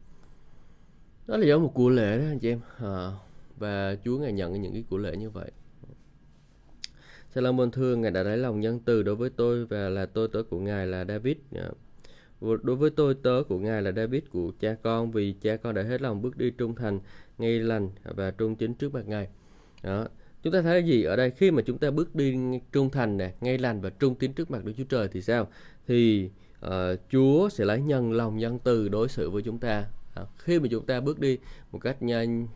đó 1.27 1.37
là 1.37 1.47
giống 1.47 1.63
một 1.63 1.73
của 1.75 1.89
lễ 1.89 2.19
đó 2.19 2.25
anh 2.25 2.39
chị 2.39 2.49
em. 2.49 2.61
À, 2.79 3.13
và 3.59 3.97
Chúa 4.05 4.19
ngài 4.19 4.33
nhận 4.33 4.63
những 4.63 4.73
cái 4.73 4.85
của 4.91 4.99
lễ 4.99 5.17
như 5.17 5.31
vậy. 5.31 5.51
Salomon 7.37 7.71
thưa 7.71 7.97
ngài 7.97 8.11
đã 8.11 8.23
lấy 8.23 8.37
lòng 8.37 8.61
nhân 8.61 8.81
từ 8.85 9.03
đối 9.03 9.15
với 9.17 9.31
tôi 9.31 9.67
và 9.67 9.89
là 9.89 10.07
tôi 10.07 10.29
tớ 10.33 10.43
của 10.43 10.59
ngài 10.59 10.87
là 10.87 11.05
David. 11.05 11.37
Dạ. 11.51 11.69
Đối 12.41 12.77
với 12.77 12.91
tôi 12.91 13.15
tớ 13.23 13.43
của 13.49 13.59
ngài 13.59 13.83
là 13.83 13.93
David 13.93 14.23
của 14.31 14.53
cha 14.61 14.77
con 14.83 15.11
vì 15.11 15.33
cha 15.33 15.57
con 15.57 15.75
đã 15.75 15.83
hết 15.83 16.03
lòng 16.03 16.23
bước 16.23 16.37
đi 16.37 16.51
trung 16.51 16.75
thành 16.75 17.01
ngay 17.39 17.61
lành 17.61 17.91
và 18.05 18.31
trung 18.31 18.57
chính 18.57 18.75
trước 18.75 18.95
mặt 18.95 19.09
ngài. 19.09 19.29
Đó 19.83 20.09
chúng 20.43 20.53
ta 20.53 20.63
thấy 20.63 20.83
gì 20.83 21.03
ở 21.03 21.17
đây? 21.17 21.31
Khi 21.31 21.51
mà 21.51 21.63
chúng 21.67 21.79
ta 21.79 21.91
bước 21.91 22.15
đi 22.15 22.37
trung 22.73 22.91
thành 22.91 23.17
nè 23.17 23.33
ngay 23.41 23.59
lành 23.59 23.81
và 23.81 23.91
trung 23.91 24.15
tín 24.15 24.33
trước 24.33 24.51
mặt 24.51 24.65
Đức 24.65 24.73
Chúa 24.77 24.85
Trời 24.85 25.09
thì 25.13 25.23
sao? 25.23 25.49
Thì 25.87 26.31
uh, 26.67 26.71
Chúa 27.13 27.49
sẽ 27.49 27.65
lấy 27.65 27.81
nhân 27.81 28.13
lòng 28.13 28.39
nhân 28.39 28.59
từ 28.65 28.89
đối 28.89 29.09
xử 29.09 29.31
với 29.31 29.43
chúng 29.43 29.59
ta. 29.59 29.85
À, 30.15 30.23
khi 30.39 30.61
mà 30.61 30.69
chúng 30.71 30.87
ta 30.87 31.01
bước 31.01 31.21
đi 31.21 31.39
một 31.73 31.79
cách 31.79 32.03
nhanh 32.03 32.47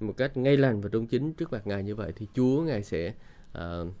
một 0.00 0.14
cách 0.16 0.36
ngay 0.36 0.56
lành 0.56 0.80
và 0.80 0.88
trung 0.88 1.06
chính 1.06 1.32
trước 1.32 1.52
mặt 1.52 1.66
ngài 1.66 1.82
như 1.82 1.94
vậy 1.94 2.12
thì 2.16 2.26
Chúa 2.34 2.62
ngài 2.62 2.82
sẽ 2.82 3.12
uh, 3.58 3.92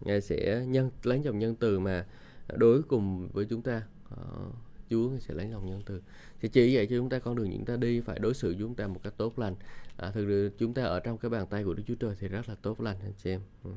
ngài 0.00 0.20
sẽ 0.20 0.64
nhân 0.66 0.90
lấy 1.02 1.20
dòng 1.20 1.38
nhân 1.38 1.54
từ 1.54 1.80
mà 1.80 2.06
đối 2.48 2.82
cùng 2.82 3.28
với 3.28 3.44
chúng 3.44 3.62
ta 3.62 3.82
uh, 4.14 4.54
Chúa 4.90 5.18
sẽ 5.18 5.34
lấy 5.34 5.48
lòng 5.48 5.66
nhân 5.66 5.82
từ 5.86 6.02
sẽ 6.42 6.48
chỉ 6.48 6.72
dạy 6.72 6.86
cho 6.86 6.96
chúng 6.96 7.08
ta 7.08 7.18
con 7.18 7.36
đường 7.36 7.50
chúng 7.52 7.64
ta 7.64 7.76
đi 7.76 8.00
phải 8.00 8.18
đối 8.18 8.34
xử 8.34 8.56
chúng 8.58 8.74
ta 8.74 8.86
một 8.86 9.00
cách 9.02 9.14
tốt 9.16 9.38
lành 9.38 9.54
à, 9.96 10.10
thực 10.10 10.24
sự 10.26 10.50
chúng 10.58 10.74
ta 10.74 10.84
ở 10.84 11.00
trong 11.00 11.18
cái 11.18 11.30
bàn 11.30 11.46
tay 11.46 11.64
của 11.64 11.74
Đức 11.74 11.82
Chúa 11.86 11.94
Trời 11.94 12.14
thì 12.20 12.28
rất 12.28 12.48
là 12.48 12.54
tốt 12.62 12.80
lành 12.80 12.96
anh 13.02 13.12
chị 13.22 13.30
em 13.30 13.40
ừ. 13.64 13.70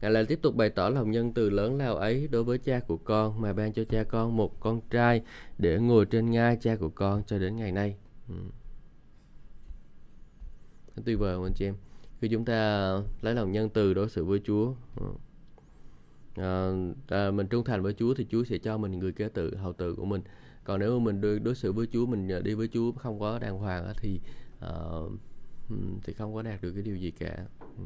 Ngài 0.00 0.10
lại 0.10 0.24
tiếp 0.24 0.38
tục 0.42 0.56
bày 0.56 0.70
tỏ 0.70 0.88
lòng 0.88 1.10
nhân 1.10 1.32
từ 1.32 1.50
lớn 1.50 1.78
lao 1.78 1.96
ấy 1.96 2.28
đối 2.30 2.44
với 2.44 2.58
cha 2.58 2.80
của 2.80 2.96
con 2.96 3.40
mà 3.40 3.52
ban 3.52 3.72
cho 3.72 3.84
cha 3.84 4.04
con 4.04 4.36
một 4.36 4.60
con 4.60 4.80
trai 4.90 5.22
để 5.58 5.78
ngồi 5.78 6.06
trên 6.06 6.30
ngai 6.30 6.56
cha 6.60 6.76
của 6.76 6.88
con 6.88 7.22
cho 7.26 7.38
đến 7.38 7.56
ngày 7.56 7.72
nay. 7.72 7.96
Ừ. 8.28 8.34
Tuyệt 11.04 11.18
vời 11.18 11.38
anh 11.44 11.52
chị 11.54 11.64
em. 11.64 11.74
Khi 12.22 12.28
chúng 12.28 12.44
ta 12.44 12.92
lấy 13.22 13.34
lòng 13.34 13.52
nhân 13.52 13.68
từ 13.68 13.94
đối 13.94 14.08
xử 14.08 14.24
với 14.24 14.40
Chúa, 14.44 14.74
ừ. 14.96 15.06
à, 16.34 16.72
à, 17.08 17.30
mình 17.30 17.46
trung 17.46 17.64
thành 17.64 17.82
với 17.82 17.94
Chúa 17.94 18.14
thì 18.14 18.26
Chúa 18.30 18.44
sẽ 18.44 18.58
cho 18.58 18.78
mình 18.78 18.98
người 18.98 19.12
kế 19.12 19.28
tự, 19.28 19.56
hậu 19.56 19.72
tự 19.72 19.94
của 19.94 20.04
mình. 20.04 20.22
Còn 20.64 20.80
nếu 20.80 20.98
mà 20.98 21.04
mình 21.04 21.20
đối, 21.20 21.38
đối 21.38 21.54
xử 21.54 21.72
với 21.72 21.86
Chúa, 21.86 22.06
mình 22.06 22.28
à, 22.32 22.40
đi 22.40 22.54
với 22.54 22.68
Chúa 22.68 22.92
không 22.92 23.20
có 23.20 23.38
đàng 23.38 23.58
hoàng 23.58 23.92
thì 23.96 24.20
à, 24.60 24.70
ừ, 25.70 25.76
thì 26.04 26.12
không 26.12 26.34
có 26.34 26.42
đạt 26.42 26.62
được 26.62 26.72
cái 26.72 26.82
điều 26.82 26.96
gì 26.96 27.10
cả. 27.10 27.46
Ừ. 27.60 27.84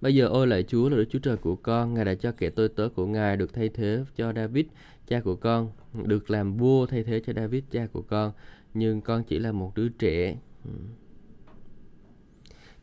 Bây 0.00 0.14
giờ 0.14 0.26
ôi 0.26 0.46
lại 0.46 0.62
Chúa 0.62 0.88
là 0.88 0.96
Đức 0.96 1.06
Chúa 1.10 1.18
Trời 1.18 1.36
của 1.36 1.56
con, 1.56 1.94
Ngài 1.94 2.04
đã 2.04 2.14
cho 2.14 2.32
kẻ 2.32 2.50
tôi 2.50 2.68
tớ 2.68 2.88
của 2.88 3.06
Ngài 3.06 3.36
được 3.36 3.54
thay 3.54 3.68
thế 3.68 4.04
cho 4.16 4.32
David, 4.32 4.66
cha 5.06 5.20
của 5.20 5.36
con, 5.36 5.70
được 6.04 6.30
làm 6.30 6.56
vua 6.56 6.86
thay 6.86 7.04
thế 7.04 7.20
cho 7.26 7.32
David, 7.32 7.64
cha 7.70 7.86
của 7.92 8.02
con, 8.02 8.32
nhưng 8.74 9.00
con 9.00 9.24
chỉ 9.24 9.38
là 9.38 9.52
một 9.52 9.72
đứa 9.74 9.88
trẻ. 9.88 10.36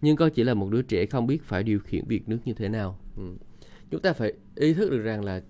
Nhưng 0.01 0.15
con 0.15 0.29
chỉ 0.31 0.43
là 0.43 0.53
một 0.53 0.69
đứa 0.71 0.81
trẻ 0.81 1.05
không 1.05 1.27
biết 1.27 1.43
phải 1.43 1.63
điều 1.63 1.79
khiển 1.79 2.03
việc 2.07 2.29
nước 2.29 2.39
như 2.45 2.53
thế 2.53 2.69
nào. 2.69 2.99
Ừ. 3.17 3.23
Chúng 3.91 4.01
ta 4.01 4.13
phải 4.13 4.33
ý 4.55 4.73
thức 4.73 4.89
được 4.89 5.01
rằng 5.01 5.23
là 5.25 5.41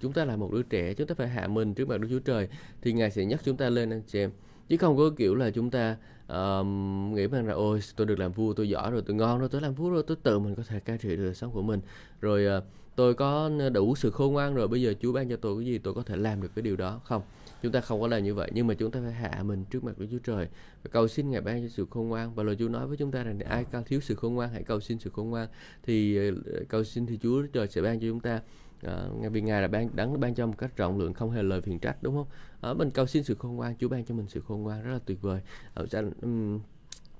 chúng 0.00 0.12
ta 0.12 0.24
là 0.24 0.36
một 0.36 0.52
đứa 0.52 0.62
trẻ, 0.62 0.94
chúng 0.94 1.06
ta 1.06 1.14
phải 1.14 1.28
hạ 1.28 1.46
mình 1.46 1.74
trước 1.74 1.88
mặt 1.88 2.00
Đức 2.00 2.08
Chúa 2.10 2.18
Trời 2.18 2.48
thì 2.82 2.92
Ngài 2.92 3.10
sẽ 3.10 3.24
nhắc 3.24 3.40
chúng 3.44 3.56
ta 3.56 3.70
lên 3.70 3.90
anh 3.90 4.02
chị 4.06 4.18
em. 4.18 4.30
Chứ 4.68 4.76
không 4.76 4.96
có 4.96 5.10
kiểu 5.16 5.34
là 5.34 5.50
chúng 5.50 5.70
ta 5.70 5.96
uh, 6.32 6.66
nghĩ 7.14 7.26
rằng 7.26 7.46
là 7.46 7.54
ôi 7.54 7.80
tôi 7.96 8.06
được 8.06 8.18
làm 8.18 8.32
vua 8.32 8.52
tôi 8.52 8.68
giỏi 8.68 8.90
rồi 8.90 9.02
tôi 9.06 9.16
ngon 9.16 9.38
rồi 9.38 9.48
tôi 9.48 9.60
làm 9.60 9.74
vua 9.74 9.90
rồi 9.90 10.02
tôi 10.06 10.16
tự 10.22 10.38
mình 10.38 10.54
có 10.54 10.62
thể 10.62 10.80
cai 10.80 10.98
trị 10.98 11.08
được 11.08 11.24
đời 11.24 11.34
sống 11.34 11.52
của 11.52 11.62
mình. 11.62 11.80
Rồi 12.20 12.58
uh, 12.58 12.64
tôi 12.96 13.14
có 13.14 13.50
đủ 13.72 13.94
sự 13.94 14.10
khôn 14.10 14.32
ngoan 14.32 14.54
rồi 14.54 14.68
bây 14.68 14.82
giờ 14.82 14.94
Chúa 15.00 15.12
ban 15.12 15.28
cho 15.28 15.36
tôi 15.36 15.62
cái 15.62 15.66
gì 15.66 15.78
tôi 15.78 15.94
có 15.94 16.02
thể 16.02 16.16
làm 16.16 16.42
được 16.42 16.50
cái 16.54 16.62
điều 16.62 16.76
đó 16.76 17.00
không? 17.04 17.22
Chúng 17.62 17.72
ta 17.72 17.80
không 17.80 18.00
có 18.00 18.06
làm 18.06 18.24
như 18.24 18.34
vậy 18.34 18.50
nhưng 18.54 18.66
mà 18.66 18.74
chúng 18.74 18.90
ta 18.90 19.00
phải 19.04 19.12
hạ 19.12 19.42
mình 19.42 19.64
trước 19.70 19.84
mặt 19.84 19.98
Đức 19.98 20.06
Chúa 20.10 20.18
Trời 20.18 20.48
và 20.82 20.90
cầu 20.92 21.08
xin 21.08 21.30
Ngài 21.30 21.40
ban 21.40 21.62
cho 21.62 21.68
sự 21.68 21.86
khôn 21.90 22.08
ngoan. 22.08 22.34
Và 22.34 22.42
lời 22.42 22.56
Chúa 22.58 22.68
nói 22.68 22.86
với 22.86 22.96
chúng 22.96 23.10
ta 23.10 23.22
rằng 23.22 23.40
ai 23.40 23.64
cao 23.64 23.82
thiếu 23.86 24.00
sự 24.00 24.14
khôn 24.14 24.34
ngoan 24.34 24.50
hãy 24.52 24.62
cầu 24.62 24.80
xin 24.80 24.98
sự 24.98 25.10
khôn 25.10 25.30
ngoan. 25.30 25.48
Thì 25.82 26.16
ờ, 26.16 26.34
cầu 26.68 26.84
xin 26.84 27.06
thì 27.06 27.18
Chúa 27.22 27.42
Trời 27.52 27.68
sẽ 27.68 27.82
ban 27.82 28.00
cho 28.00 28.06
chúng 28.08 28.20
ta 28.20 28.40
À, 28.82 29.08
vì 29.30 29.40
ngài 29.40 29.62
là 29.62 29.68
ban 29.68 29.96
đấng 29.96 30.20
ban 30.20 30.34
cho 30.34 30.46
một 30.46 30.58
cách 30.58 30.76
rộng 30.76 30.98
lượng 30.98 31.14
không 31.14 31.30
hề 31.30 31.42
lời 31.42 31.60
phiền 31.60 31.78
trách 31.78 32.02
đúng 32.02 32.14
không? 32.14 32.26
Ở 32.60 32.74
mình 32.74 32.90
cầu 32.90 33.06
xin 33.06 33.24
sự 33.24 33.34
khôn 33.34 33.56
ngoan 33.56 33.76
chúa 33.78 33.88
ban 33.88 34.04
cho 34.04 34.14
mình 34.14 34.26
sự 34.28 34.40
khôn 34.40 34.62
ngoan 34.62 34.82
rất 34.82 34.92
là 34.92 34.98
tuyệt 35.06 35.22
vời. 35.22 35.40
Ở 35.74 35.86
um, 36.22 36.60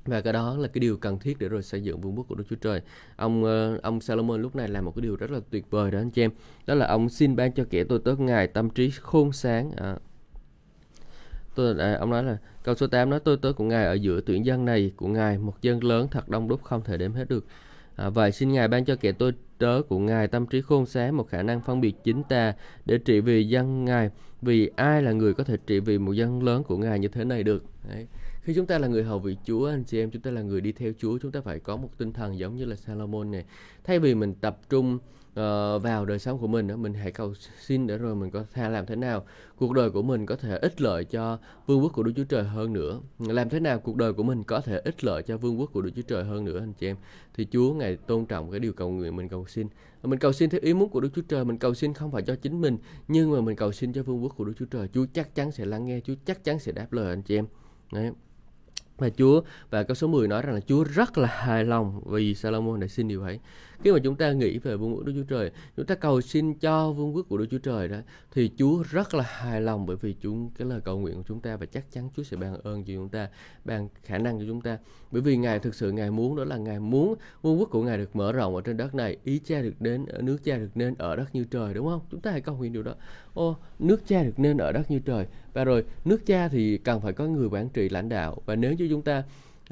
và 0.06 0.20
cái 0.20 0.32
đó 0.32 0.56
là 0.56 0.68
cái 0.68 0.80
điều 0.80 0.96
cần 0.96 1.18
thiết 1.18 1.38
để 1.38 1.48
rồi 1.48 1.62
xây 1.62 1.82
dựng 1.82 2.00
vương 2.00 2.16
quốc 2.16 2.26
của 2.28 2.34
Đức 2.34 2.44
Chúa 2.50 2.56
Trời. 2.56 2.82
Ông 3.16 3.44
uh, 3.44 3.82
ông 3.82 4.00
Salomon 4.00 4.42
lúc 4.42 4.56
này 4.56 4.68
làm 4.68 4.84
một 4.84 4.92
cái 4.96 5.02
điều 5.02 5.16
rất 5.16 5.30
là 5.30 5.40
tuyệt 5.50 5.70
vời 5.70 5.90
đó 5.90 5.98
anh 5.98 6.10
chị 6.10 6.22
em. 6.22 6.30
Đó 6.66 6.74
là 6.74 6.86
ông 6.86 7.08
xin 7.08 7.36
ban 7.36 7.52
cho 7.52 7.64
kẻ 7.70 7.84
tôi 7.84 8.00
tớ 8.04 8.14
ngài 8.18 8.46
tâm 8.46 8.70
trí 8.70 8.90
khôn 8.90 9.32
sáng. 9.32 9.70
À, 9.76 9.96
tôi 11.54 11.74
à, 11.78 11.96
ông 12.00 12.10
nói 12.10 12.24
là 12.24 12.38
câu 12.64 12.74
số 12.74 12.86
8 12.86 13.10
nói 13.10 13.20
tôi 13.20 13.36
tớ 13.36 13.52
của 13.52 13.64
ngài 13.64 13.86
ở 13.86 13.92
giữa 13.92 14.20
tuyển 14.26 14.46
dân 14.46 14.64
này 14.64 14.92
của 14.96 15.08
ngài 15.08 15.38
một 15.38 15.62
dân 15.62 15.84
lớn 15.84 16.08
thật 16.10 16.28
đông 16.28 16.48
đúc 16.48 16.62
không 16.64 16.84
thể 16.84 16.96
đếm 16.96 17.12
hết 17.12 17.28
được. 17.28 17.44
À, 17.96 18.08
vậy 18.08 18.32
xin 18.32 18.52
ngài 18.52 18.68
ban 18.68 18.84
cho 18.84 18.96
kẻ 18.96 19.12
tôi 19.12 19.32
tớ 19.60 19.82
của 19.88 19.98
Ngài 19.98 20.28
tâm 20.28 20.46
trí 20.46 20.60
khôn 20.60 20.86
sáng 20.86 21.16
một 21.16 21.28
khả 21.28 21.42
năng 21.42 21.60
phân 21.60 21.80
biệt 21.80 21.96
chính 22.04 22.22
ta 22.22 22.54
để 22.86 22.98
trị 22.98 23.20
vì 23.20 23.48
dân 23.48 23.84
Ngài. 23.84 24.10
Vì 24.42 24.70
ai 24.76 25.02
là 25.02 25.12
người 25.12 25.34
có 25.34 25.44
thể 25.44 25.56
trị 25.66 25.80
vì 25.80 25.98
một 25.98 26.12
dân 26.12 26.42
lớn 26.42 26.62
của 26.64 26.76
Ngài 26.76 26.98
như 26.98 27.08
thế 27.08 27.24
này 27.24 27.42
được? 27.42 27.64
Đấy. 27.88 28.06
Khi 28.42 28.54
chúng 28.54 28.66
ta 28.66 28.78
là 28.78 28.88
người 28.88 29.04
hầu 29.04 29.18
vị 29.18 29.36
Chúa, 29.44 29.68
anh 29.68 29.84
chị 29.84 29.98
em, 29.98 30.10
chúng 30.10 30.22
ta 30.22 30.30
là 30.30 30.42
người 30.42 30.60
đi 30.60 30.72
theo 30.72 30.92
Chúa, 30.98 31.18
chúng 31.18 31.32
ta 31.32 31.40
phải 31.40 31.60
có 31.60 31.76
một 31.76 31.98
tinh 31.98 32.12
thần 32.12 32.38
giống 32.38 32.56
như 32.56 32.64
là 32.64 32.76
Salomon 32.76 33.30
này. 33.30 33.44
Thay 33.84 33.98
vì 33.98 34.14
mình 34.14 34.34
tập 34.34 34.58
trung 34.68 34.94
uh, 34.94 35.82
vào 35.82 36.04
đời 36.04 36.18
sống 36.18 36.38
của 36.38 36.46
mình 36.46 36.66
đó, 36.66 36.76
mình 36.76 36.94
hãy 36.94 37.12
cầu 37.12 37.34
xin 37.60 37.86
để 37.86 37.98
rồi 37.98 38.14
mình 38.14 38.30
có 38.30 38.44
thể 38.52 38.68
làm 38.68 38.86
thế 38.86 38.96
nào 38.96 39.24
cuộc 39.56 39.72
đời 39.72 39.90
của 39.90 40.02
mình 40.02 40.26
có 40.26 40.36
thể 40.36 40.58
ích 40.58 40.80
lợi 40.80 41.04
cho 41.04 41.38
vương 41.66 41.82
quốc 41.82 41.92
của 41.92 42.02
Đức 42.02 42.12
Chúa 42.16 42.24
Trời 42.24 42.44
hơn 42.44 42.72
nữa. 42.72 43.00
Làm 43.18 43.48
thế 43.48 43.60
nào 43.60 43.78
cuộc 43.78 43.96
đời 43.96 44.12
của 44.12 44.22
mình 44.22 44.42
có 44.42 44.60
thể 44.60 44.78
ích 44.78 45.04
lợi 45.04 45.22
cho 45.22 45.36
vương 45.36 45.60
quốc 45.60 45.70
của 45.72 45.82
Đức 45.82 45.90
Chúa 45.96 46.02
Trời 46.02 46.24
hơn 46.24 46.44
nữa 46.44 46.58
anh 46.60 46.72
chị 46.72 46.86
em? 46.86 46.96
Thì 47.34 47.46
Chúa 47.52 47.74
ngài 47.74 47.96
tôn 47.96 48.26
trọng 48.26 48.50
cái 48.50 48.60
điều 48.60 48.72
cầu 48.72 48.90
nguyện 48.90 49.16
mình 49.16 49.28
cầu 49.28 49.46
xin. 49.46 49.68
Mình 50.02 50.18
cầu 50.18 50.32
xin 50.32 50.50
theo 50.50 50.60
ý 50.64 50.74
muốn 50.74 50.88
của 50.88 51.00
Đức 51.00 51.08
Chúa 51.14 51.22
Trời 51.28 51.44
mình 51.44 51.58
cầu 51.58 51.74
xin 51.74 51.94
không 51.94 52.10
phải 52.10 52.22
cho 52.22 52.36
chính 52.36 52.60
mình 52.60 52.78
nhưng 53.08 53.30
mà 53.30 53.40
mình 53.40 53.56
cầu 53.56 53.72
xin 53.72 53.92
cho 53.92 54.02
vương 54.02 54.22
quốc 54.22 54.32
của 54.36 54.44
Đức 54.44 54.52
Chúa 54.58 54.66
Trời. 54.66 54.88
Chúa 54.94 55.06
chắc 55.12 55.34
chắn 55.34 55.52
sẽ 55.52 55.64
lắng 55.64 55.86
nghe 55.86 56.00
Chúa 56.00 56.14
chắc 56.24 56.44
chắn 56.44 56.58
sẽ 56.58 56.72
đáp 56.72 56.92
lời 56.92 57.08
anh 57.10 57.22
chị 57.22 57.38
em. 57.38 57.46
Đấy 57.92 58.12
và 59.00 59.10
Chúa, 59.18 59.40
và 59.70 59.82
câu 59.82 59.94
số 59.94 60.06
10 60.06 60.28
nói 60.28 60.42
rằng 60.42 60.54
là 60.54 60.60
Chúa 60.60 60.84
rất 60.84 61.18
là 61.18 61.28
hài 61.28 61.64
lòng 61.64 62.00
vì 62.06 62.34
Salomon 62.34 62.80
đã 62.80 62.86
xin 62.86 63.08
điều 63.08 63.22
ấy 63.22 63.38
khi 63.82 63.92
mà 63.92 63.98
chúng 63.98 64.16
ta 64.16 64.32
nghĩ 64.32 64.58
về 64.58 64.76
vương 64.76 64.94
quốc 64.94 65.04
Đức 65.04 65.12
Chúa 65.16 65.36
Trời 65.36 65.50
chúng 65.76 65.86
ta 65.86 65.94
cầu 65.94 66.20
xin 66.20 66.54
cho 66.54 66.92
vương 66.92 67.16
quốc 67.16 67.26
của 67.28 67.38
Đức 67.38 67.46
Chúa 67.50 67.58
Trời 67.58 67.88
đó 67.88 67.96
thì 68.32 68.50
Chúa 68.56 68.82
rất 68.90 69.14
là 69.14 69.24
hài 69.26 69.60
lòng 69.60 69.86
bởi 69.86 69.96
vì 69.96 70.14
chúng 70.20 70.50
cái 70.58 70.68
lời 70.68 70.80
cầu 70.80 70.98
nguyện 70.98 71.16
của 71.16 71.22
chúng 71.28 71.40
ta 71.40 71.56
và 71.56 71.66
chắc 71.66 71.92
chắn 71.92 72.08
Chúa 72.16 72.22
sẽ 72.22 72.36
ban 72.36 72.62
ơn 72.62 72.84
cho 72.84 72.92
chúng 72.94 73.08
ta 73.08 73.28
ban 73.64 73.88
khả 74.02 74.18
năng 74.18 74.38
cho 74.38 74.44
chúng 74.48 74.60
ta. 74.60 74.78
Bởi 75.10 75.22
vì 75.22 75.36
Ngài 75.36 75.58
thực 75.58 75.74
sự 75.74 75.92
Ngài 75.92 76.10
muốn 76.10 76.36
đó 76.36 76.44
là 76.44 76.56
Ngài 76.56 76.80
muốn 76.80 77.14
vương 77.42 77.60
quốc 77.60 77.68
của 77.70 77.82
Ngài 77.82 77.98
được 77.98 78.16
mở 78.16 78.32
rộng 78.32 78.54
ở 78.56 78.60
trên 78.60 78.76
đất 78.76 78.94
này 78.94 79.16
ý 79.24 79.40
cha 79.44 79.62
được 79.62 79.74
đến 79.80 80.06
nước 80.20 80.38
cha 80.44 80.56
được 80.56 80.70
nên 80.74 80.94
ở 80.98 81.16
đất 81.16 81.34
như 81.34 81.44
trời 81.44 81.74
đúng 81.74 81.86
không? 81.86 82.00
Chúng 82.10 82.20
ta 82.20 82.30
hãy 82.30 82.40
cầu 82.40 82.56
nguyện 82.56 82.72
điều 82.72 82.82
đó. 82.82 82.94
Ô 83.34 83.56
nước 83.78 84.02
cha 84.06 84.22
được 84.22 84.38
nên 84.38 84.56
ở 84.56 84.72
đất 84.72 84.90
như 84.90 84.98
trời. 84.98 85.26
Và 85.52 85.64
rồi 85.64 85.84
nước 86.04 86.26
cha 86.26 86.48
thì 86.48 86.78
cần 86.78 87.00
phải 87.00 87.12
có 87.12 87.26
người 87.26 87.48
quản 87.48 87.68
trị 87.68 87.88
lãnh 87.88 88.08
đạo. 88.08 88.42
Và 88.46 88.54
nếu 88.56 88.72
như 88.72 88.88
chúng 88.90 89.02
ta 89.02 89.22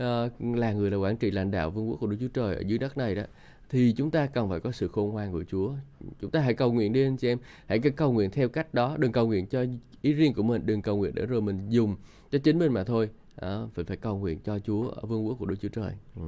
uh, 0.03 0.57
là 0.57 0.73
người 0.73 0.91
là 0.91 0.97
quản 0.97 1.17
trị 1.17 1.31
lãnh 1.31 1.51
đạo 1.51 1.71
vương 1.71 1.91
quốc 1.91 1.97
của 2.01 2.07
Đức 2.07 2.17
Chúa 2.21 2.29
Trời 2.29 2.55
ở 2.55 2.61
dưới 2.61 2.79
đất 2.79 2.99
này 2.99 3.15
đó 3.15 3.23
thì 3.69 3.95
chúng 3.97 4.11
ta 4.11 4.27
cần 4.27 4.49
phải 4.49 4.61
có 4.61 4.73
sự 4.73 4.89
khôn 4.89 5.11
ngoan 5.11 5.33
của 5.33 5.45
Chúa. 5.45 5.73
Chúng 6.21 6.31
ta 6.31 6.41
hãy 6.41 6.55
cầu 6.55 6.73
nguyện 6.73 6.93
đi 6.93 7.05
anh 7.05 7.17
chị 7.17 7.29
em, 7.29 7.39
hãy 7.67 7.79
cầu 7.79 8.13
nguyện 8.13 8.31
theo 8.31 8.49
cách 8.49 8.75
đó, 8.75 8.97
đừng 8.99 9.13
cầu 9.13 9.27
nguyện 9.27 9.47
cho 9.47 9.65
ý 10.03 10.13
riêng 10.13 10.35
của 10.35 10.43
mình, 10.43 10.67
đừng 10.67 10.83
cầu 10.83 10.97
nguyện 10.97 11.15
để 11.15 11.27
rồi 11.27 11.41
mình 11.41 11.69
dùng 11.69 11.97
cho 12.31 12.39
chính 12.39 12.59
mình 12.59 12.73
mà 12.73 12.85
thôi. 12.85 13.11
Đó, 13.41 13.69
phải 13.75 13.85
phải 13.85 13.97
cầu 13.97 14.19
nguyện 14.19 14.39
cho 14.45 14.59
Chúa 14.59 14.89
ở 14.89 15.07
vương 15.07 15.27
quốc 15.27 15.37
của 15.39 15.47
Đức 15.47 15.57
Chúa 15.63 15.69
Trời. 15.69 15.93
Ừ. 16.17 16.23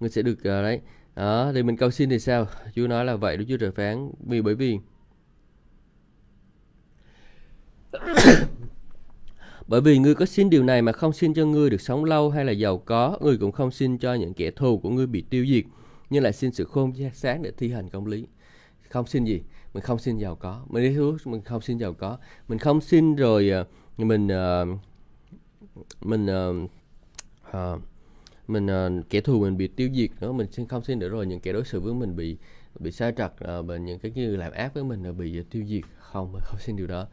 Người 0.00 0.10
sẽ 0.10 0.22
được 0.22 0.38
uh, 0.38 0.44
đấy. 0.44 0.80
Đó, 1.16 1.52
thì 1.54 1.62
mình 1.62 1.76
cầu 1.76 1.90
xin 1.90 2.10
thì 2.10 2.18
sao? 2.18 2.46
Chúa 2.74 2.86
nói 2.86 3.04
là 3.04 3.16
vậy 3.16 3.36
Đức 3.36 3.44
Chúa 3.48 3.56
Trời 3.56 3.70
phán 3.70 4.10
vì 4.20 4.42
bởi 4.42 4.54
vì 4.54 4.78
bởi 9.66 9.80
vì 9.80 9.98
ngươi 9.98 10.14
có 10.14 10.26
xin 10.26 10.50
điều 10.50 10.62
này 10.62 10.82
mà 10.82 10.92
không 10.92 11.12
xin 11.12 11.34
cho 11.34 11.46
ngươi 11.46 11.70
được 11.70 11.80
sống 11.80 12.04
lâu 12.04 12.30
hay 12.30 12.44
là 12.44 12.52
giàu 12.52 12.78
có, 12.78 13.18
ngươi 13.20 13.36
cũng 13.38 13.52
không 13.52 13.70
xin 13.70 13.98
cho 13.98 14.14
những 14.14 14.34
kẻ 14.34 14.50
thù 14.50 14.78
của 14.78 14.90
ngươi 14.90 15.06
bị 15.06 15.24
tiêu 15.30 15.46
diệt, 15.46 15.64
nhưng 16.10 16.22
lại 16.22 16.32
xin 16.32 16.52
sự 16.52 16.64
khôn 16.64 16.92
sáng 17.14 17.42
để 17.42 17.52
thi 17.58 17.72
hành 17.72 17.90
công 17.90 18.06
lý. 18.06 18.26
Không 18.88 19.06
xin 19.06 19.24
gì? 19.24 19.42
Mình 19.74 19.82
không 19.82 19.98
xin 19.98 20.18
giàu 20.18 20.36
có. 20.36 20.64
Mình 20.68 20.82
đi 20.82 20.96
thuốc 20.96 21.26
mình 21.26 21.42
không 21.42 21.60
xin 21.60 21.78
giàu 21.78 21.92
có. 21.92 22.18
Mình 22.48 22.58
không 22.58 22.80
xin 22.80 23.16
rồi 23.16 23.48
ờ, 23.48 23.64
mình 23.98 24.28
ờ, 24.28 24.66
mình 26.00 26.26
uh, 27.50 27.80
mình 28.48 28.66
uh, 28.66 29.10
kẻ 29.10 29.20
thù 29.20 29.40
mình 29.40 29.56
bị 29.56 29.68
tiêu 29.68 29.88
diệt 29.94 30.10
nữa 30.20 30.32
mình 30.32 30.52
xin 30.52 30.66
không 30.66 30.84
xin 30.84 30.98
nữa 30.98 31.08
rồi 31.08 31.26
những 31.26 31.40
kẻ 31.40 31.52
đối 31.52 31.64
xử 31.64 31.80
với 31.80 31.94
mình 31.94 32.16
bị 32.16 32.36
bị 32.78 32.92
sai 32.92 33.12
trật 33.16 33.32
uh, 33.32 33.66
và 33.66 33.76
những 33.76 33.98
cái 33.98 34.12
như 34.14 34.36
làm 34.36 34.52
ác 34.52 34.74
với 34.74 34.84
mình 34.84 35.02
là 35.02 35.12
bị 35.12 35.42
tiêu 35.50 35.64
diệt 35.66 35.82
không 35.98 36.32
không 36.40 36.60
xin 36.60 36.76
điều 36.76 36.86
đó 36.86 37.06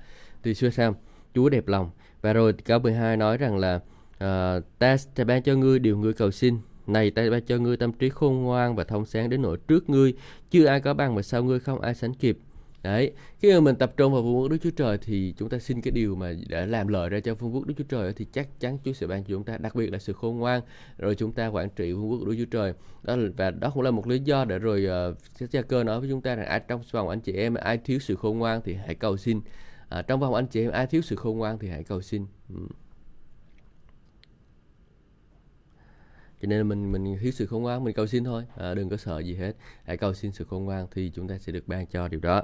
thì 0.43 0.53
xưa 0.53 0.69
sao 0.69 0.95
Chúa 1.33 1.49
đẹp 1.49 1.67
lòng 1.67 1.89
và 2.21 2.33
rồi 2.33 2.53
câu 2.53 2.79
12 2.79 3.17
nói 3.17 3.37
rằng 3.37 3.57
là 3.57 3.75
uh, 3.75 4.63
ta 4.79 4.97
sẽ 4.97 5.23
ban 5.23 5.43
cho 5.43 5.55
ngươi 5.55 5.79
điều 5.79 5.97
ngươi 5.97 6.13
cầu 6.13 6.31
xin. 6.31 6.57
Này 6.87 7.11
ta 7.11 7.29
ban 7.31 7.41
cho 7.41 7.57
ngươi 7.57 7.77
tâm 7.77 7.91
trí 7.91 8.09
khôn 8.09 8.43
ngoan 8.43 8.75
và 8.75 8.83
thông 8.83 9.05
sáng 9.05 9.29
đến 9.29 9.41
nỗi 9.41 9.57
trước 9.67 9.89
ngươi. 9.89 10.13
Chưa 10.51 10.65
ai 10.65 10.81
có 10.81 10.93
bằng 10.93 11.15
mà 11.15 11.21
sau 11.21 11.43
ngươi 11.43 11.59
không 11.59 11.81
ai 11.81 11.95
sánh 11.95 12.13
kịp. 12.13 12.37
Đấy 12.83 13.11
khi 13.39 13.53
mà 13.53 13.59
mình 13.59 13.75
tập 13.75 13.93
trung 13.97 14.13
vào 14.13 14.21
vương 14.21 14.37
quốc 14.37 14.47
Đức 14.47 14.57
Chúa 14.63 14.69
Trời 14.69 14.97
thì 14.97 15.33
chúng 15.37 15.49
ta 15.49 15.59
xin 15.59 15.81
cái 15.81 15.91
điều 15.91 16.15
mà 16.15 16.33
để 16.47 16.65
làm 16.65 16.87
lợi 16.87 17.09
ra 17.09 17.19
cho 17.19 17.35
vương 17.35 17.55
quốc 17.55 17.65
Đức 17.65 17.73
Chúa 17.77 17.83
Trời 17.83 18.13
thì 18.13 18.25
chắc 18.33 18.59
chắn 18.59 18.77
Chúa 18.85 18.93
sẽ 18.93 19.07
ban 19.07 19.23
cho 19.23 19.29
chúng 19.29 19.43
ta 19.43 19.57
đặc 19.57 19.75
biệt 19.75 19.91
là 19.91 19.99
sự 19.99 20.13
khôn 20.13 20.37
ngoan 20.37 20.61
rồi 20.97 21.15
chúng 21.15 21.31
ta 21.31 21.47
quản 21.47 21.69
trị 21.69 21.93
vương 21.93 22.11
quốc 22.11 22.27
Đức 22.27 22.35
Chúa 22.37 22.45
Trời. 22.51 22.73
Đó 23.03 23.15
là, 23.15 23.29
và 23.37 23.51
đó 23.51 23.71
cũng 23.73 23.83
là 23.83 23.91
một 23.91 24.07
lý 24.07 24.19
do 24.19 24.45
để 24.45 24.59
rồi 24.59 24.85
ờ, 24.85 25.15
uh, 25.43 25.51
cha 25.51 25.61
cơ 25.61 25.83
nói 25.83 25.99
với 25.99 26.09
chúng 26.09 26.21
ta 26.21 26.35
rằng 26.35 26.45
ai 26.45 26.59
trong 26.67 26.81
vòng 26.91 27.09
anh 27.09 27.19
chị 27.19 27.33
em 27.33 27.53
ai 27.53 27.77
thiếu 27.77 27.99
sự 27.99 28.15
khôn 28.15 28.37
ngoan 28.37 28.61
thì 28.65 28.73
hãy 28.73 28.95
cầu 28.95 29.17
xin 29.17 29.41
à, 29.89 30.01
trong 30.01 30.19
vòng 30.19 30.33
anh 30.33 30.47
chị 30.47 30.61
em 30.61 30.71
ai 30.71 30.87
thiếu 30.87 31.01
sự 31.01 31.15
khôn 31.15 31.37
ngoan 31.37 31.59
thì 31.59 31.69
hãy 31.69 31.83
cầu 31.83 32.01
xin 32.01 32.25
ừ. 32.49 32.67
cho 36.41 36.47
nên 36.47 36.67
mình 36.67 36.91
mình 36.91 37.17
thiếu 37.21 37.31
sự 37.31 37.45
khôn 37.45 37.63
ngoan 37.63 37.83
mình 37.83 37.93
cầu 37.93 38.07
xin 38.07 38.23
thôi 38.23 38.45
à, 38.57 38.73
đừng 38.73 38.89
có 38.89 38.97
sợ 38.97 39.19
gì 39.19 39.35
hết 39.35 39.53
hãy 39.83 39.97
cầu 39.97 40.13
xin 40.13 40.31
sự 40.31 40.45
khôn 40.49 40.65
ngoan 40.65 40.87
thì 40.91 41.11
chúng 41.15 41.27
ta 41.27 41.37
sẽ 41.37 41.51
được 41.51 41.67
ban 41.67 41.87
cho 41.87 42.07
điều 42.07 42.19
đó 42.19 42.43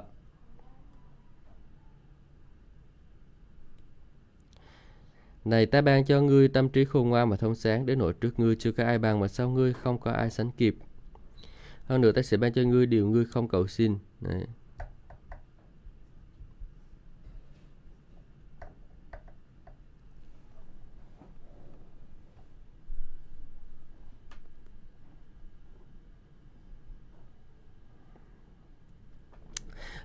Này 5.46 5.66
ta 5.66 5.80
ban 5.80 6.04
cho 6.04 6.20
ngươi 6.20 6.48
tâm 6.48 6.68
trí 6.68 6.84
khôn 6.84 7.08
ngoan 7.08 7.30
và 7.30 7.36
thông 7.36 7.54
sáng 7.54 7.86
đến 7.86 7.98
nỗi 7.98 8.12
trước 8.12 8.40
ngươi 8.40 8.56
chưa 8.56 8.72
có 8.72 8.84
ai 8.84 8.98
bằng 8.98 9.20
mà 9.20 9.28
sau 9.28 9.50
ngươi 9.50 9.72
không 9.72 9.98
có 9.98 10.10
ai 10.10 10.30
sánh 10.30 10.50
kịp. 10.50 10.76
Hơn 11.84 12.00
nữa 12.00 12.12
ta 12.12 12.22
sẽ 12.22 12.36
ban 12.36 12.52
cho 12.52 12.62
ngươi 12.62 12.86
điều 12.86 13.08
ngươi 13.08 13.24
không 13.24 13.48
cầu 13.48 13.66
xin. 13.66 13.98
Đấy. 14.20 14.46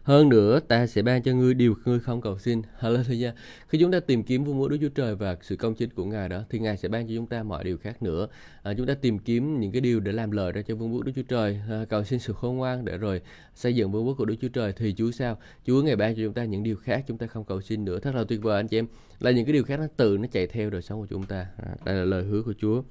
Hơn 0.04 0.30
nữa, 0.30 0.60
ta 0.60 0.88
sẽ 0.88 1.02
ban 1.02 1.24
cho 1.24 1.34
ngươi 1.34 1.54
điều 1.54 1.76
ngươi 1.86 2.00
không 2.00 2.22
cầu 2.22 2.38
xin. 2.38 2.62
Hallelujah. 2.80 3.32
Khi 3.68 3.80
chúng 3.80 3.92
ta 3.92 4.00
tìm 4.00 4.24
kiếm 4.24 4.44
vương 4.44 4.62
quốc 4.62 4.68
Đức 4.68 4.78
Chúa 4.82 4.90
Trời 4.90 5.16
và 5.16 5.38
sự 5.42 5.56
công 5.56 5.76
chính 5.76 5.90
của 5.90 6.06
Ngài 6.06 6.30
đó, 6.30 6.44
thì 6.50 6.60
Ngài 6.60 6.78
sẽ 6.78 6.90
ban 6.90 7.08
cho 7.08 7.14
chúng 7.16 7.28
ta 7.28 7.44
mọi 7.44 7.64
điều 7.64 7.78
khác 7.78 8.04
nữa. 8.04 8.28
À, 8.64 8.74
chúng 8.78 8.88
ta 8.88 8.94
tìm 8.94 9.20
kiếm 9.20 9.60
những 9.60 9.72
cái 9.72 9.82
điều 9.82 10.00
để 10.00 10.12
làm 10.12 10.32
lời 10.32 10.52
ra 10.52 10.62
cho 10.62 10.76
vương 10.76 10.94
quốc 10.94 11.04
Đức 11.04 11.12
Chúa 11.16 11.22
Trời, 11.28 11.62
à, 11.70 11.86
cầu 11.90 12.04
xin 12.04 12.20
sự 12.20 12.34
khôn 12.34 12.58
ngoan 12.58 12.86
để 12.86 12.98
rồi 12.98 13.22
xây 13.56 13.76
dựng 13.76 13.92
vương 13.92 14.08
quốc 14.08 14.18
của 14.18 14.26
Đức 14.26 14.36
Chúa 14.42 14.48
Trời. 14.48 14.74
Thì 14.74 14.94
Chúa 14.98 15.12
sao? 15.12 15.38
Chúa 15.66 15.82
Ngài 15.82 15.96
ban 15.96 16.16
cho 16.16 16.22
chúng 16.26 16.34
ta 16.34 16.46
những 16.46 16.64
điều 16.64 16.76
khác 16.76 17.04
chúng 17.08 17.18
ta 17.18 17.28
không 17.28 17.44
cầu 17.44 17.62
xin 17.62 17.86
nữa. 17.86 18.00
Thật 18.00 18.16
là 18.16 18.24
tuyệt 18.24 18.42
vời 18.42 18.60
anh 18.60 18.68
chị 18.68 18.80
em. 18.80 18.88
Là 19.20 19.32
những 19.32 19.46
cái 19.46 19.54
điều 19.54 19.64
khác 19.64 19.80
nó 19.80 19.88
tự 19.98 20.18
nó 20.18 20.28
chạy 20.32 20.48
theo 20.48 20.70
đời 20.70 20.82
sống 20.82 21.00
của 21.00 21.08
chúng 21.10 21.24
ta. 21.24 21.46
À, 21.58 21.76
đây 21.86 21.96
là 21.96 22.06
lời 22.06 22.24
hứa 22.24 22.42
của 22.44 22.54
Chúa. 22.58 22.84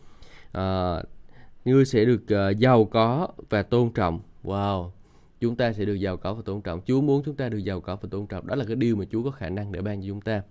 À, 0.53 0.97
ngươi 1.65 1.85
sẽ 1.85 2.05
được 2.05 2.23
uh, 2.23 2.59
giàu 2.59 2.85
có 2.85 3.29
và 3.49 3.63
tôn 3.63 3.93
trọng. 3.93 4.21
Wow, 4.45 4.91
chúng 5.41 5.57
ta 5.57 5.73
sẽ 5.73 5.85
được 5.85 5.95
giàu 5.95 6.17
có 6.17 6.35
và 6.35 6.43
tôn 6.45 6.61
trọng. 6.61 6.81
Chúa 6.87 7.01
muốn 7.01 7.23
chúng 7.25 7.37
ta 7.37 7.49
được 7.49 7.59
giàu 7.59 7.81
có 7.81 7.97
và 7.97 8.09
tôn 8.11 8.27
trọng. 8.27 8.47
Đó 8.47 8.55
là 8.55 8.65
cái 8.65 8.77
điều 8.77 8.97
mà 8.97 9.05
Chúa 9.11 9.23
có 9.23 9.31
khả 9.31 9.49
năng 9.49 9.73
để 9.73 9.81
ban 9.81 10.01
cho 10.01 10.09
chúng 10.09 10.21
ta. 10.21 10.43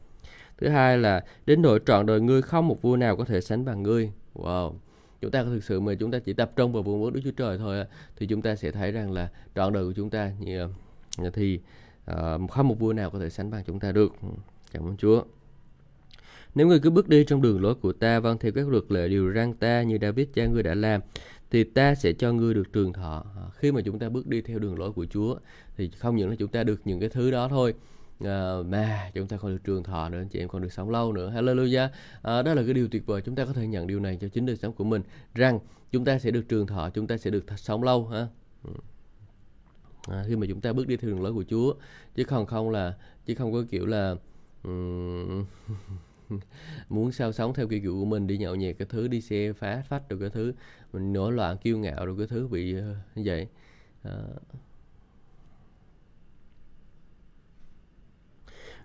Thứ 0.57 0.69
hai 0.69 0.97
là 0.97 1.25
đến 1.45 1.61
nỗi 1.61 1.79
trọn 1.85 2.05
đời 2.05 2.21
ngươi 2.21 2.41
không 2.41 2.67
một 2.67 2.81
vua 2.81 2.95
nào 2.95 3.15
có 3.15 3.25
thể 3.25 3.41
sánh 3.41 3.65
bằng 3.65 3.83
ngươi. 3.83 4.11
Wow. 4.35 4.73
Chúng 5.21 5.31
ta 5.31 5.43
có 5.43 5.49
thực 5.49 5.63
sự 5.63 5.79
mà 5.79 5.93
chúng 5.99 6.11
ta 6.11 6.19
chỉ 6.19 6.33
tập 6.33 6.51
trung 6.55 6.73
vào 6.73 6.83
vương 6.83 7.03
quốc 7.03 7.13
Đức 7.13 7.21
Chúa 7.23 7.31
Trời 7.31 7.57
thôi 7.57 7.85
thì 8.15 8.27
chúng 8.27 8.41
ta 8.41 8.55
sẽ 8.55 8.71
thấy 8.71 8.91
rằng 8.91 9.11
là 9.11 9.29
trọn 9.55 9.73
đời 9.73 9.85
của 9.85 9.93
chúng 9.95 10.09
ta 10.09 10.31
như, 10.39 10.67
ờ, 11.17 11.29
thì 11.33 11.59
uh, 12.11 12.51
không 12.51 12.67
một 12.67 12.79
vua 12.79 12.93
nào 12.93 13.09
có 13.09 13.19
thể 13.19 13.29
sánh 13.29 13.51
bằng 13.51 13.63
chúng 13.67 13.79
ta 13.79 13.91
được. 13.91 14.13
Cảm 14.71 14.83
ơn 14.83 14.97
Chúa. 14.97 15.23
Nếu 16.55 16.67
ngươi 16.67 16.79
cứ 16.79 16.89
bước 16.89 17.09
đi 17.09 17.23
trong 17.23 17.41
đường 17.41 17.61
lối 17.61 17.75
của 17.75 17.93
ta 17.93 18.19
vâng 18.19 18.37
theo 18.37 18.51
các 18.51 18.67
luật 18.67 18.83
lệ 18.89 19.07
điều 19.07 19.33
răn 19.33 19.53
ta 19.53 19.81
như 19.81 19.97
David 20.01 20.27
cha 20.33 20.45
ngươi 20.45 20.63
đã 20.63 20.75
làm 20.75 21.01
thì 21.51 21.63
ta 21.63 21.95
sẽ 21.95 22.13
cho 22.13 22.33
ngươi 22.33 22.53
được 22.53 22.73
trường 22.73 22.93
thọ. 22.93 23.25
À, 23.35 23.43
khi 23.55 23.71
mà 23.71 23.81
chúng 23.81 23.99
ta 23.99 24.09
bước 24.09 24.27
đi 24.27 24.41
theo 24.41 24.59
đường 24.59 24.79
lối 24.79 24.91
của 24.91 25.05
Chúa 25.05 25.35
thì 25.77 25.89
không 25.89 26.15
những 26.15 26.29
là 26.29 26.35
chúng 26.39 26.51
ta 26.51 26.63
được 26.63 26.81
những 26.85 26.99
cái 26.99 27.09
thứ 27.09 27.31
đó 27.31 27.47
thôi 27.47 27.73
à, 28.25 28.53
mà 28.65 29.11
chúng 29.13 29.27
ta 29.27 29.37
còn 29.37 29.51
được 29.51 29.63
trường 29.63 29.83
thọ 29.83 30.09
nữa 30.09 30.23
chị 30.31 30.39
em 30.39 30.49
còn 30.49 30.61
được 30.61 30.73
sống 30.73 30.89
lâu 30.89 31.13
nữa. 31.13 31.31
Hallelujah. 31.35 31.87
À, 32.21 32.41
đó 32.41 32.53
là 32.53 32.63
cái 32.63 32.73
điều 32.73 32.87
tuyệt 32.87 33.05
vời. 33.05 33.21
Chúng 33.21 33.35
ta 33.35 33.45
có 33.45 33.53
thể 33.53 33.67
nhận 33.67 33.87
điều 33.87 33.99
này 33.99 34.17
cho 34.21 34.27
chính 34.27 34.45
đời 34.45 34.55
sống 34.55 34.73
của 34.73 34.83
mình 34.83 35.01
rằng 35.35 35.59
chúng 35.91 36.05
ta 36.05 36.19
sẽ 36.19 36.31
được 36.31 36.49
trường 36.49 36.67
thọ 36.67 36.89
chúng 36.89 37.07
ta 37.07 37.17
sẽ 37.17 37.31
được 37.31 37.45
sống 37.57 37.83
lâu 37.83 38.07
ha. 38.07 38.27
Ừ. 38.63 38.71
À, 40.07 40.23
khi 40.27 40.35
mà 40.35 40.47
chúng 40.49 40.61
ta 40.61 40.73
bước 40.73 40.87
đi 40.87 40.97
theo 40.97 41.11
đường 41.11 41.21
lối 41.21 41.33
của 41.33 41.43
Chúa 41.43 41.73
chứ 42.15 42.23
không 42.23 42.45
không 42.45 42.69
là 42.69 42.97
chứ 43.25 43.35
không 43.35 43.53
có 43.53 43.63
kiểu 43.69 43.85
là 43.85 44.15
um, 44.63 45.45
muốn 46.89 47.11
sao 47.11 47.31
sống 47.31 47.53
theo 47.53 47.67
kiểu 47.67 47.93
của 47.99 48.05
mình 48.05 48.27
đi 48.27 48.37
nhậu 48.37 48.55
nhẹt 48.55 48.75
cái 48.79 48.87
thứ 48.89 49.07
đi 49.07 49.21
xe 49.21 49.53
phá 49.53 49.83
phách 49.89 50.09
được 50.09 50.17
cái 50.19 50.29
thứ 50.29 50.53
mình 50.93 51.13
nổi 51.13 51.31
loạn 51.31 51.57
kiêu 51.57 51.77
ngạo 51.77 52.05
rồi 52.05 52.15
cái 52.17 52.27
thứ 52.27 52.47
bị 52.47 52.75
uh, 52.77 52.83
như 53.15 53.23
vậy 53.25 53.47
à. 54.03 54.13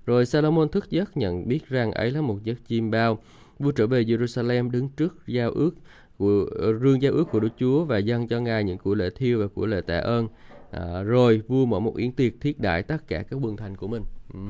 Rồi 0.07 0.27
Salomon 0.27 0.69
thức 0.69 0.91
giấc 0.91 1.17
nhận 1.17 1.49
biết 1.49 1.69
rằng 1.69 1.93
ấy 1.93 2.11
là 2.11 2.21
một 2.21 2.45
giấc 2.45 2.59
chim 2.69 2.91
bao. 2.91 3.19
Vua 3.59 3.73
trở 3.73 3.87
về 3.87 4.03
Jerusalem 4.03 4.71
đứng 4.71 4.89
trước 4.89 5.17
giao 5.27 5.51
ước 5.51 5.71
của 6.19 6.47
ờ, 6.59 6.79
rương 6.79 7.03
giao 7.03 7.13
ước 7.13 7.25
của 7.31 7.41
Đức 7.41 7.49
Chúa 7.59 7.85
và 7.85 7.99
dâng 7.99 8.29
cho 8.29 8.41
ngài 8.41 8.65
những 8.65 8.79
của 8.79 8.95
lễ 8.95 9.11
thiêu 9.11 9.41
và 9.41 9.47
của 9.55 9.67
lễ 9.67 9.81
tạ 9.81 9.99
ơn. 9.99 10.29
À, 10.71 11.03
rồi 11.03 11.43
vua 11.49 11.67
mở 11.67 11.81
một 11.81 11.97
yến 11.97 12.13
tiệc 12.13 12.33
thiết 12.41 12.61
đãi 12.61 12.83
tất 12.83 13.09
cả 13.09 13.23
các 13.23 13.37
vương 13.37 13.57
thành 13.57 13.77
của 13.77 13.89
mình. 13.89 14.05
Ừ. 14.35 14.41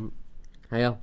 Hay 0.68 0.82
không? 0.82 0.96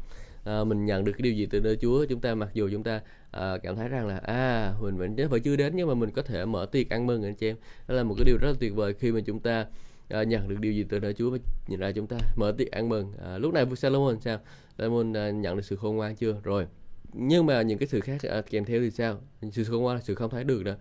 À, 0.43 0.63
mình 0.63 0.85
nhận 0.85 1.03
được 1.03 1.11
cái 1.11 1.21
điều 1.21 1.33
gì 1.33 1.45
từ 1.45 1.61
nơi 1.61 1.77
Chúa 1.81 2.05
chúng 2.05 2.19
ta 2.19 2.35
mặc 2.35 2.49
dù 2.53 2.69
chúng 2.71 2.83
ta 2.83 3.01
à, 3.31 3.57
cảm 3.63 3.75
thấy 3.75 3.87
rằng 3.87 4.07
là 4.07 4.17
à 4.17 4.73
mình 4.81 4.97
vẫn 4.97 5.15
vẫn 5.29 5.41
chưa 5.41 5.55
đến 5.55 5.75
nhưng 5.75 5.87
mà 5.87 5.93
mình 5.93 6.11
có 6.11 6.21
thể 6.21 6.45
mở 6.45 6.65
tiệc 6.65 6.89
ăn 6.89 7.07
mừng 7.07 7.23
anh 7.23 7.35
chị 7.35 7.49
em. 7.49 7.55
Đó 7.87 7.95
là 7.95 8.03
một 8.03 8.15
cái 8.17 8.25
điều 8.25 8.37
rất 8.41 8.47
là 8.47 8.55
tuyệt 8.59 8.75
vời 8.75 8.93
khi 8.93 9.11
mà 9.11 9.19
chúng 9.25 9.39
ta 9.39 9.65
à, 10.09 10.23
nhận 10.23 10.49
được 10.49 10.59
điều 10.59 10.73
gì 10.73 10.85
từ 10.89 10.99
nơi 10.99 11.13
Chúa 11.13 11.29
và 11.29 11.37
nhìn 11.67 11.79
ra 11.79 11.91
chúng 11.91 12.07
ta 12.07 12.17
mở 12.35 12.53
tiệc 12.57 12.71
ăn 12.71 12.89
mừng. 12.89 13.13
À, 13.23 13.37
lúc 13.37 13.53
này 13.53 13.65
Salomon 13.75 14.19
sao? 14.19 14.39
Salomon 14.77 15.17
à, 15.17 15.29
nhận 15.29 15.55
được 15.55 15.65
sự 15.65 15.75
khôn 15.75 15.95
ngoan 15.95 16.15
chưa? 16.15 16.41
Rồi. 16.43 16.67
Nhưng 17.13 17.45
mà 17.45 17.61
những 17.61 17.77
cái 17.77 17.87
sự 17.87 17.99
khác 17.99 18.21
à, 18.23 18.41
kèm 18.41 18.65
theo 18.65 18.79
thì 18.79 18.91
sao? 18.91 19.17
Sự 19.51 19.63
khôn 19.63 19.81
ngoan 19.81 19.95
là 19.95 20.01
sự 20.01 20.15
không 20.15 20.29
thấy 20.29 20.43
được 20.43 20.63
đó. 20.63 20.73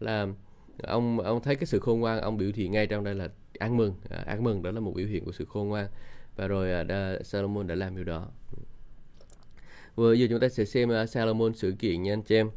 Là 0.00 0.26
ông 0.82 1.20
ông 1.20 1.42
thấy 1.42 1.56
cái 1.56 1.66
sự 1.66 1.78
khôn 1.78 2.00
ngoan 2.00 2.20
ông 2.20 2.36
biểu 2.36 2.52
thị 2.52 2.68
ngay 2.68 2.86
trong 2.86 3.04
đây 3.04 3.14
là 3.14 3.28
ăn 3.58 3.76
mừng. 3.76 3.94
À, 4.10 4.24
ăn 4.26 4.44
mừng 4.44 4.62
đó 4.62 4.70
là 4.70 4.80
một 4.80 4.92
biểu 4.94 5.06
hiện 5.06 5.24
của 5.24 5.32
sự 5.32 5.44
khôn 5.44 5.68
ngoan. 5.68 5.86
Và 6.36 6.46
rồi 6.48 6.72
à, 6.72 6.82
đã, 6.82 7.18
Salomon 7.24 7.66
đã 7.66 7.74
làm 7.74 7.96
điều 7.96 8.04
đó 8.04 8.28
vừa 9.98 10.12
giờ 10.12 10.26
chúng 10.30 10.40
ta 10.40 10.48
sẽ 10.48 10.64
xem 10.64 10.90
uh, 11.02 11.08
Salomon 11.08 11.54
sự 11.54 11.74
kiện 11.78 12.02
nha 12.02 12.12
anh 12.12 12.22
chị 12.22 12.36
em. 12.36 12.50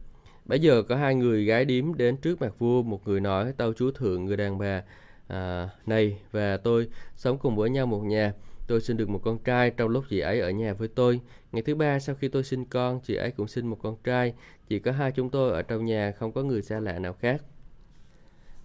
Bây 0.46 0.60
giờ 0.60 0.84
có 0.84 0.96
hai 0.96 1.16
người 1.16 1.46
gái 1.46 1.66
điếm 1.66 1.98
đến 1.98 2.18
trước 2.18 2.42
mặt 2.42 2.54
vua, 2.60 2.84
một 2.84 3.08
người 3.08 3.20
nói 3.20 3.54
tâu 3.58 3.74
chúa 3.74 3.92
thượng 3.92 4.26
người 4.26 4.38
đàn 4.38 4.58
bà 4.58 4.84
à, 5.28 5.70
này 5.86 6.18
và 6.32 6.58
tôi 6.58 6.88
sống 7.16 7.38
cùng 7.38 7.56
với 7.56 7.70
nhau 7.70 7.86
một 7.86 8.00
nhà. 8.00 8.34
Tôi 8.68 8.82
sinh 8.82 8.98
được 8.98 9.10
một 9.10 9.22
con 9.24 9.40
trai 9.40 9.72
trong 9.72 9.90
lúc 9.90 10.04
chị 10.10 10.20
ấy 10.20 10.40
ở 10.40 10.50
nhà 10.50 10.74
với 10.74 10.88
tôi. 10.88 11.20
Ngày 11.52 11.62
thứ 11.62 11.76
ba 11.76 12.00
sau 12.00 12.16
khi 12.16 12.28
tôi 12.28 12.44
sinh 12.44 12.66
con, 12.66 13.00
chị 13.00 13.16
ấy 13.16 13.32
cũng 13.32 13.48
sinh 13.48 13.68
một 13.68 13.78
con 13.84 13.96
trai. 14.04 14.34
Chỉ 14.68 14.80
có 14.80 14.92
hai 14.92 15.12
chúng 15.12 15.30
tôi 15.30 15.52
ở 15.52 15.62
trong 15.62 15.86
nhà, 15.86 16.12
không 16.12 16.32
có 16.32 16.44
người 16.44 16.62
xa 16.62 16.80
lạ 16.80 17.00
nào 17.00 17.14
khác. 17.14 17.42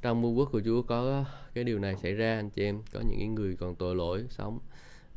Trong 0.03 0.23
mưu 0.23 0.35
quốc 0.35 0.49
của 0.53 0.61
Chúa 0.65 0.83
có 0.83 1.25
cái 1.55 1.65
điều 1.65 1.79
này 1.79 1.97
xảy 2.03 2.13
ra 2.13 2.37
anh 2.37 2.51
chị 2.51 2.65
em, 2.65 2.83
có 2.93 3.01
những 3.11 3.35
người 3.35 3.57
còn 3.61 3.75
tội 3.75 3.95
lỗi 3.95 4.25
sống. 4.29 4.59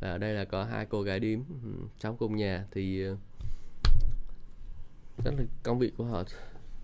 Và 0.00 0.10
ở 0.10 0.18
đây 0.18 0.34
là 0.34 0.44
có 0.44 0.64
hai 0.64 0.86
cô 0.86 1.02
gái 1.02 1.20
điếm 1.20 1.38
sống 1.98 2.14
ừ, 2.14 2.18
cùng 2.18 2.36
nhà 2.36 2.64
thì 2.70 3.04
ờ, 3.04 3.16
rất 5.24 5.34
là 5.38 5.44
công 5.62 5.78
việc 5.78 5.96
của 5.96 6.04
họ 6.04 6.24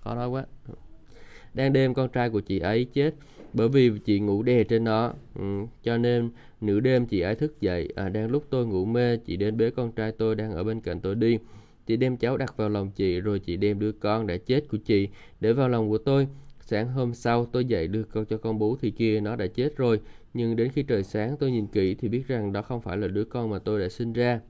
khó 0.01 0.15
nói 0.15 0.29
quá. 0.29 0.45
Đang 1.55 1.73
đêm 1.73 1.95
con 1.95 2.09
trai 2.09 2.31
của 2.31 2.41
chị 2.41 2.59
ấy 2.59 2.85
chết 2.85 3.15
bởi 3.53 3.69
vì 3.69 3.91
chị 4.05 4.21
ngủ 4.21 4.43
đè 4.43 4.65
trên 4.65 4.85
nó 4.85 5.13
ừ, 5.35 5.43
cho 5.83 5.99
nên 5.99 6.31
nửa 6.61 6.81
đêm 6.81 7.07
chị 7.07 7.21
ấy 7.21 7.35
thức 7.35 7.61
dậy. 7.61 7.93
À, 7.97 8.09
đang 8.09 8.31
lúc 8.31 8.45
tôi 8.51 8.67
ngủ 8.67 8.85
mê 8.85 9.17
chị 9.17 9.37
đến 9.37 9.57
bế 9.57 9.71
con 9.71 9.93
trai 9.93 10.13
tôi 10.13 10.35
đang 10.35 10.53
ở 10.53 10.65
bên 10.65 10.81
cạnh 10.81 11.01
tôi 11.01 11.15
đi. 11.15 11.39
Chị 11.87 11.97
đem 11.97 12.17
cháu 12.17 12.37
đặt 12.37 12.57
vào 12.57 12.69
lòng 12.69 12.91
chị 12.91 13.21
rồi 13.21 13.39
chị 13.39 13.57
đem 13.57 13.79
đứa 13.79 13.93
con 13.93 14.27
đã 14.27 14.37
chết 14.37 14.69
của 14.69 14.79
chị 14.85 15.09
để 15.41 15.53
vào 15.53 15.69
lòng 15.69 15.89
của 15.89 15.99
tôi. 15.99 16.29
Sáng 16.61 16.89
hôm 16.89 17.15
sau 17.15 17.47
tôi 17.47 17.65
dậy 17.65 17.89
đưa 17.89 18.03
con 18.03 18.25
cho 18.25 18.39
con 18.39 18.59
bú 18.59 18.77
thì 18.77 18.91
kia 18.91 19.21
nó 19.21 19.37
đã 19.37 19.47
chết 19.47 19.77
rồi 19.77 20.01
nhưng 20.37 20.57
đến 20.57 20.71
khi 20.73 20.83
trời 20.83 21.03
sáng 21.03 21.37
tôi 21.37 21.51
nhìn 21.51 21.67
kỹ 21.67 21.95
thì 21.95 22.09
biết 22.09 22.29
rằng 22.29 22.53
đó 22.53 22.63
không 22.63 22.81
phải 22.81 22.97
là 22.97 23.09
đứa 23.09 23.25
con 23.25 23.51
mà 23.51 23.59
tôi 23.59 23.81
đã 23.81 23.89
sinh 23.89 24.13
ra 24.13 24.41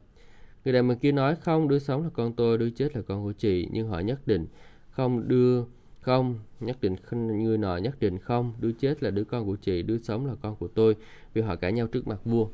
người 0.64 0.74
đàn 0.74 0.88
bà 0.88 0.94
kia 0.94 1.12
nói 1.12 1.36
không 1.36 1.68
đứa 1.68 1.78
sống 1.78 2.02
là 2.02 2.10
con 2.12 2.32
tôi 2.32 2.58
đứa 2.58 2.70
chết 2.70 2.96
là 2.96 3.02
con 3.02 3.24
của 3.24 3.32
chị 3.32 3.68
nhưng 3.72 3.88
họ 3.88 4.00
nhất 4.00 4.26
định 4.26 4.46
không 4.90 5.28
đưa 5.28 5.64
không, 6.06 6.38
nhất 6.60 6.80
định 6.80 6.96
không, 7.02 7.42
người 7.42 7.58
nọ 7.58 7.76
nhất 7.76 8.00
định 8.00 8.18
không, 8.18 8.52
đứa 8.60 8.72
chết 8.72 9.02
là 9.02 9.10
đứa 9.10 9.24
con 9.24 9.46
của 9.46 9.56
chị, 9.56 9.82
đứa 9.82 9.98
sống 9.98 10.26
là 10.26 10.34
con 10.42 10.56
của 10.56 10.68
tôi, 10.68 10.96
vì 11.34 11.42
họ 11.42 11.56
cãi 11.56 11.72
nhau 11.72 11.86
trước 11.86 12.08
mặt 12.08 12.18
vua. 12.24 12.48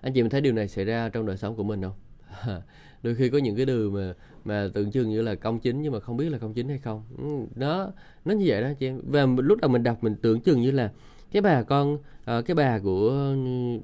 Anh 0.00 0.12
chị 0.12 0.22
mình 0.22 0.30
thấy 0.30 0.40
điều 0.40 0.52
này 0.52 0.68
xảy 0.68 0.84
ra 0.84 1.08
trong 1.08 1.26
đời 1.26 1.36
sống 1.36 1.56
của 1.56 1.62
mình 1.62 1.82
không? 1.82 1.92
Đôi 3.02 3.14
khi 3.14 3.28
có 3.28 3.38
những 3.38 3.56
cái 3.56 3.66
điều 3.66 3.90
mà 3.90 4.14
mà 4.44 4.68
tưởng 4.74 4.90
chừng 4.90 5.10
như 5.10 5.22
là 5.22 5.34
công 5.34 5.58
chính 5.58 5.82
nhưng 5.82 5.92
mà 5.92 6.00
không 6.00 6.16
biết 6.16 6.28
là 6.28 6.38
công 6.38 6.54
chính 6.54 6.68
hay 6.68 6.78
không. 6.78 7.02
Ừ, 7.18 7.24
nó 7.54 7.90
nó 8.24 8.34
như 8.34 8.44
vậy 8.48 8.62
đó 8.62 8.68
chị 8.78 8.86
em. 8.86 9.00
Và 9.06 9.26
lúc 9.26 9.58
đầu 9.60 9.70
mình 9.70 9.82
đọc 9.82 10.04
mình 10.04 10.14
tưởng 10.22 10.40
chừng 10.40 10.60
như 10.60 10.70
là 10.70 10.92
cái 11.32 11.42
bà 11.42 11.62
con 11.62 11.94
uh, 11.94 12.46
cái 12.46 12.54
bà 12.54 12.78
của 12.78 13.10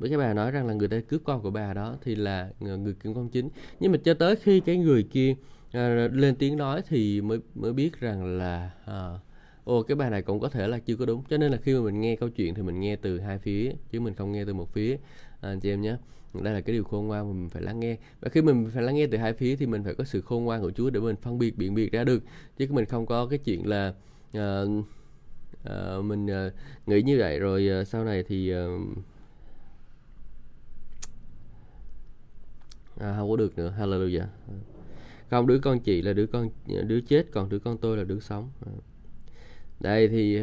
ừ, 0.01 0.09
cái 0.09 0.19
bà 0.19 0.35
nói 0.35 0.51
rằng 0.51 0.67
là 0.67 0.75
người 0.75 0.89
ta 0.89 1.01
cướp 1.09 1.21
con 1.25 1.43
của 1.43 1.51
bà 1.51 1.75
đó 1.75 1.97
thì 2.03 2.15
là 2.15 2.51
người 2.61 2.95
kiểm 2.95 3.15
công 3.15 3.29
chính. 3.29 3.49
Nhưng 3.81 3.93
mà 3.93 3.99
cho 4.05 4.15
tới 4.15 4.37
khi 4.37 4.61
cái 4.61 4.77
người 4.77 5.03
kia 5.03 5.35
ờ, 5.73 6.09
lên 6.09 6.37
tiếng 6.37 6.57
nói 6.57 6.83
thì 6.89 7.21
mới 7.21 7.39
mới 7.55 7.73
biết 7.73 8.01
rằng 8.01 8.39
là 8.39 8.71
ờ, 8.85 9.15
à, 9.15 9.21
ô 9.65 9.83
cái 9.83 9.95
bài 9.95 10.11
này 10.11 10.23
cũng 10.23 10.41
có 10.41 10.49
thể 10.49 10.69
là 10.69 10.79
chưa 10.79 10.97
có 10.97 11.07
đúng. 11.07 11.23
Cho 11.29 11.37
nên 11.37 11.53
là 11.53 11.59
khi 11.63 11.75
mà 11.75 11.81
mình 11.81 12.01
nghe 12.01 12.17
câu 12.17 12.29
chuyện 12.29 12.55
thì 12.55 12.63
mình 12.63 12.81
nghe 12.81 12.97
từ 12.97 13.21
hai 13.21 13.39
phía 13.39 13.73
chứ 13.91 14.01
mình 14.01 14.15
không 14.15 14.33
nghe 14.33 14.45
từ 14.45 14.55
một 14.55 14.73
phía. 14.73 14.97
À, 15.41 15.49
anh 15.49 15.61
chị 15.61 15.71
em 15.71 15.81
nhé 15.81 15.97
đây 16.41 16.55
là 16.55 16.61
cái 16.61 16.73
điều 16.73 16.85
khôn 16.85 17.07
ngoan 17.07 17.29
mà 17.29 17.33
mình 17.33 17.49
phải 17.49 17.63
lắng 17.63 17.81
nghe. 17.81 17.97
Và 18.21 18.29
khi 18.29 18.43
mình 18.43 18.71
phải 18.75 18.83
lắng 18.83 18.95
nghe 18.95 19.07
từ 19.07 19.19
hai 19.19 19.33
phía 19.33 19.57
thì 19.57 19.67
mình 19.67 19.85
phải 19.85 19.95
có 19.95 20.05
sự 20.05 20.21
khôn 20.21 20.45
ngoan 20.45 20.61
của 20.63 20.71
Chúa 20.71 20.91
để 20.91 21.01
mình 21.01 21.17
phân 21.17 21.39
biệt 21.39 21.57
biện 21.57 21.75
biệt 21.75 21.93
ra 21.93 22.05
được. 22.05 22.23
Chứ 22.57 22.67
mình 22.71 22.85
không 22.85 23.07
có 23.07 23.27
cái 23.27 23.39
chuyện 23.39 23.69
là 23.69 23.95
uh, 24.39 24.85
à, 25.65 25.97
mình 26.05 26.31
à, 26.31 26.51
nghĩ 26.87 27.03
như 27.03 27.19
vậy. 27.19 27.39
Rồi 27.39 27.69
à, 27.69 27.85
sau 27.85 28.05
này 28.05 28.23
thì 28.23 28.53
à, 28.53 28.67
à, 33.01 33.15
không 33.17 33.31
có 33.31 33.37
được 33.37 33.59
nữa. 33.59 33.75
Hallelujah 33.79 34.27
không 35.37 35.47
đứa 35.47 35.59
con 35.59 35.81
chị 35.81 36.03
là 36.03 36.13
đứa 36.13 36.27
con 36.27 36.49
đứa 36.87 37.01
chết 37.01 37.27
còn 37.33 37.49
đứa 37.49 37.59
con 37.59 37.79
tôi 37.79 37.97
là 37.97 38.05
đứa 38.05 38.21
sống. 38.21 38.51
Đây 39.81 40.09
thì 40.09 40.43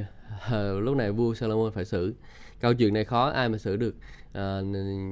à, 0.49 0.71
lúc 0.81 0.97
này 0.97 1.11
vua 1.11 1.33
Salomon 1.33 1.71
phải 1.71 1.85
xử. 1.85 2.13
Câu 2.59 2.73
chuyện 2.73 2.93
này 2.93 3.05
khó 3.05 3.29
ai 3.29 3.49
mà 3.49 3.57
xử 3.57 3.75
được? 3.75 3.95
À, 4.33 4.61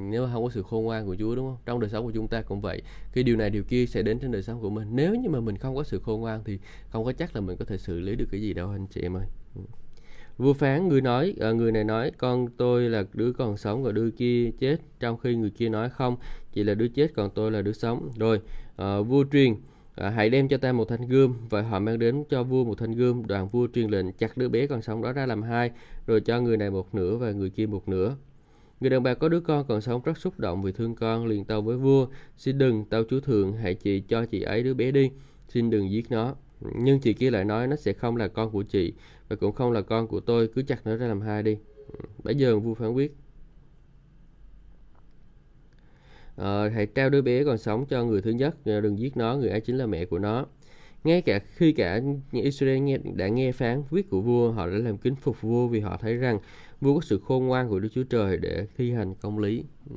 nếu 0.09 0.25
mà 0.25 0.33
không 0.33 0.43
có 0.43 0.49
sự 0.49 0.63
khôn 0.63 0.83
ngoan 0.83 1.05
của 1.05 1.15
Chúa 1.19 1.35
đúng 1.35 1.47
không? 1.47 1.57
Trong 1.65 1.79
đời 1.79 1.89
sống 1.89 2.05
của 2.05 2.11
chúng 2.11 2.27
ta 2.27 2.41
cũng 2.41 2.61
vậy. 2.61 2.81
Khi 3.11 3.23
điều 3.23 3.35
này 3.35 3.49
điều 3.49 3.63
kia 3.63 3.85
sẽ 3.85 4.01
đến 4.01 4.19
trên 4.19 4.31
đời 4.31 4.43
sống 4.43 4.61
của 4.61 4.69
mình. 4.69 4.87
Nếu 4.91 5.15
như 5.15 5.29
mà 5.29 5.39
mình 5.39 5.57
không 5.57 5.75
có 5.75 5.83
sự 5.83 5.99
khôn 5.99 6.21
ngoan 6.21 6.43
thì 6.45 6.59
không 6.89 7.05
có 7.05 7.13
chắc 7.13 7.35
là 7.35 7.41
mình 7.41 7.57
có 7.57 7.65
thể 7.65 7.77
xử 7.77 7.99
lý 7.99 8.15
được 8.15 8.27
cái 8.31 8.41
gì 8.41 8.53
đâu 8.53 8.69
anh 8.69 8.87
chị 8.87 9.01
em 9.01 9.17
ơi. 9.17 9.25
Ừ 9.55 9.61
vua 10.37 10.53
phán 10.53 10.87
người 10.87 11.01
nói 11.01 11.33
à, 11.39 11.51
người 11.51 11.71
này 11.71 11.83
nói 11.83 12.11
con 12.17 12.47
tôi 12.57 12.89
là 12.89 13.03
đứa 13.13 13.31
còn 13.31 13.57
sống 13.57 13.83
và 13.83 13.91
đứa 13.91 14.09
kia 14.11 14.51
chết 14.59 14.77
trong 14.99 15.17
khi 15.17 15.35
người 15.35 15.49
kia 15.49 15.69
nói 15.69 15.89
không 15.89 16.17
chỉ 16.57 16.63
là 16.63 16.73
đứa 16.73 16.87
chết 16.87 17.13
còn 17.13 17.29
tôi 17.29 17.51
là 17.51 17.61
đứa 17.61 17.71
sống. 17.71 18.09
Rồi 18.17 18.41
à, 18.75 18.99
vua 18.99 19.25
truyền 19.31 19.55
à, 19.95 20.09
hãy 20.09 20.29
đem 20.29 20.47
cho 20.47 20.57
ta 20.57 20.71
một 20.71 20.85
thanh 20.85 21.07
gươm. 21.07 21.33
Và 21.49 21.61
họ 21.61 21.79
mang 21.79 21.99
đến 21.99 22.23
cho 22.29 22.43
vua 22.43 22.63
một 22.63 22.77
thanh 22.77 22.91
gươm. 22.91 23.27
Đoàn 23.27 23.47
vua 23.47 23.67
truyền 23.73 23.89
lệnh 23.89 24.11
chặt 24.11 24.37
đứa 24.37 24.49
bé 24.49 24.67
còn 24.67 24.81
sống 24.81 25.01
đó 25.01 25.13
ra 25.13 25.25
làm 25.25 25.41
hai 25.41 25.71
rồi 26.07 26.21
cho 26.21 26.41
người 26.41 26.57
này 26.57 26.71
một 26.71 26.95
nửa 26.95 27.15
và 27.15 27.31
người 27.31 27.49
kia 27.49 27.65
một 27.65 27.89
nửa. 27.89 28.15
Người 28.79 28.89
đàn 28.89 29.03
bà 29.03 29.13
có 29.13 29.29
đứa 29.29 29.39
con 29.39 29.65
còn 29.67 29.81
sống 29.81 30.01
rất 30.05 30.17
xúc 30.17 30.39
động 30.39 30.63
vì 30.63 30.71
thương 30.71 30.95
con 30.95 31.25
liền 31.25 31.45
tâu 31.45 31.61
với 31.61 31.77
vua 31.77 32.07
xin 32.37 32.57
đừng 32.57 32.85
tâu 32.85 33.03
chúa 33.09 33.19
thượng 33.19 33.53
hãy 33.53 33.75
chị 33.75 33.99
cho 33.99 34.25
chị 34.25 34.41
ấy 34.41 34.63
đứa 34.63 34.73
bé 34.73 34.91
đi 34.91 35.11
xin 35.49 35.69
đừng 35.69 35.91
giết 35.91 36.11
nó. 36.11 36.35
Nhưng 36.75 36.99
chị 36.99 37.13
kia 37.13 37.31
lại 37.31 37.45
nói 37.45 37.67
nó 37.67 37.75
sẽ 37.75 37.93
không 37.93 38.17
là 38.17 38.27
con 38.27 38.51
của 38.51 38.63
chị 38.63 38.93
và 39.29 39.35
cũng 39.35 39.51
không 39.55 39.71
là 39.71 39.81
con 39.81 40.07
của 40.07 40.19
tôi 40.19 40.47
cứ 40.55 40.61
chặt 40.63 40.81
nó 40.87 40.95
ra 40.95 41.07
làm 41.07 41.21
hai 41.21 41.43
đi. 41.43 41.57
Ừ, 41.93 41.99
Bây 42.23 42.35
giờ 42.35 42.59
vua 42.59 42.73
phán 42.73 42.93
quyết. 42.93 43.15
Ờ, 46.35 46.69
hãy 46.69 46.85
trao 46.85 47.09
đứa 47.09 47.21
bé 47.21 47.43
còn 47.43 47.57
sống 47.57 47.85
cho 47.85 48.03
người 48.05 48.21
thứ 48.21 48.31
nhất 48.31 48.55
đừng 48.65 48.99
giết 48.99 49.17
nó 49.17 49.35
người 49.37 49.49
ấy 49.49 49.61
chính 49.61 49.77
là 49.77 49.85
mẹ 49.85 50.05
của 50.05 50.19
nó. 50.19 50.45
Ngay 51.03 51.21
cả 51.21 51.39
khi 51.55 51.71
cả 51.73 52.01
Israel 52.31 52.79
nghe, 52.79 52.97
đã 53.15 53.27
nghe 53.27 53.51
phán 53.51 53.83
quyết 53.91 54.09
của 54.09 54.21
vua 54.21 54.51
họ 54.51 54.67
đã 54.67 54.77
làm 54.77 54.97
kính 54.97 55.15
phục 55.15 55.41
vua 55.41 55.67
vì 55.67 55.79
họ 55.79 55.97
thấy 56.01 56.15
rằng 56.17 56.39
vua 56.81 56.95
có 56.95 57.01
sự 57.01 57.19
khôn 57.25 57.47
ngoan 57.47 57.69
của 57.69 57.79
Đức 57.79 57.89
Chúa 57.93 58.03
Trời 58.03 58.37
để 58.37 58.67
thi 58.77 58.91
hành 58.91 59.15
công 59.15 59.39
lý. 59.39 59.63
Ừ 59.89 59.95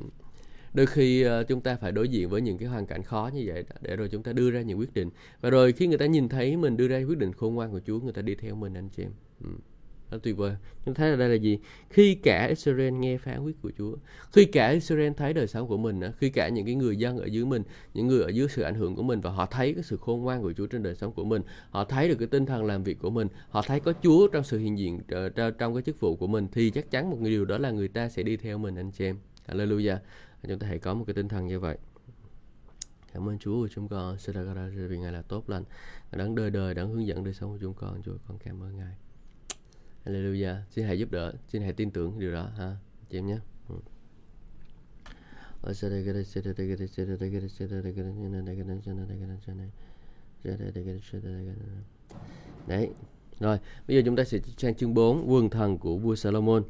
đôi 0.73 0.85
khi 0.85 1.25
uh, 1.25 1.47
chúng 1.47 1.61
ta 1.61 1.75
phải 1.75 1.91
đối 1.91 2.09
diện 2.09 2.29
với 2.29 2.41
những 2.41 2.57
cái 2.57 2.67
hoàn 2.67 2.85
cảnh 2.85 3.03
khó 3.03 3.29
như 3.33 3.43
vậy 3.45 3.63
để 3.81 3.95
rồi 3.95 4.09
chúng 4.09 4.23
ta 4.23 4.33
đưa 4.33 4.51
ra 4.51 4.61
những 4.61 4.79
quyết 4.79 4.93
định. 4.93 5.09
Và 5.41 5.49
rồi 5.49 5.71
khi 5.71 5.87
người 5.87 5.97
ta 5.97 6.05
nhìn 6.05 6.29
thấy 6.29 6.57
mình 6.57 6.77
đưa 6.77 6.87
ra 6.87 6.97
quyết 7.07 7.17
định 7.17 7.33
khôn 7.33 7.55
ngoan 7.55 7.71
của 7.71 7.79
Chúa 7.87 7.99
người 7.99 8.13
ta 8.13 8.21
đi 8.21 8.35
theo 8.35 8.55
mình 8.55 8.73
anh 8.73 8.89
chị 8.89 9.03
em. 9.03 9.11
Ừ. 9.43 9.49
Đó 10.11 10.17
tuyệt 10.23 10.37
vời. 10.37 10.55
Chúng 10.85 10.93
thấy 10.93 11.09
là 11.09 11.15
đây 11.15 11.29
là 11.29 11.35
gì? 11.35 11.59
Khi 11.89 12.15
cả 12.15 12.45
Israel 12.45 12.91
nghe 12.91 13.17
phán 13.17 13.43
quyết 13.43 13.61
của 13.61 13.71
Chúa 13.77 13.95
khi 14.31 14.45
cả 14.45 14.69
Israel 14.69 15.11
thấy 15.17 15.33
đời 15.33 15.47
sống 15.47 15.67
của 15.67 15.77
mình 15.77 16.01
khi 16.17 16.29
cả 16.29 16.49
những 16.49 16.65
cái 16.65 16.75
người 16.75 16.95
dân 16.95 17.17
ở 17.17 17.25
dưới 17.25 17.45
mình 17.45 17.63
những 17.93 18.07
người 18.07 18.23
ở 18.23 18.29
dưới 18.29 18.47
sự 18.49 18.61
ảnh 18.61 18.75
hưởng 18.75 18.95
của 18.95 19.03
mình 19.03 19.21
và 19.21 19.31
họ 19.31 19.45
thấy 19.45 19.73
cái 19.73 19.83
sự 19.83 19.97
khôn 19.97 20.21
ngoan 20.21 20.41
của 20.41 20.53
Chúa 20.53 20.67
trên 20.67 20.83
đời 20.83 20.95
sống 20.95 21.11
của 21.11 21.23
mình 21.23 21.41
họ 21.69 21.83
thấy 21.83 22.09
được 22.09 22.15
cái 22.15 22.27
tinh 22.27 22.45
thần 22.45 22.65
làm 22.65 22.83
việc 22.83 22.99
của 22.99 23.09
mình 23.09 23.27
họ 23.49 23.61
thấy 23.61 23.79
có 23.79 23.93
Chúa 24.03 24.27
trong 24.27 24.43
sự 24.43 24.57
hiện 24.57 24.77
diện 24.77 24.99
ờ, 25.07 25.29
trong 25.29 25.73
cái 25.73 25.81
chức 25.81 25.99
vụ 25.99 26.15
của 26.15 26.27
mình 26.27 26.47
thì 26.51 26.69
chắc 26.69 26.91
chắn 26.91 27.09
một 27.09 27.17
điều 27.21 27.45
đó 27.45 27.57
là 27.57 27.71
người 27.71 27.87
ta 27.87 28.09
sẽ 28.09 28.23
đi 28.23 28.37
theo 28.37 28.57
mình 28.57 28.75
anh 28.75 28.91
chị 28.91 29.05
em. 29.05 29.17
Hallelujah 29.47 29.97
chúng 30.49 30.59
ta 30.59 30.67
hãy 30.67 30.79
có 30.79 30.93
một 30.93 31.03
cái 31.07 31.13
tinh 31.13 31.27
thần 31.27 31.47
như 31.47 31.59
vậy. 31.59 31.77
Cảm 33.13 33.29
ơn 33.29 33.39
Chúa 33.39 33.61
của 33.61 33.67
chúng 33.67 33.87
con. 33.87 34.17
Sadagara 34.17 34.67
vì 34.89 34.97
Ngài 34.97 35.11
là 35.11 35.21
tốt 35.21 35.49
lành 35.49 35.63
đấng 36.11 36.35
đời 36.35 36.49
đời 36.49 36.73
đấng 36.73 36.89
hướng 36.89 37.07
dẫn 37.07 37.23
đời 37.23 37.33
sống 37.33 37.51
của 37.51 37.57
chúng 37.61 37.73
con. 37.73 38.01
Chúa 38.03 38.17
con 38.27 38.37
cảm 38.37 38.63
ơn 38.63 38.77
Ngài. 38.77 38.95
Hallelujah. 40.05 40.55
Xin 40.71 40.85
hãy 40.85 40.99
giúp 40.99 41.11
đỡ 41.11 41.33
xin 41.47 41.61
hãy 41.61 41.73
tin 41.73 41.91
tưởng 41.91 42.19
điều 42.19 42.33
đó 42.33 42.49
ha. 42.57 42.77
Chị 43.09 43.17
em 43.17 43.27
nhé. 43.27 43.37
Đấy. 52.67 52.89
Rồi, 53.39 53.59
bây 53.87 53.97
giờ 53.97 54.01
chúng 54.05 54.15
ta 54.15 54.23
sẽ 54.23 54.39
sang 54.57 54.75
chương 54.75 54.93
4, 54.93 55.27
vườn 55.27 55.49
thần 55.49 55.77
của 55.77 55.97
vua 55.97 56.15
Salomon. 56.15 56.63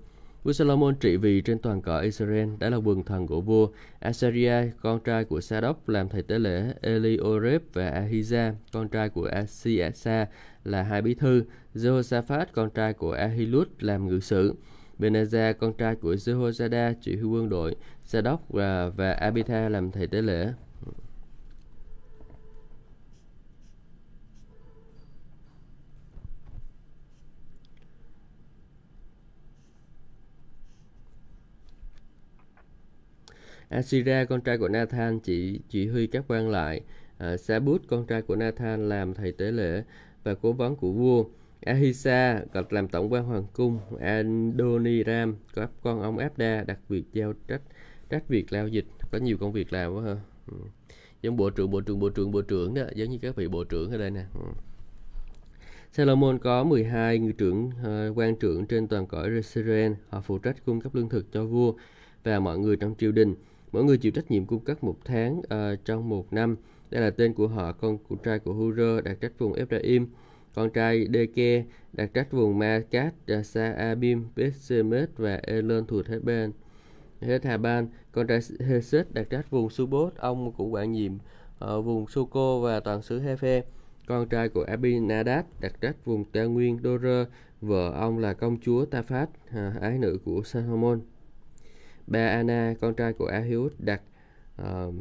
Vua 0.43 0.53
Solomon 0.53 0.95
trị 0.95 1.17
vì 1.17 1.41
trên 1.41 1.59
toàn 1.59 1.81
cõi 1.81 2.03
Israel 2.05 2.49
đã 2.59 2.69
là 2.69 2.77
quần 2.77 3.03
thần 3.03 3.27
của 3.27 3.41
vua. 3.41 3.67
Asaria, 3.99 4.53
con 4.81 4.99
trai 4.99 5.23
của 5.23 5.41
Sadoc, 5.41 5.89
làm 5.89 6.09
thầy 6.09 6.21
tế 6.21 6.39
lễ. 6.39 6.73
Eliorep 6.81 7.61
và 7.73 7.91
Ahiza, 7.91 8.53
con 8.73 8.89
trai 8.89 9.09
của 9.09 9.25
Asiasa 9.25 10.27
là 10.63 10.83
hai 10.83 11.01
bí 11.01 11.13
thư. 11.13 11.43
Jehoshaphat, 11.75 12.45
con 12.53 12.69
trai 12.69 12.93
của 12.93 13.11
Ahilud 13.11 13.67
làm 13.79 14.07
ngự 14.07 14.19
sử. 14.19 14.55
Benazar, 14.99 15.53
con 15.53 15.73
trai 15.73 15.95
của 15.95 16.13
Jehoiada, 16.13 16.93
chỉ 17.01 17.15
huy 17.15 17.25
quân 17.25 17.49
đội. 17.49 17.75
Sadoc 18.03 18.49
và, 18.49 18.89
và 18.89 19.11
Abitha 19.11 19.69
làm 19.69 19.91
thầy 19.91 20.07
tế 20.07 20.21
lễ. 20.21 20.53
Asira 33.71 34.25
con 34.25 34.41
trai 34.41 34.57
của 34.57 34.67
Nathan 34.67 35.19
chỉ 35.19 35.59
chỉ 35.69 35.87
huy 35.87 36.07
các 36.07 36.25
quan 36.27 36.49
lại, 36.49 36.81
à, 37.17 37.37
Sabut 37.37 37.81
con 37.87 38.05
trai 38.05 38.21
của 38.21 38.35
Nathan 38.35 38.89
làm 38.89 39.13
thầy 39.13 39.31
tế 39.31 39.51
lễ 39.51 39.83
và 40.23 40.33
cố 40.33 40.51
vấn 40.51 40.75
của 40.75 40.91
vua. 40.91 41.25
Ahisa 41.65 42.41
gặp 42.53 42.71
làm 42.71 42.87
tổng 42.87 43.13
quan 43.13 43.23
hoàng 43.23 43.45
cung, 43.53 43.79
Adoniram 43.99 45.35
có 45.55 45.67
con 45.83 46.01
ông 46.01 46.17
Abda 46.17 46.63
đặc 46.63 46.79
biệt 46.89 47.03
giao 47.13 47.33
trách 47.47 47.61
trách 48.09 48.27
việc 48.27 48.53
lao 48.53 48.67
dịch, 48.67 48.85
có 49.11 49.17
nhiều 49.17 49.37
công 49.37 49.51
việc 49.51 49.73
làm 49.73 49.95
quá 49.95 50.03
ha. 50.03 50.15
Ừ. 50.47 50.57
Giống 51.21 51.37
bộ 51.37 51.49
trưởng, 51.49 51.71
bộ 51.71 51.81
trưởng, 51.81 51.99
bộ 51.99 52.09
trưởng, 52.09 52.31
bộ 52.31 52.41
trưởng 52.41 52.73
đó, 52.73 52.83
giống 52.95 53.09
như 53.09 53.17
các 53.21 53.35
vị 53.35 53.47
bộ 53.47 53.63
trưởng 53.63 53.91
ở 53.91 53.97
đây 53.97 54.11
nè. 54.11 54.25
Ừ. 54.33 54.41
Salomon 55.91 56.39
có 56.39 56.63
12 56.63 57.19
người 57.19 57.33
trưởng 57.33 57.65
uh, 57.67 58.17
quan 58.17 58.35
trưởng 58.35 58.65
trên 58.65 58.87
toàn 58.87 59.07
cõi 59.07 59.29
Israel. 59.29 59.91
Họ 60.09 60.21
phụ 60.21 60.37
trách 60.37 60.65
cung 60.65 60.81
cấp 60.81 60.95
lương 60.95 61.09
thực 61.09 61.31
cho 61.31 61.45
vua 61.45 61.73
và 62.23 62.39
mọi 62.39 62.57
người 62.57 62.75
trong 62.75 62.95
triều 62.97 63.11
đình. 63.11 63.35
Mỗi 63.71 63.83
người 63.83 63.97
chịu 63.97 64.11
trách 64.11 64.31
nhiệm 64.31 64.45
cung 64.45 64.59
cấp 64.59 64.83
một 64.83 64.97
tháng 65.05 65.39
uh, 65.39 65.85
trong 65.85 66.09
một 66.09 66.33
năm. 66.33 66.55
Đây 66.89 67.01
là 67.01 67.09
tên 67.09 67.33
của 67.33 67.47
họ, 67.47 67.71
con 67.71 67.97
của 67.97 68.15
trai 68.15 68.39
của 68.39 68.53
Hurơ 68.53 69.01
đạt 69.01 69.21
trách 69.21 69.39
vùng 69.39 69.53
Ephraim, 69.53 70.07
con 70.53 70.69
trai 70.69 71.07
Deke 71.13 71.63
đạt 71.93 72.13
trách 72.13 72.31
vùng 72.31 72.59
Makat, 72.59 73.13
ờ, 73.27 73.43
Sa 73.43 73.71
Abim, 73.71 74.25
Bethsemet 74.35 75.09
và 75.17 75.39
Elon 75.43 75.85
thuộc 75.85 76.05
thế 76.05 76.19
bên. 76.19 76.51
Hết 77.21 77.45
Hà 77.45 77.57
Ban, 77.57 77.87
con 78.11 78.27
trai 78.27 78.39
Heset 78.59 79.13
đạt 79.13 79.29
trách 79.29 79.49
vùng 79.49 79.69
Subot, 79.69 80.15
ông 80.15 80.51
cũng 80.51 80.73
quản 80.73 80.91
nhiệm 80.91 81.11
ở 81.59 81.81
vùng 81.81 82.07
Suko 82.07 82.59
và 82.59 82.79
toàn 82.79 83.01
xứ 83.01 83.21
Hefe. 83.21 83.61
Con 84.07 84.29
trai 84.29 84.49
của 84.49 84.63
Abinadab 84.63 85.45
đặt 85.61 85.81
trách 85.81 86.05
vùng 86.05 86.25
cao 86.25 86.49
nguyên 86.49 86.79
Dor, 86.83 87.05
vợ 87.61 87.91
ông 87.91 88.19
là 88.19 88.33
công 88.33 88.57
chúa 88.61 88.85
Tafat, 88.85 89.27
à, 89.51 89.73
ái 89.81 89.97
nữ 89.97 90.17
của 90.25 90.43
Salomon. 90.43 91.01
Ba 92.07 92.27
Ana, 92.27 92.73
con 92.81 92.93
trai 92.93 93.13
của 93.13 93.25
Ahiud, 93.25 93.71
đặt 93.79 94.01
uh, 94.61 94.93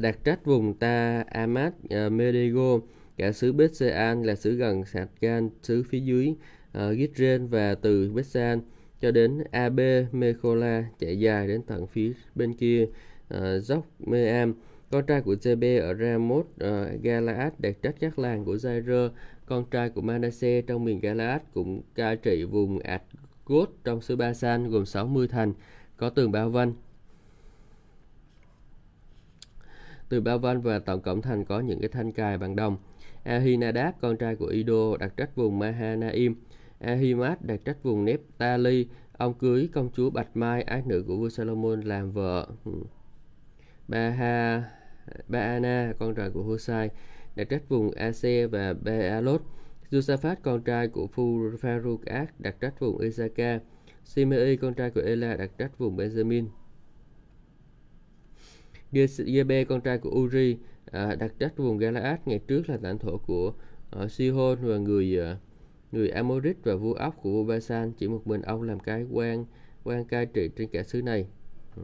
đặt 0.00 0.24
trách 0.24 0.44
vùng 0.44 0.74
Ta 0.74 1.24
Amat 1.30 1.72
uh, 1.84 2.12
Medigo, 2.12 2.78
cả 3.16 3.32
xứ 3.32 3.52
Bethsean 3.52 4.22
là 4.22 4.34
xứ 4.34 4.54
gần 4.54 4.84
Sạt 4.84 5.08
Gan, 5.20 5.50
xứ 5.62 5.82
phía 5.82 6.00
dưới 6.00 6.34
ờ, 6.72 6.90
uh, 6.90 6.96
Gitren 6.98 7.46
và 7.46 7.74
từ 7.74 8.12
Betsan 8.12 8.60
cho 9.00 9.10
đến 9.10 9.44
AB 9.50 9.80
Mekola 10.12 10.84
chạy 10.98 11.18
dài 11.18 11.48
đến 11.48 11.62
tận 11.62 11.86
phía 11.86 12.12
bên 12.34 12.54
kia 12.54 12.86
uh, 13.34 13.40
dốc 13.62 13.86
Meam. 13.98 14.54
Con 14.90 15.06
trai 15.06 15.20
của 15.20 15.34
JB 15.34 15.82
ở 15.82 15.94
Ramoth 15.94 16.46
uh, 16.46 16.58
ờ, 16.58 16.90
Galaad 17.02 17.52
đặt 17.58 17.82
trách 17.82 17.94
các 18.00 18.18
làng 18.18 18.44
của 18.44 18.54
Jair. 18.54 19.10
Con 19.46 19.64
trai 19.70 19.90
của 19.90 20.00
Manasseh 20.00 20.66
trong 20.66 20.84
miền 20.84 21.00
Galaad 21.00 21.40
cũng 21.54 21.82
cai 21.94 22.16
trị 22.16 22.44
vùng 22.44 22.78
Adgot 22.78 23.70
trong 23.84 24.00
xứ 24.00 24.16
Basan 24.16 24.70
gồm 24.70 24.86
60 24.86 25.28
thành 25.28 25.52
có 25.96 26.10
tường 26.10 26.32
bao 26.32 26.50
vây 26.50 26.66
Từ 30.08 30.20
bao 30.20 30.38
vây 30.38 30.56
và 30.56 30.78
tổng 30.78 31.00
cổng 31.00 31.22
thành 31.22 31.44
có 31.44 31.60
những 31.60 31.80
cái 31.80 31.88
thanh 31.88 32.12
cài 32.12 32.38
bằng 32.38 32.56
đồng. 32.56 32.76
Ahinadab, 33.24 33.94
con 34.00 34.16
trai 34.16 34.36
của 34.36 34.46
Ido, 34.46 34.96
đặt 35.00 35.16
trách 35.16 35.36
vùng 35.36 35.58
Mahanaim. 35.58 36.34
Ahimat 36.80 37.44
đặt 37.44 37.60
trách 37.64 37.82
vùng 37.82 38.04
Nephtali. 38.04 38.88
Ông 39.12 39.34
cưới 39.34 39.68
công 39.72 39.90
chúa 39.96 40.10
Bạch 40.10 40.36
Mai, 40.36 40.62
ái 40.62 40.82
nữ 40.86 41.04
của 41.06 41.16
vua 41.16 41.28
Solomon 41.28 41.80
làm 41.80 42.12
vợ. 42.12 42.48
Baha, 43.88 44.64
Baana, 45.28 45.92
con 45.98 46.14
trai 46.14 46.30
của 46.30 46.42
Hosai, 46.42 46.90
đặt 47.36 47.44
trách 47.44 47.68
vùng 47.68 47.90
Ac 47.90 48.50
và 48.50 48.72
Bealot. 48.72 49.42
Josaphat, 49.90 50.36
con 50.42 50.62
trai 50.62 50.88
của 50.88 51.06
Phu 51.06 51.50
Pharukat, 51.58 52.40
đặt 52.40 52.60
trách 52.60 52.80
vùng 52.80 52.98
Isaka. 52.98 53.60
Simei, 54.04 54.56
con 54.56 54.74
trai 54.74 54.90
của 54.90 55.00
Ela, 55.00 55.36
đặt 55.36 55.50
trách 55.58 55.78
vùng 55.78 55.96
Benjamin. 55.96 56.46
Gebe, 59.26 59.64
con 59.64 59.80
trai 59.80 59.98
của 59.98 60.10
Uri, 60.10 60.58
à, 60.92 61.14
đặt 61.14 61.32
trách 61.38 61.56
vùng 61.56 61.78
Galaad 61.78 62.18
ngày 62.26 62.40
trước 62.46 62.68
là 62.68 62.78
lãnh 62.82 62.98
thổ 62.98 63.18
của 63.18 63.52
uh, 64.02 64.10
Sihon 64.10 64.58
và 64.62 64.76
người 64.76 65.20
uh, 65.20 65.38
người 65.92 66.08
Amorit 66.08 66.56
và 66.64 66.74
vua 66.74 66.92
ốc 66.92 67.16
của 67.22 67.30
vua 67.30 67.44
Basan 67.44 67.92
chỉ 67.92 68.08
một 68.08 68.26
mình 68.26 68.42
ông 68.42 68.62
làm 68.62 68.80
cái 68.80 69.06
quan 69.10 69.44
quan 69.84 70.04
cai 70.04 70.26
trị 70.26 70.48
trên 70.56 70.68
cả 70.68 70.82
xứ 70.82 71.02
này. 71.02 71.26
Ừ. 71.76 71.82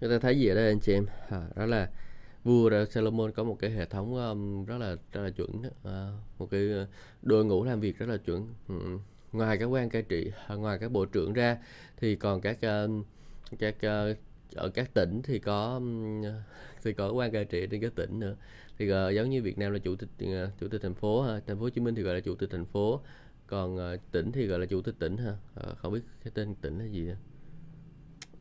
Chúng 0.00 0.10
ta 0.10 0.18
thấy 0.18 0.38
gì 0.38 0.48
ở 0.48 0.54
đây 0.54 0.66
anh 0.66 0.80
chị 0.80 0.92
em? 0.92 1.06
À, 1.28 1.42
đó 1.56 1.66
là 1.66 1.90
vua 2.44 2.70
Solomon 2.90 3.32
có 3.32 3.44
một 3.44 3.56
cái 3.60 3.70
hệ 3.70 3.84
thống 3.84 4.14
um, 4.14 4.64
rất 4.64 4.78
là 4.78 4.96
rất 5.12 5.20
là 5.22 5.30
chuẩn, 5.30 5.62
à, 5.84 6.12
một 6.38 6.48
cái 6.50 6.70
ờ, 6.72 6.86
đội 7.22 7.44
ngũ 7.44 7.64
làm 7.64 7.80
việc 7.80 7.98
rất 7.98 8.08
là 8.08 8.16
chuẩn. 8.16 8.48
Ừ. 8.68 8.74
ừ. 8.84 8.98
Ngoài 9.32 9.58
các 9.58 9.64
quan 9.64 9.88
cai 9.90 10.02
trị, 10.02 10.30
à, 10.46 10.54
ngoài 10.54 10.78
các 10.78 10.92
bộ 10.92 11.04
trưởng 11.04 11.32
ra 11.32 11.58
thì 11.96 12.16
còn 12.16 12.40
các 12.40 12.58
uh, 12.58 13.06
các 13.58 13.76
uh, 13.76 14.16
ở 14.54 14.68
các 14.68 14.94
tỉnh 14.94 15.22
thì 15.22 15.38
có 15.38 15.74
um, 15.74 16.22
thì 16.82 16.92
có 16.92 17.12
quan 17.12 17.32
cai 17.32 17.44
trị 17.44 17.66
trên 17.70 17.80
các 17.80 17.94
tỉnh 17.94 18.20
nữa 18.20 18.36
thì 18.78 18.92
uh, 18.92 19.14
giống 19.14 19.30
như 19.30 19.42
Việt 19.42 19.58
Nam 19.58 19.72
là 19.72 19.78
chủ 19.78 19.96
tịch 19.96 20.08
uh, 20.22 20.60
chủ 20.60 20.68
tịch 20.68 20.82
thành 20.82 20.94
phố 20.94 21.22
ha 21.22 21.40
thành 21.46 21.56
phố 21.56 21.62
Hồ 21.62 21.68
Chí 21.68 21.80
Minh 21.80 21.94
thì 21.94 22.02
gọi 22.02 22.14
là 22.14 22.20
chủ 22.20 22.34
tịch 22.34 22.50
thành 22.50 22.64
phố 22.64 23.00
còn 23.46 23.76
uh, 23.76 24.00
tỉnh 24.12 24.32
thì 24.32 24.46
gọi 24.46 24.58
là 24.58 24.66
chủ 24.66 24.82
tịch 24.82 24.94
tỉnh 24.98 25.16
ha 25.16 25.32
uh, 25.70 25.78
không 25.78 25.92
biết 25.92 26.00
cái 26.24 26.32
tên 26.34 26.54
tỉnh 26.54 26.78
là 26.78 26.84
gì 26.84 27.00
nữa 27.00 27.16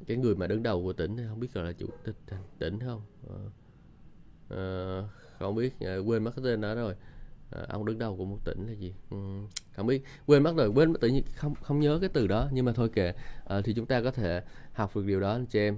cái 0.07 0.17
người 0.17 0.35
mà 0.35 0.47
đứng 0.47 0.63
đầu 0.63 0.83
của 0.83 0.93
tỉnh 0.93 1.17
thì 1.17 1.23
không 1.29 1.39
biết 1.39 1.53
gọi 1.53 1.65
là 1.65 1.71
chủ 1.71 1.87
tịch 2.03 2.15
tỉnh 2.59 2.79
không? 2.79 3.01
À, 3.29 3.37
à, 4.49 4.61
không 5.39 5.55
biết 5.55 5.79
à, 5.79 5.97
quên 5.97 6.23
mất 6.23 6.31
cái 6.35 6.43
tên 6.45 6.61
đó 6.61 6.75
rồi. 6.75 6.95
À, 7.51 7.65
ông 7.69 7.85
đứng 7.85 7.99
đầu 7.99 8.17
của 8.17 8.25
một 8.25 8.37
tỉnh 8.45 8.67
là 8.67 8.73
gì? 8.73 8.93
Ừ, 9.09 9.17
không 9.75 9.87
biết. 9.87 10.03
Quên 10.25 10.43
mất 10.43 10.53
rồi 10.57 10.67
quên 10.67 10.93
tự 10.93 11.07
nhiên 11.07 11.23
không 11.35 11.55
không 11.55 11.79
nhớ 11.79 11.97
cái 12.01 12.09
từ 12.13 12.27
đó. 12.27 12.49
Nhưng 12.51 12.65
mà 12.65 12.71
thôi 12.71 12.89
kệ. 12.89 13.13
À, 13.45 13.61
thì 13.63 13.73
chúng 13.73 13.85
ta 13.85 14.01
có 14.01 14.11
thể 14.11 14.43
học 14.73 14.95
được 14.95 15.05
điều 15.05 15.19
đó 15.19 15.31
anh 15.31 15.45
chị 15.45 15.59
em. 15.59 15.77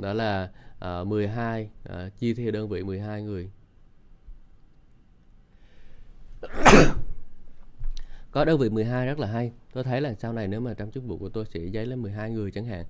Đó 0.00 0.12
là 0.12 0.50
à, 0.80 1.04
12 1.04 1.70
à, 1.84 2.08
chia 2.08 2.34
theo 2.34 2.50
đơn 2.50 2.68
vị 2.68 2.82
12 2.82 3.22
người. 3.22 3.50
có 8.34 8.44
đơn 8.44 8.58
vị 8.58 8.68
12 8.68 9.06
rất 9.06 9.18
là 9.18 9.26
hay. 9.26 9.52
Tôi 9.72 9.84
thấy 9.84 10.00
là 10.00 10.14
sau 10.14 10.32
này 10.32 10.48
nếu 10.48 10.60
mà 10.60 10.74
trong 10.74 10.90
chức 10.90 11.04
vụ 11.04 11.18
của 11.18 11.28
tôi 11.28 11.44
sẽ 11.54 11.60
giấy 11.60 11.86
lên 11.86 12.02
12 12.02 12.30
người 12.30 12.50
chẳng 12.50 12.64
hạn. 12.64 12.84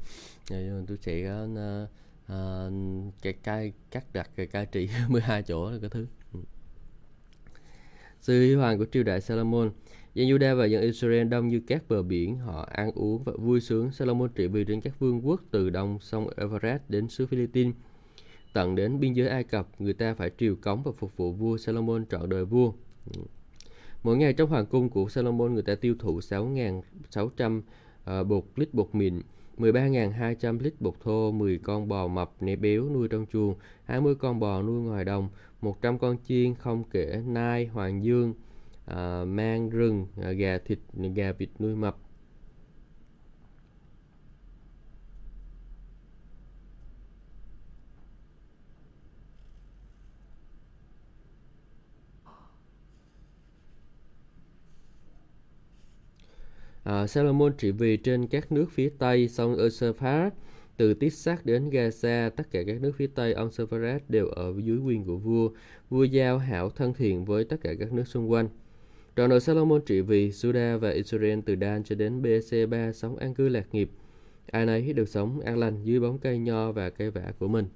Ờ, 0.50 0.84
tôi 0.88 0.96
sẽ 1.00 1.42
uh, 1.44 1.88
uh, 2.32 3.14
cái 3.22 3.32
cai 3.32 3.72
cắt 3.90 4.04
đặt 4.12 4.30
cái 4.36 4.46
cai 4.46 4.66
trị 4.66 4.88
12 5.08 5.42
chỗ 5.42 5.70
là 5.70 5.78
cái 5.80 5.90
thứ. 5.90 6.06
Ừ. 6.32 6.40
sự 8.20 8.38
huy 8.38 8.54
hoàng 8.54 8.78
của 8.78 8.86
triều 8.92 9.02
đại 9.02 9.20
Salomon. 9.20 9.70
Dân 10.14 10.28
Juda 10.28 10.56
và 10.56 10.66
dân 10.66 10.82
Israel 10.82 11.28
đông 11.28 11.48
như 11.48 11.60
các 11.66 11.88
bờ 11.88 12.02
biển. 12.02 12.38
Họ 12.38 12.68
ăn 12.70 12.90
uống 12.94 13.24
và 13.24 13.32
vui 13.38 13.60
sướng. 13.60 13.92
Salomon 13.92 14.30
trị 14.34 14.46
vì 14.46 14.64
trên 14.64 14.80
các 14.80 14.98
vương 14.98 15.26
quốc 15.26 15.40
từ 15.50 15.70
đông 15.70 15.98
sông 16.00 16.28
Everest 16.36 16.82
đến 16.88 17.08
xứ 17.08 17.26
Philippines. 17.26 17.74
Tận 18.52 18.74
đến 18.74 19.00
biên 19.00 19.12
giới 19.12 19.28
Ai 19.28 19.44
Cập 19.44 19.68
người 19.78 19.92
ta 19.92 20.14
phải 20.14 20.30
triều 20.38 20.56
cống 20.56 20.82
và 20.82 20.92
phục 20.98 21.16
vụ 21.16 21.32
vua 21.32 21.56
Salomon 21.56 22.06
trọn 22.06 22.28
đời 22.28 22.44
vua. 22.44 22.72
Ừ. 23.16 23.22
Mỗi 24.04 24.16
ngày 24.16 24.32
trong 24.32 24.50
hoàng 24.50 24.66
cung 24.66 24.88
của 24.88 25.08
Solomon 25.08 25.54
người 25.54 25.62
ta 25.62 25.74
tiêu 25.74 25.94
thụ 25.98 26.18
6.600 26.18 27.58
uh, 27.58 27.64
ờ, 28.04 28.24
bột 28.24 28.44
lít 28.56 28.74
bột 28.74 28.94
mịn, 28.94 29.20
13.200 29.58 30.58
lít 30.60 30.80
bột 30.80 30.94
thô, 31.00 31.32
10 31.32 31.58
con 31.58 31.88
bò 31.88 32.06
mập 32.06 32.30
nẻ 32.40 32.56
béo 32.56 32.88
nuôi 32.88 33.08
trong 33.08 33.26
chuồng, 33.32 33.54
20 33.84 34.14
con 34.14 34.40
bò 34.40 34.62
nuôi 34.62 34.80
ngoài 34.80 35.04
đồng, 35.04 35.28
100 35.60 35.98
con 35.98 36.16
chiên 36.28 36.54
không 36.54 36.84
kể 36.90 37.22
nai, 37.26 37.66
hoàng 37.66 38.04
dương, 38.04 38.34
uh, 38.90 38.96
mang 39.26 39.70
rừng, 39.70 40.06
uh, 40.20 40.36
gà 40.36 40.58
thịt, 40.58 40.78
gà 41.14 41.32
vịt 41.32 41.48
nuôi 41.58 41.76
mập, 41.76 41.96
Ờ, 56.84 57.06
Salomon 57.06 57.52
trị 57.58 57.70
vì 57.70 57.96
trên 57.96 58.26
các 58.26 58.52
nước 58.52 58.66
phía 58.70 58.90
Tây 58.98 59.28
sông 59.28 59.56
Euphrates 59.56 60.32
từ 60.76 60.94
Tisac 60.94 61.46
đến 61.46 61.70
Gaza, 61.70 62.30
tất 62.30 62.50
cả 62.50 62.62
các 62.66 62.80
nước 62.80 62.92
phía 62.96 63.06
Tây 63.06 63.32
ông 63.32 63.50
Euphrates 63.58 64.02
đều 64.08 64.26
ở 64.26 64.54
dưới 64.64 64.78
quyền 64.78 65.04
của 65.04 65.16
vua. 65.16 65.50
Vua 65.90 66.04
giao 66.04 66.38
hảo 66.38 66.70
thân 66.70 66.94
thiện 66.94 67.24
với 67.24 67.44
tất 67.44 67.56
cả 67.60 67.74
các 67.78 67.92
nước 67.92 68.08
xung 68.08 68.30
quanh. 68.30 68.48
Trọn 69.16 69.30
đời 69.30 69.40
Salomon 69.40 69.80
trị 69.86 70.00
vì 70.00 70.30
Judah 70.30 70.78
và 70.78 70.90
Israel 70.90 71.40
từ 71.46 71.56
Dan 71.60 71.84
cho 71.84 71.94
đến 71.94 72.22
BC3 72.22 72.92
sống 72.92 73.16
an 73.16 73.34
cư 73.34 73.48
lạc 73.48 73.66
nghiệp. 73.72 73.90
Ai 74.50 74.66
nấy 74.66 74.92
được 74.92 75.08
sống 75.08 75.40
an 75.40 75.58
lành 75.58 75.82
dưới 75.84 76.00
bóng 76.00 76.18
cây 76.18 76.38
nho 76.38 76.72
và 76.72 76.90
cây 76.90 77.10
vả 77.10 77.32
của 77.38 77.48
mình. 77.48 77.66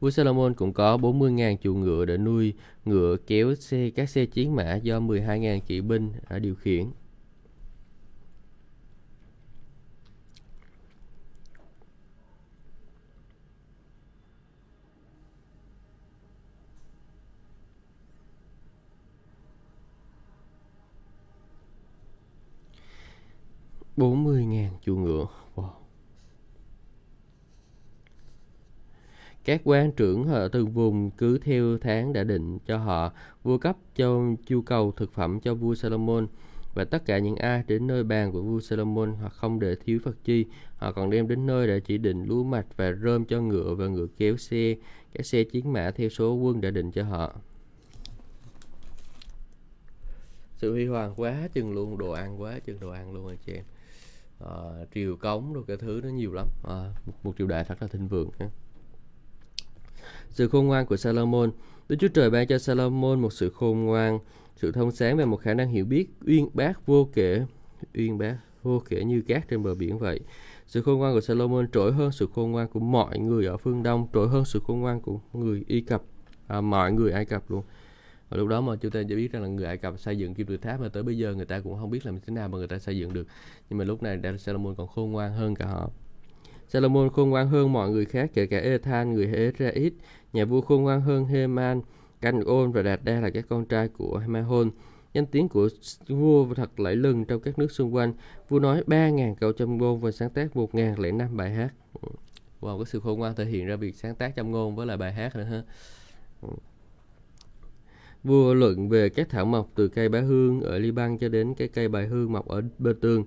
Vua 0.00 0.10
Solomon 0.10 0.54
cũng 0.54 0.72
có 0.72 0.96
40.000 0.96 1.56
chủ 1.56 1.74
ngựa 1.74 2.04
để 2.04 2.16
nuôi 2.16 2.54
ngựa 2.84 3.16
kéo 3.26 3.54
xe, 3.54 3.90
các 3.90 4.10
xe 4.10 4.26
chiến 4.26 4.54
mã 4.54 4.76
do 4.76 5.00
12.000 5.00 5.60
kỵ 5.60 5.80
binh 5.80 6.12
đã 6.30 6.38
điều 6.38 6.54
khiển. 6.54 6.90
bốn 24.00 24.24
mươi 24.24 24.44
ngàn 24.44 24.70
chuồng 24.82 25.04
ngựa 25.04 25.26
wow. 25.54 25.68
Các 29.44 29.60
quan 29.64 29.92
trưởng 29.92 30.28
ở 30.28 30.48
từng 30.48 30.70
vùng 30.70 31.10
cứ 31.10 31.38
theo 31.38 31.78
tháng 31.78 32.12
đã 32.12 32.24
định 32.24 32.58
cho 32.66 32.76
họ 32.76 33.12
vua 33.42 33.58
cấp 33.58 33.76
cho 33.96 34.20
nhu 34.48 34.62
cầu 34.62 34.92
thực 34.96 35.12
phẩm 35.12 35.40
cho 35.40 35.54
vua 35.54 35.74
Salomon. 35.74 36.26
và 36.74 36.84
tất 36.84 37.04
cả 37.04 37.18
những 37.18 37.36
ai 37.36 37.62
đến 37.66 37.86
nơi 37.86 38.04
bàn 38.04 38.32
của 38.32 38.42
vua 38.42 38.60
Salomon 38.60 39.12
hoặc 39.12 39.32
không 39.32 39.60
để 39.60 39.74
thiếu 39.74 39.98
vật 40.02 40.16
chi 40.24 40.44
họ 40.76 40.92
còn 40.92 41.10
đem 41.10 41.28
đến 41.28 41.46
nơi 41.46 41.66
để 41.66 41.80
chỉ 41.80 41.98
định 41.98 42.24
lúa 42.24 42.42
mạch 42.42 42.66
và 42.76 42.92
rơm 42.92 43.24
cho 43.24 43.40
ngựa 43.40 43.74
và 43.74 43.86
ngựa 43.86 44.06
kéo 44.16 44.36
xe 44.36 44.74
các 45.14 45.26
xe 45.26 45.44
chiến 45.44 45.72
mã 45.72 45.90
theo 45.90 46.08
số 46.08 46.34
quân 46.34 46.60
đã 46.60 46.70
định 46.70 46.90
cho 46.90 47.04
họ 47.04 47.36
sự 50.56 50.72
huy 50.72 50.86
hoàng 50.86 51.14
quá 51.16 51.48
chừng 51.52 51.72
luôn 51.72 51.98
đồ 51.98 52.10
ăn 52.10 52.40
quá 52.40 52.58
chừng 52.58 52.80
đồ 52.80 52.90
ăn 52.90 53.12
luôn 53.12 53.28
anh 53.28 53.38
chị 53.46 53.52
em 53.52 53.64
à, 54.40 54.54
triều 54.94 55.16
cống 55.16 55.52
rồi 55.52 55.64
cái 55.66 55.76
thứ 55.76 56.00
nó 56.04 56.08
nhiều 56.08 56.32
lắm 56.32 56.46
à, 56.68 56.94
một 57.22 57.34
triều 57.38 57.46
đại 57.46 57.64
thật 57.64 57.82
là 57.82 57.88
thịnh 57.88 58.08
vượng 58.08 58.30
ha 58.38 58.48
sự 60.30 60.48
khôn 60.48 60.66
ngoan 60.66 60.86
của 60.86 60.96
Salomon. 60.96 61.50
Đức 61.88 61.96
Chúa 62.00 62.08
Trời 62.08 62.30
ban 62.30 62.46
cho 62.46 62.58
Salomon 62.58 63.20
một 63.20 63.32
sự 63.32 63.50
khôn 63.50 63.84
ngoan 63.84 64.18
sự 64.56 64.72
thông 64.72 64.90
sáng 64.90 65.16
và 65.16 65.24
một 65.24 65.36
khả 65.36 65.54
năng 65.54 65.68
hiểu 65.68 65.84
biết 65.84 66.06
uyên 66.26 66.48
bác 66.54 66.86
vô 66.86 67.08
kể 67.12 67.44
uyên 67.94 68.18
bác 68.18 68.36
vô 68.62 68.82
kể 68.88 69.04
như 69.04 69.22
cát 69.22 69.48
trên 69.48 69.62
bờ 69.62 69.74
biển 69.74 69.98
vậy. 69.98 70.20
Sự 70.66 70.82
khôn 70.82 70.98
ngoan 70.98 71.14
của 71.14 71.20
Salomon 71.20 71.68
trỗi 71.72 71.92
hơn 71.92 72.12
sự 72.12 72.28
khôn 72.34 72.52
ngoan 72.52 72.68
của 72.68 72.80
mọi 72.80 73.18
người 73.18 73.46
ở 73.46 73.56
phương 73.56 73.82
Đông 73.82 74.06
trỗi 74.14 74.28
hơn 74.28 74.44
sự 74.44 74.60
khôn 74.66 74.80
ngoan 74.80 75.00
của 75.00 75.20
người 75.32 75.64
Ai 75.68 75.80
Cập. 75.80 76.02
À, 76.46 76.60
mọi 76.60 76.92
người 76.92 77.12
Ai 77.12 77.24
Cập 77.24 77.50
luôn. 77.50 77.62
Và 78.28 78.36
lúc 78.36 78.48
đó 78.48 78.60
mà 78.60 78.76
chúng 78.76 78.90
ta 78.90 79.02
chỉ 79.08 79.16
biết 79.16 79.32
rằng 79.32 79.42
là 79.42 79.48
người 79.48 79.66
Ai 79.66 79.76
Cập 79.76 79.98
xây 79.98 80.18
dựng 80.18 80.34
kim 80.34 80.46
tự 80.46 80.56
tháp 80.56 80.80
mà 80.80 80.88
tới 80.88 81.02
bây 81.02 81.18
giờ 81.18 81.34
người 81.34 81.46
ta 81.46 81.60
cũng 81.60 81.78
không 81.78 81.90
biết 81.90 82.06
làm 82.06 82.20
thế 82.20 82.32
nào 82.34 82.48
mà 82.48 82.58
người 82.58 82.68
ta 82.68 82.78
xây 82.78 82.98
dựng 82.98 83.12
được. 83.12 83.26
Nhưng 83.70 83.78
mà 83.78 83.84
lúc 83.84 84.02
này 84.02 84.18
Salomon 84.38 84.74
còn 84.74 84.88
khôn 84.88 85.12
ngoan 85.12 85.32
hơn 85.32 85.54
cả 85.54 85.66
họ. 85.66 85.90
Salomon 86.72 87.10
khôn 87.10 87.30
ngoan 87.30 87.48
hơn 87.48 87.72
mọi 87.72 87.90
người 87.90 88.04
khác 88.04 88.30
kể 88.34 88.46
cả 88.46 88.58
Ethan 88.58 89.14
người 89.14 89.26
Ezraít 89.26 89.90
nhà 90.32 90.44
vua 90.44 90.60
khôn 90.60 90.82
ngoan 90.82 91.00
hơn 91.00 91.24
Heman 91.24 91.80
Canh 92.20 92.40
Ôn 92.40 92.72
và 92.72 92.82
Đạt 92.82 93.00
Đa 93.04 93.20
là 93.20 93.30
các 93.30 93.46
con 93.48 93.64
trai 93.64 93.88
của 93.88 94.22
Mahon. 94.26 94.70
Danh 95.14 95.26
tiếng 95.26 95.48
của 95.48 95.68
vua 96.08 96.54
thật 96.54 96.80
lẫy 96.80 96.96
lừng 96.96 97.24
trong 97.24 97.40
các 97.40 97.58
nước 97.58 97.72
xung 97.72 97.94
quanh. 97.94 98.12
Vua 98.48 98.58
nói 98.58 98.82
3.000 98.86 99.34
câu 99.34 99.52
châm 99.52 99.78
ngôn 99.78 100.00
và 100.00 100.10
sáng 100.10 100.30
tác 100.30 100.56
1.005 100.56 101.36
bài 101.36 101.50
hát. 101.50 101.72
Wow, 102.60 102.78
cái 102.78 102.86
sự 102.86 103.00
khôn 103.00 103.18
ngoan 103.18 103.34
thể 103.34 103.44
hiện 103.44 103.66
ra 103.66 103.76
việc 103.76 103.94
sáng 103.94 104.14
tác 104.14 104.36
châm 104.36 104.50
ngôn 104.50 104.76
với 104.76 104.86
lại 104.86 104.96
bài 104.96 105.12
hát 105.12 105.36
nữa 105.36 105.44
ha. 105.44 105.62
Vua 108.24 108.54
luận 108.54 108.88
về 108.88 109.08
các 109.08 109.28
thảo 109.28 109.44
mộc 109.44 109.70
từ 109.74 109.88
cây 109.88 110.08
bá 110.08 110.20
hương 110.20 110.60
ở 110.60 110.78
Liban 110.78 111.18
cho 111.18 111.28
đến 111.28 111.54
cái 111.54 111.68
cây 111.68 111.88
bài 111.88 112.06
hương 112.06 112.32
mọc 112.32 112.48
ở 112.48 112.62
bờ 112.78 112.92
tường. 113.00 113.24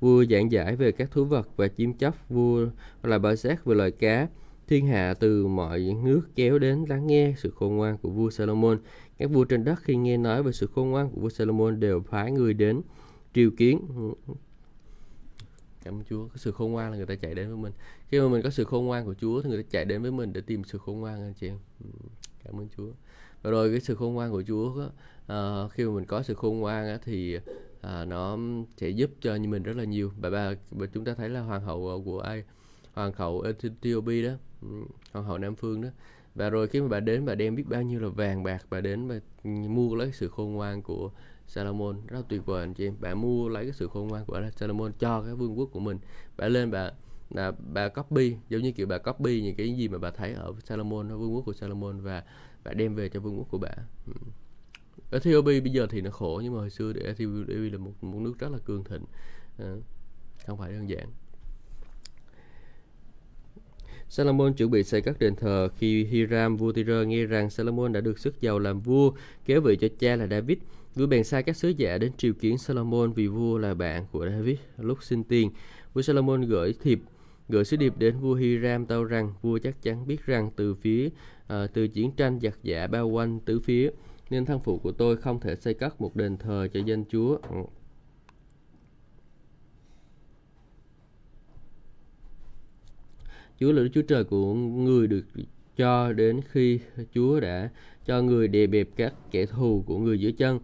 Vua 0.00 0.24
giảng 0.24 0.52
giải 0.52 0.76
về 0.76 0.92
các 0.92 1.10
thú 1.10 1.24
vật 1.24 1.48
và 1.56 1.68
chim 1.68 1.94
chóc. 1.94 2.28
Vua 2.28 2.66
là 3.02 3.18
bà 3.18 3.36
xét 3.36 3.64
về 3.64 3.74
loài 3.74 3.90
cá 3.90 4.28
Thiên 4.66 4.86
hạ 4.86 5.14
từ 5.14 5.46
mọi 5.46 5.96
nước 6.04 6.20
kéo 6.34 6.58
đến 6.58 6.84
lắng 6.88 7.06
nghe 7.06 7.34
sự 7.38 7.50
khôn 7.50 7.76
ngoan 7.76 7.98
của 7.98 8.10
vua 8.10 8.30
Salomon. 8.30 8.78
Các 9.18 9.30
vua 9.30 9.44
trên 9.44 9.64
đất 9.64 9.78
khi 9.82 9.96
nghe 9.96 10.16
nói 10.16 10.42
về 10.42 10.52
sự 10.52 10.68
khôn 10.74 10.90
ngoan 10.90 11.10
của 11.10 11.20
vua 11.20 11.28
Salomon 11.28 11.80
đều 11.80 12.00
phái 12.00 12.32
người 12.32 12.54
đến 12.54 12.80
triều 13.34 13.50
kiến. 13.50 13.80
Cảm 15.84 15.94
ơn 15.94 16.04
Chúa, 16.10 16.28
có 16.28 16.36
sự 16.36 16.52
khôn 16.52 16.72
ngoan 16.72 16.90
là 16.90 16.96
người 16.96 17.06
ta 17.06 17.14
chạy 17.14 17.34
đến 17.34 17.48
với 17.48 17.56
mình. 17.56 17.72
Khi 18.08 18.20
mà 18.20 18.28
mình 18.28 18.42
có 18.42 18.50
sự 18.50 18.64
khôn 18.64 18.86
ngoan 18.86 19.04
của 19.04 19.14
Chúa 19.14 19.42
thì 19.42 19.50
người 19.50 19.62
ta 19.62 19.68
chạy 19.70 19.84
đến 19.84 20.02
với 20.02 20.10
mình 20.10 20.32
để 20.32 20.40
tìm 20.40 20.64
sự 20.64 20.78
khôn 20.78 21.00
ngoan 21.00 21.14
anh 21.14 21.34
chị 21.34 21.48
em. 21.48 21.58
Ừ, 21.84 21.90
cảm 22.44 22.60
ơn 22.60 22.68
Chúa. 22.76 22.90
Và 23.42 23.50
rồi 23.50 23.70
cái 23.70 23.80
sự 23.80 23.94
khôn 23.94 24.14
ngoan 24.14 24.30
của 24.30 24.42
Chúa 24.46 24.78
đó, 24.78 24.84
à, 24.84 24.90
ờ, 25.26 25.68
khi 25.68 25.84
mà 25.84 25.94
mình 25.94 26.04
có 26.04 26.22
sự 26.22 26.34
khôn 26.34 26.58
ngoan 26.58 26.88
á, 26.88 26.98
thì 27.04 27.38
à, 27.82 28.04
nó 28.04 28.38
sẽ 28.76 28.88
giúp 28.88 29.10
cho 29.20 29.38
mình 29.38 29.62
rất 29.62 29.76
là 29.76 29.84
nhiều. 29.84 30.12
Bà, 30.20 30.30
bà, 30.30 30.86
chúng 30.92 31.04
ta 31.04 31.14
thấy 31.14 31.28
là 31.28 31.40
hoàng 31.40 31.62
hậu 31.62 31.88
ờ, 31.88 31.98
của 32.04 32.20
ai? 32.20 32.44
Hoàng 32.94 33.12
hậu 33.16 33.40
Ethiopia 33.40 34.22
đó. 34.22 34.32
Ừ, 34.62 34.68
hoàng 35.12 35.26
hậu 35.26 35.38
Nam 35.38 35.54
Phương 35.54 35.82
đó. 35.82 35.88
Và 36.34 36.50
rồi 36.50 36.68
khi 36.68 36.80
mà 36.80 36.88
bà 36.88 37.00
đến 37.00 37.24
bà 37.26 37.34
đem 37.34 37.54
biết 37.54 37.64
bao 37.68 37.82
nhiêu 37.82 38.00
là 38.00 38.08
vàng 38.08 38.42
bạc 38.42 38.66
bà 38.70 38.80
đến 38.80 39.08
và 39.08 39.20
mua 39.44 39.94
lấy 39.94 40.12
sự 40.12 40.28
khôn 40.28 40.52
ngoan 40.52 40.82
của 40.82 41.10
Salomon. 41.46 41.96
Rất 42.06 42.18
là 42.18 42.24
tuyệt 42.28 42.46
vời 42.46 42.60
anh 42.62 42.74
chị 42.74 42.86
em. 42.86 42.94
Bà 43.00 43.14
mua 43.14 43.48
lấy 43.48 43.64
cái 43.64 43.72
sự 43.72 43.88
khôn 43.88 44.08
ngoan 44.08 44.24
của 44.24 44.42
Salomon 44.56 44.92
cho 44.98 45.22
cái 45.22 45.34
vương 45.34 45.58
quốc 45.58 45.68
của 45.72 45.80
mình. 45.80 45.98
Bà 46.36 46.48
lên 46.48 46.70
bà 46.70 46.90
là 47.30 47.52
bà 47.72 47.88
copy 47.88 48.36
giống 48.48 48.62
như 48.62 48.72
kiểu 48.72 48.86
bà 48.86 48.98
copy 48.98 49.42
những 49.42 49.56
cái 49.56 49.74
gì 49.76 49.88
mà 49.88 49.98
bà 49.98 50.10
thấy 50.10 50.32
ở 50.32 50.54
Salomon 50.64 51.08
ở 51.08 51.16
vương 51.16 51.34
quốc 51.34 51.42
của 51.46 51.52
Salomon 51.52 52.00
và 52.00 52.24
bà 52.64 52.72
đem 52.72 52.94
về 52.94 53.08
cho 53.08 53.20
vương 53.20 53.38
quốc 53.38 53.46
của 53.50 53.58
bà. 53.58 53.70
Ừ. 54.06 54.12
Ethiopia 55.10 55.60
bây 55.60 55.70
giờ 55.70 55.86
thì 55.90 56.00
nó 56.00 56.10
khổ 56.10 56.40
nhưng 56.44 56.52
mà 56.52 56.58
hồi 56.58 56.70
xưa 56.70 56.92
thì 56.92 57.00
Ethiopia 57.00 57.54
là 57.54 57.78
một 57.78 57.92
một 58.00 58.18
nước 58.20 58.38
rất 58.38 58.52
là 58.52 58.58
cường 58.58 58.84
thịnh 58.84 59.04
à, 59.58 59.74
không 60.46 60.58
phải 60.58 60.72
đơn 60.72 60.88
giản 60.88 61.08
Salomon 64.12 64.52
chuẩn 64.54 64.70
bị 64.70 64.82
xây 64.82 65.00
các 65.00 65.18
đền 65.18 65.36
thờ 65.36 65.68
khi 65.76 66.04
Hiram 66.04 66.56
vua 66.56 66.72
Tyre 66.72 67.04
nghe 67.06 67.26
rằng 67.26 67.50
Salomon 67.50 67.92
đã 67.92 68.00
được 68.00 68.18
sức 68.18 68.40
giàu 68.40 68.58
làm 68.58 68.80
vua, 68.80 69.12
kế 69.44 69.60
vị 69.60 69.76
cho 69.76 69.88
cha 69.98 70.16
là 70.16 70.26
David. 70.26 70.58
Vua 70.94 71.06
bèn 71.06 71.24
sai 71.24 71.42
các 71.42 71.56
sứ 71.56 71.68
giả 71.68 71.98
đến 71.98 72.12
triều 72.16 72.32
kiến 72.32 72.58
Salomon 72.58 73.12
vì 73.12 73.26
vua 73.26 73.58
là 73.58 73.74
bạn 73.74 74.06
của 74.12 74.26
David 74.26 74.58
lúc 74.78 75.02
sinh 75.02 75.24
tiền. 75.24 75.50
Vua 75.94 76.02
Salomon 76.02 76.42
gửi 76.42 76.74
thiệp 76.82 77.00
gửi 77.48 77.64
sứ 77.64 77.76
điệp 77.76 77.98
đến 77.98 78.18
vua 78.18 78.34
Hiram 78.34 78.86
tâu 78.86 79.04
rằng 79.04 79.32
vua 79.42 79.58
chắc 79.58 79.82
chắn 79.82 80.06
biết 80.06 80.26
rằng 80.26 80.50
từ 80.56 80.74
phía 80.74 81.06
uh, 81.06 81.52
từ 81.72 81.88
chiến 81.88 82.10
tranh 82.16 82.40
giặc 82.42 82.58
giả 82.62 82.86
bao 82.86 83.08
quanh 83.08 83.40
tứ 83.40 83.60
phía 83.60 83.90
nên 84.32 84.44
thân 84.44 84.60
phụ 84.60 84.78
của 84.78 84.92
tôi 84.92 85.16
không 85.16 85.40
thể 85.40 85.56
xây 85.56 85.74
cất 85.74 86.00
một 86.00 86.16
đền 86.16 86.36
thờ 86.36 86.68
cho 86.74 86.80
danh 86.80 87.04
Chúa. 87.04 87.38
Chúa 93.60 93.72
là 93.72 93.82
Đức 93.82 93.88
Chúa 93.94 94.02
Trời 94.02 94.24
của 94.24 94.54
người 94.54 95.06
được 95.06 95.24
cho 95.76 96.12
đến 96.12 96.40
khi 96.48 96.80
Chúa 97.14 97.40
đã 97.40 97.70
cho 98.04 98.22
người 98.22 98.48
đè 98.48 98.66
bẹp 98.66 98.88
các 98.96 99.14
kẻ 99.30 99.46
thù 99.46 99.82
của 99.86 99.98
người 99.98 100.20
dưới 100.20 100.32
chân. 100.32 100.58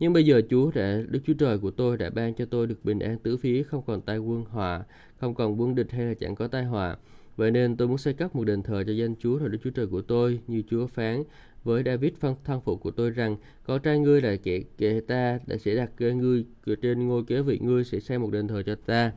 Nhưng 0.00 0.12
bây 0.12 0.26
giờ 0.26 0.42
Chúa 0.50 0.70
đã, 0.74 1.00
Đức 1.08 1.20
Chúa 1.26 1.34
Trời 1.34 1.58
của 1.58 1.70
tôi 1.70 1.96
đã 1.96 2.10
ban 2.10 2.34
cho 2.34 2.44
tôi 2.44 2.66
được 2.66 2.84
bình 2.84 2.98
an 2.98 3.18
tứ 3.18 3.36
phía, 3.36 3.62
không 3.62 3.82
còn 3.86 4.00
tai 4.00 4.18
quân 4.18 4.44
hòa, 4.44 4.84
không 5.16 5.34
còn 5.34 5.60
quân 5.60 5.74
địch 5.74 5.92
hay 5.92 6.04
là 6.04 6.14
chẳng 6.14 6.34
có 6.34 6.48
tai 6.48 6.64
họa. 6.64 6.96
Vậy 7.36 7.50
nên 7.50 7.76
tôi 7.76 7.88
muốn 7.88 7.98
xây 7.98 8.14
cất 8.14 8.36
một 8.36 8.44
đền 8.44 8.62
thờ 8.62 8.84
cho 8.86 8.92
danh 8.92 9.14
Chúa 9.16 9.38
là 9.38 9.48
Đức 9.48 9.58
Chúa 9.64 9.70
Trời 9.70 9.86
của 9.86 10.02
tôi, 10.02 10.40
như 10.46 10.62
Chúa 10.70 10.86
phán 10.86 11.22
với 11.64 11.82
David 11.86 12.12
phân 12.20 12.34
thân 12.44 12.60
phụ 12.64 12.76
của 12.76 12.90
tôi 12.90 13.10
rằng 13.10 13.36
con 13.66 13.82
trai 13.82 13.98
ngươi 13.98 14.20
là 14.20 14.36
kẻ 14.36 14.60
kẻ 14.78 15.00
ta 15.00 15.38
đã 15.46 15.56
sẽ 15.56 15.74
đặt 15.74 15.90
ngươi 15.98 16.44
trên 16.82 17.08
ngôi 17.08 17.24
kế 17.24 17.42
vị 17.42 17.58
ngươi 17.62 17.84
sẽ 17.84 18.00
xây 18.00 18.18
một 18.18 18.30
đền 18.32 18.48
thờ 18.48 18.62
cho 18.62 18.74
ta 18.74 19.12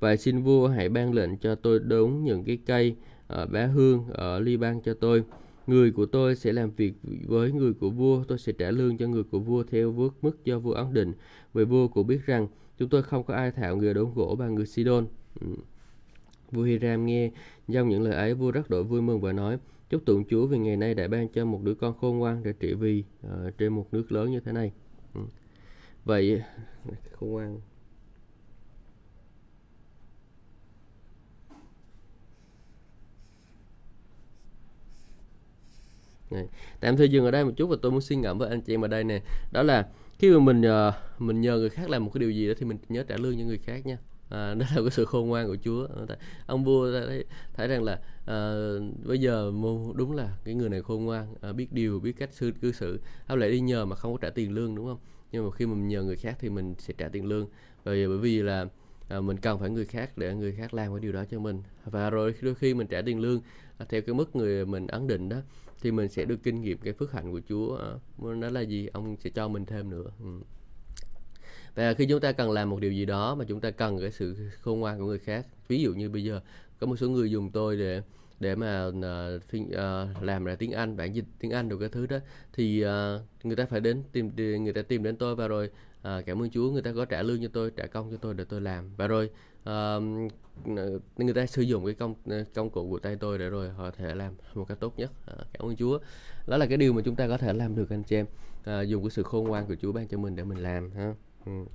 và 0.00 0.16
xin 0.16 0.42
vua 0.42 0.68
hãy 0.68 0.88
ban 0.88 1.12
lệnh 1.12 1.36
cho 1.36 1.54
tôi 1.54 1.78
đốn 1.78 2.20
những 2.22 2.44
cái 2.44 2.58
cây 2.66 2.96
ở 3.26 3.46
bá 3.46 3.66
hương 3.66 4.04
ở 4.08 4.40
Liban 4.40 4.80
cho 4.80 4.94
tôi. 4.94 5.24
Người 5.66 5.90
của 5.90 6.06
tôi 6.06 6.36
sẽ 6.36 6.52
làm 6.52 6.70
việc 6.70 6.94
với 7.26 7.52
người 7.52 7.72
của 7.72 7.90
vua, 7.90 8.24
tôi 8.24 8.38
sẽ 8.38 8.52
trả 8.52 8.70
lương 8.70 8.96
cho 8.98 9.06
người 9.06 9.22
của 9.22 9.38
vua 9.38 9.62
theo 9.62 9.92
vước 9.92 10.24
mức 10.24 10.44
do 10.44 10.58
vua 10.58 10.72
ấn 10.72 10.94
định. 10.94 11.12
Vì 11.54 11.64
vua 11.64 11.88
cũng 11.88 12.06
biết 12.06 12.26
rằng 12.26 12.48
chúng 12.78 12.88
tôi 12.88 13.02
không 13.02 13.24
có 13.24 13.34
ai 13.34 13.50
thạo 13.50 13.76
người 13.76 13.94
đốn 13.94 14.14
gỗ 14.14 14.36
bằng 14.38 14.54
người 14.54 14.66
Sidon. 14.66 15.06
Ừ. 15.40 15.46
Vua 16.52 16.62
Hiram 16.62 17.06
nghe 17.06 17.30
trong 17.72 17.88
những 17.88 18.02
lời 18.02 18.14
ấy, 18.14 18.34
vua 18.34 18.50
rất 18.50 18.70
đổi 18.70 18.82
vui 18.82 19.02
mừng 19.02 19.20
và 19.20 19.32
nói, 19.32 19.58
chúc 19.94 20.04
tụng 20.06 20.24
Chúa 20.30 20.46
vì 20.46 20.58
ngày 20.58 20.76
nay 20.76 20.94
đã 20.94 21.08
ban 21.08 21.28
cho 21.28 21.44
một 21.44 21.60
đứa 21.62 21.74
con 21.74 21.98
khôn 21.98 22.18
ngoan 22.18 22.42
để 22.42 22.52
trị 22.52 22.74
vì 22.74 23.04
uh, 23.26 23.58
trên 23.58 23.72
một 23.72 23.86
nước 23.92 24.12
lớn 24.12 24.30
như 24.30 24.40
thế 24.40 24.52
này. 24.52 24.72
Ừ. 25.14 25.20
Vậy 26.04 26.42
khôn 27.12 27.30
ngoan 27.30 27.60
này. 36.30 36.48
tạm 36.80 36.96
thời 36.96 37.08
dừng 37.08 37.24
ở 37.24 37.30
đây 37.30 37.44
một 37.44 37.52
chút 37.56 37.66
và 37.66 37.76
tôi 37.82 37.92
muốn 37.92 38.00
suy 38.00 38.16
ngẫm 38.16 38.38
với 38.38 38.48
anh 38.48 38.60
chị 38.60 38.74
em 38.74 38.84
ở 38.84 38.88
đây 38.88 39.04
nè 39.04 39.22
đó 39.52 39.62
là 39.62 39.88
khi 40.18 40.30
mà 40.30 40.38
mình 40.38 40.60
uh, 40.60 41.20
mình 41.20 41.40
nhờ 41.40 41.58
người 41.58 41.70
khác 41.70 41.90
làm 41.90 42.04
một 42.04 42.10
cái 42.14 42.18
điều 42.20 42.30
gì 42.30 42.48
đó 42.48 42.54
thì 42.58 42.66
mình 42.66 42.78
nhớ 42.88 43.04
trả 43.08 43.16
lương 43.16 43.38
cho 43.38 43.44
người 43.44 43.58
khác 43.58 43.86
nha 43.86 43.98
à, 44.30 44.54
đó 44.54 44.66
là 44.74 44.82
cái 44.82 44.90
sự 44.90 45.04
khôn 45.04 45.28
ngoan 45.28 45.46
của 45.46 45.56
Chúa 45.64 45.88
ông 46.46 46.64
vua 46.64 47.00
thấy, 47.06 47.24
thấy 47.54 47.68
rằng 47.68 47.82
là 47.82 48.00
à, 48.26 48.54
bây 49.04 49.18
giờ 49.18 49.52
đúng 49.94 50.12
là 50.12 50.36
cái 50.44 50.54
người 50.54 50.68
này 50.68 50.82
khôn 50.82 51.04
ngoan 51.04 51.34
à, 51.40 51.52
biết 51.52 51.72
điều 51.72 52.00
biết 52.00 52.12
cách 52.12 52.30
sư 52.32 52.52
cư 52.60 52.72
xử. 52.72 53.00
Không 53.28 53.38
lại 53.38 53.50
đi 53.50 53.60
nhờ 53.60 53.84
mà 53.84 53.96
không 53.96 54.12
có 54.12 54.18
trả 54.22 54.30
tiền 54.30 54.52
lương 54.52 54.74
đúng 54.74 54.86
không? 54.86 54.98
Nhưng 55.32 55.44
mà 55.44 55.50
khi 55.50 55.66
mà 55.66 55.74
mình 55.74 55.88
nhờ 55.88 56.02
người 56.02 56.16
khác 56.16 56.36
thì 56.40 56.50
mình 56.50 56.74
sẽ 56.78 56.94
trả 56.98 57.08
tiền 57.08 57.26
lương. 57.26 57.48
Bởi 57.84 58.08
bởi 58.08 58.18
vì 58.18 58.42
là 58.42 58.66
à, 59.08 59.20
mình 59.20 59.36
cần 59.36 59.58
phải 59.58 59.70
người 59.70 59.84
khác 59.84 60.18
để 60.18 60.34
người 60.34 60.52
khác 60.52 60.74
làm 60.74 60.92
cái 60.92 61.00
điều 61.00 61.12
đó 61.12 61.24
cho 61.30 61.38
mình. 61.38 61.62
Và 61.84 62.10
rồi 62.10 62.34
đôi 62.40 62.54
khi 62.54 62.74
mình 62.74 62.86
trả 62.86 63.02
tiền 63.02 63.20
lương 63.20 63.40
à, 63.78 63.86
theo 63.88 64.02
cái 64.02 64.14
mức 64.14 64.36
người 64.36 64.66
mình 64.66 64.86
ấn 64.86 65.06
định 65.06 65.28
đó 65.28 65.36
thì 65.82 65.90
mình 65.90 66.08
sẽ 66.08 66.24
được 66.24 66.42
kinh 66.42 66.60
nghiệm 66.60 66.78
cái 66.78 66.92
phước 66.92 67.12
hạnh 67.12 67.32
của 67.32 67.40
Chúa 67.48 67.76
à, 67.76 67.88
đó 68.40 68.50
là 68.50 68.60
gì? 68.60 68.86
Ông 68.92 69.16
sẽ 69.20 69.30
cho 69.30 69.48
mình 69.48 69.66
thêm 69.66 69.90
nữa. 69.90 70.10
Ừ. 70.20 70.40
và 71.74 71.94
khi 71.94 72.06
chúng 72.06 72.20
ta 72.20 72.32
cần 72.32 72.50
làm 72.50 72.70
một 72.70 72.80
điều 72.80 72.92
gì 72.92 73.04
đó 73.04 73.34
mà 73.34 73.44
chúng 73.48 73.60
ta 73.60 73.70
cần 73.70 74.00
cái 74.00 74.12
sự 74.12 74.36
khôn 74.60 74.80
ngoan 74.80 74.98
của 74.98 75.06
người 75.06 75.18
khác 75.18 75.46
ví 75.68 75.82
dụ 75.82 75.94
như 75.94 76.10
bây 76.10 76.24
giờ 76.24 76.40
có 76.84 76.88
một 76.88 76.96
số 76.96 77.08
người 77.08 77.30
dùng 77.30 77.50
tôi 77.50 77.76
để 77.76 78.02
để 78.40 78.54
mà 78.54 78.86
uh, 78.86 78.94
uh, 79.60 80.22
làm 80.22 80.44
ra 80.44 80.54
tiếng 80.54 80.72
Anh 80.72 80.96
bản 80.96 81.14
dịch 81.14 81.24
tiếng 81.38 81.50
Anh 81.50 81.68
được 81.68 81.78
cái 81.78 81.88
thứ 81.88 82.06
đó. 82.06 82.18
Thì 82.52 82.84
uh, 82.84 83.44
người 83.44 83.56
ta 83.56 83.66
phải 83.66 83.80
đến 83.80 84.02
tìm 84.12 84.30
người 84.36 84.72
ta 84.72 84.82
tìm 84.82 85.02
đến 85.02 85.16
tôi 85.16 85.36
và 85.36 85.48
rồi 85.48 85.70
uh, 85.98 86.26
cảm 86.26 86.42
ơn 86.42 86.50
Chúa 86.50 86.70
người 86.70 86.82
ta 86.82 86.92
có 86.92 87.04
trả 87.04 87.22
lương 87.22 87.42
cho 87.42 87.48
tôi 87.52 87.70
trả 87.70 87.86
công 87.86 88.10
cho 88.10 88.16
tôi 88.16 88.34
để 88.34 88.44
tôi 88.44 88.60
làm. 88.60 88.90
Và 88.96 89.06
rồi 89.06 89.30
uh, 89.62 90.02
người 91.16 91.34
ta 91.34 91.46
sử 91.46 91.62
dụng 91.62 91.84
cái 91.84 91.94
công 91.94 92.14
công 92.54 92.70
cụ 92.70 92.90
của 92.90 92.98
tay 92.98 93.16
tôi 93.16 93.38
để 93.38 93.48
rồi 93.48 93.70
họ 93.70 93.90
thể 93.90 94.14
làm 94.14 94.34
một 94.54 94.64
cách 94.64 94.80
tốt 94.80 94.98
nhất. 94.98 95.12
Uh, 95.32 95.46
cảm 95.52 95.68
ơn 95.68 95.76
Chúa. 95.76 95.98
Đó 96.46 96.56
là 96.56 96.66
cái 96.66 96.76
điều 96.76 96.92
mà 96.92 97.02
chúng 97.04 97.16
ta 97.16 97.28
có 97.28 97.38
thể 97.38 97.52
làm 97.52 97.76
được 97.76 97.90
anh 97.90 98.02
chị 98.02 98.16
em. 98.16 98.26
Uh, 98.60 98.88
dùng 98.88 99.02
cái 99.02 99.10
sự 99.10 99.22
khôn 99.22 99.48
ngoan 99.48 99.66
của 99.66 99.74
Chúa 99.74 99.92
ban 99.92 100.08
cho 100.08 100.18
mình 100.18 100.36
để 100.36 100.44
mình 100.44 100.58
làm 100.58 100.90
ha. 100.90 101.14
Uh. 101.50 101.68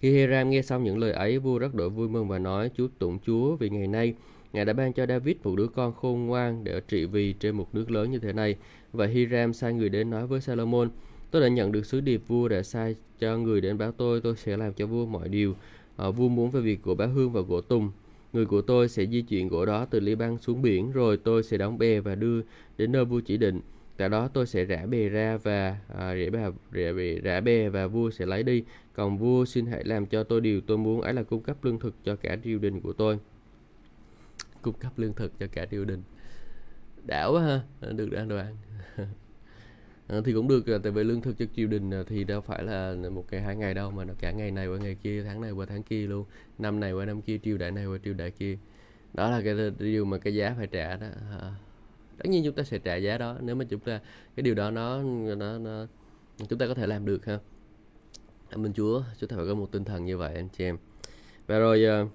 Khi 0.00 0.10
Hiram 0.10 0.50
nghe 0.50 0.62
xong 0.62 0.84
những 0.84 0.98
lời 0.98 1.12
ấy, 1.12 1.38
vua 1.38 1.58
rất 1.58 1.74
đổi 1.74 1.90
vui 1.90 2.08
mừng 2.08 2.28
và 2.28 2.38
nói, 2.38 2.70
Chúa 2.76 2.88
tụng 2.98 3.18
Chúa 3.26 3.56
vì 3.56 3.68
ngày 3.68 3.86
nay 3.86 4.14
Ngài 4.52 4.64
đã 4.64 4.72
ban 4.72 4.92
cho 4.92 5.06
David 5.06 5.36
một 5.44 5.56
đứa 5.56 5.66
con 5.66 5.92
khôn 5.92 6.26
ngoan 6.26 6.64
để 6.64 6.80
trị 6.88 7.04
vì 7.04 7.32
trên 7.32 7.56
một 7.56 7.74
nước 7.74 7.90
lớn 7.90 8.10
như 8.10 8.18
thế 8.18 8.32
này. 8.32 8.56
Và 8.92 9.06
Hiram 9.06 9.52
sai 9.52 9.72
người 9.72 9.88
đến 9.88 10.10
nói 10.10 10.26
với 10.26 10.40
Salomon, 10.40 10.90
tôi 11.30 11.42
đã 11.42 11.48
nhận 11.48 11.72
được 11.72 11.86
sứ 11.86 12.00
điệp 12.00 12.22
vua 12.28 12.48
đã 12.48 12.62
sai 12.62 12.94
cho 13.18 13.38
người 13.38 13.60
đến 13.60 13.78
báo 13.78 13.92
tôi, 13.92 14.20
tôi 14.20 14.36
sẽ 14.36 14.56
làm 14.56 14.72
cho 14.72 14.86
vua 14.86 15.06
mọi 15.06 15.28
điều. 15.28 15.54
À, 15.96 16.10
vua 16.10 16.28
muốn 16.28 16.50
về 16.50 16.60
việc 16.60 16.82
của 16.82 16.94
bá 16.94 17.06
hương 17.06 17.32
và 17.32 17.40
gỗ 17.40 17.60
tùng. 17.60 17.90
Người 18.32 18.46
của 18.46 18.60
tôi 18.60 18.88
sẽ 18.88 19.06
di 19.06 19.22
chuyển 19.22 19.48
gỗ 19.48 19.66
đó 19.66 19.84
từ 19.84 20.00
Liban 20.00 20.38
xuống 20.38 20.62
biển, 20.62 20.92
rồi 20.92 21.16
tôi 21.16 21.42
sẽ 21.42 21.56
đóng 21.56 21.78
bè 21.78 22.00
và 22.00 22.14
đưa 22.14 22.40
đến 22.78 22.92
nơi 22.92 23.04
vua 23.04 23.20
chỉ 23.20 23.36
định. 23.36 23.60
Tại 23.98 24.08
đó 24.08 24.28
tôi 24.28 24.46
sẽ 24.46 24.64
rã 24.64 24.86
bè 24.86 25.08
ra 25.08 25.36
và 25.36 25.78
à, 25.98 26.14
rã, 26.14 26.30
bè, 26.30 26.50
rã, 26.72 26.92
bề 26.92 27.20
rã 27.22 27.40
bề 27.40 27.68
và 27.68 27.86
vua 27.86 28.10
sẽ 28.10 28.26
lấy 28.26 28.42
đi. 28.42 28.64
Còn 28.92 29.18
vua 29.18 29.44
xin 29.44 29.66
hãy 29.66 29.84
làm 29.84 30.06
cho 30.06 30.24
tôi 30.24 30.40
điều 30.40 30.60
tôi 30.60 30.78
muốn 30.78 31.00
ấy 31.00 31.14
là 31.14 31.22
cung 31.22 31.42
cấp 31.42 31.64
lương 31.64 31.78
thực 31.78 31.94
cho 32.04 32.16
cả 32.16 32.36
triều 32.44 32.58
đình 32.58 32.80
của 32.80 32.92
tôi. 32.92 33.18
Cung 34.62 34.74
cấp 34.74 34.92
lương 34.96 35.14
thực 35.14 35.38
cho 35.38 35.46
cả 35.52 35.66
triều 35.70 35.84
đình. 35.84 36.02
Đảo 37.06 37.32
quá 37.32 37.42
ha 37.42 37.62
được 37.92 38.10
đoạn 38.10 38.28
đồ 38.28 38.36
à, 40.08 40.16
thì 40.24 40.32
cũng 40.32 40.48
được 40.48 40.66
à, 40.66 40.78
tại 40.82 40.92
vì 40.92 41.04
lương 41.04 41.20
thực 41.20 41.38
cho 41.38 41.46
triều 41.56 41.68
đình 41.68 41.90
à, 41.90 42.02
thì 42.06 42.24
đâu 42.24 42.40
phải 42.40 42.64
là 42.64 42.94
một 43.10 43.24
ngày 43.30 43.42
hai 43.42 43.56
ngày 43.56 43.74
đâu 43.74 43.90
mà 43.90 44.04
nó 44.04 44.14
cả 44.18 44.30
ngày 44.30 44.50
này 44.50 44.68
qua 44.68 44.78
ngày 44.78 44.96
kia 45.02 45.22
tháng 45.22 45.40
này 45.40 45.50
qua 45.50 45.66
tháng 45.66 45.82
kia 45.82 46.06
luôn. 46.06 46.24
Năm 46.58 46.80
này 46.80 46.92
qua 46.92 47.04
năm 47.04 47.22
kia 47.22 47.38
triều 47.38 47.58
đại 47.58 47.70
này 47.70 47.86
qua 47.86 47.98
triều 48.04 48.14
đại 48.14 48.30
kia. 48.30 48.58
Đó 49.14 49.30
là 49.30 49.40
cái 49.44 49.54
điều 49.78 50.04
mà 50.04 50.18
cái 50.18 50.34
giá 50.34 50.54
phải 50.58 50.66
trả 50.66 50.96
đó 50.96 51.06
tất 52.18 52.28
nhiên 52.28 52.44
chúng 52.44 52.54
ta 52.54 52.62
sẽ 52.62 52.78
trả 52.78 52.96
giá 52.96 53.18
đó 53.18 53.36
nếu 53.40 53.54
mà 53.54 53.64
chúng 53.68 53.80
ta 53.80 54.00
cái 54.36 54.42
điều 54.42 54.54
đó 54.54 54.70
nó 54.70 55.02
nó, 55.36 55.58
nó 55.58 55.86
chúng 56.48 56.58
ta 56.58 56.66
có 56.66 56.74
thể 56.74 56.86
làm 56.86 57.06
được 57.06 57.26
ha. 57.26 57.38
Mình 58.56 58.72
chúa 58.72 59.02
chúng 59.20 59.28
ta 59.28 59.36
phải 59.36 59.46
có 59.46 59.54
một 59.54 59.68
tinh 59.72 59.84
thần 59.84 60.04
như 60.04 60.16
vậy 60.16 60.34
anh 60.34 60.48
chị 60.48 60.64
em. 60.64 60.78
Và 61.46 61.58
rồi 61.58 61.84
ờ, 61.84 62.06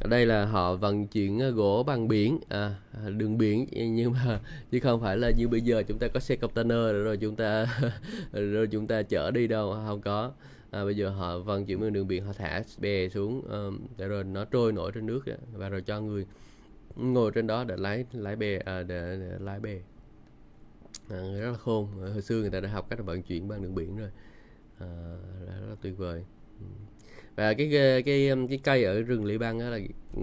ở 0.00 0.08
đây 0.08 0.26
là 0.26 0.44
họ 0.44 0.74
vận 0.74 1.06
chuyển 1.06 1.38
ờ, 1.38 1.50
gỗ 1.50 1.82
bằng 1.86 2.08
biển 2.08 2.38
à, 2.48 2.74
đường 3.16 3.38
biển 3.38 3.66
nhưng 3.72 4.12
mà 4.12 4.40
chứ 4.70 4.80
không 4.80 5.00
phải 5.00 5.16
là 5.16 5.30
như 5.38 5.48
bây 5.48 5.60
giờ 5.60 5.82
chúng 5.82 5.98
ta 5.98 6.08
có 6.14 6.20
xe 6.20 6.36
container 6.36 6.78
rồi 7.04 7.16
chúng 7.16 7.36
ta 7.36 7.66
rồi 8.32 8.66
chúng 8.66 8.86
ta 8.86 9.02
chở 9.02 9.30
đi 9.30 9.46
đâu 9.46 9.76
không 9.86 10.00
có. 10.00 10.32
À, 10.70 10.84
bây 10.84 10.96
giờ 10.96 11.08
họ 11.08 11.38
vận 11.38 11.66
chuyển 11.66 11.80
bằng 11.80 11.92
đường 11.92 12.08
biển 12.08 12.24
họ 12.24 12.32
thả 12.32 12.62
bè 12.78 13.08
xuống 13.08 13.42
um, 13.50 13.78
để 13.96 14.08
rồi 14.08 14.24
nó 14.24 14.44
trôi 14.44 14.72
nổi 14.72 14.92
trên 14.94 15.06
nước 15.06 15.24
và 15.52 15.68
rồi 15.68 15.82
cho 15.82 16.00
người 16.00 16.26
ngồi 16.96 17.30
trên 17.34 17.46
đó 17.46 17.64
để 17.64 17.76
lái 17.76 18.04
lái 18.12 18.36
bè 18.36 18.58
à, 18.58 18.82
để, 18.82 19.16
để 19.20 19.36
lái 19.40 19.60
bè. 19.60 19.78
À, 21.10 21.18
rất 21.40 21.50
là 21.50 21.58
khôn 21.58 21.88
à, 22.04 22.12
hồi 22.12 22.22
xưa 22.22 22.40
người 22.40 22.50
ta 22.50 22.60
đã 22.60 22.68
học 22.68 22.86
cách 22.90 22.98
vận 23.04 23.22
chuyển 23.22 23.48
bằng 23.48 23.62
đường 23.62 23.74
biển 23.74 23.96
rồi. 23.96 24.10
À, 24.78 25.16
rất 25.46 25.66
là 25.68 25.76
tuyệt 25.82 25.98
vời. 25.98 26.24
Ừ. 26.60 26.66
Và 27.36 27.54
cái 27.54 27.68
cái 27.72 28.02
cái, 28.02 28.30
cái 28.48 28.58
cây 28.64 28.84
ở 28.84 29.02
rừng 29.02 29.24
Liban 29.24 29.58
á 29.58 29.70
là 29.70 29.78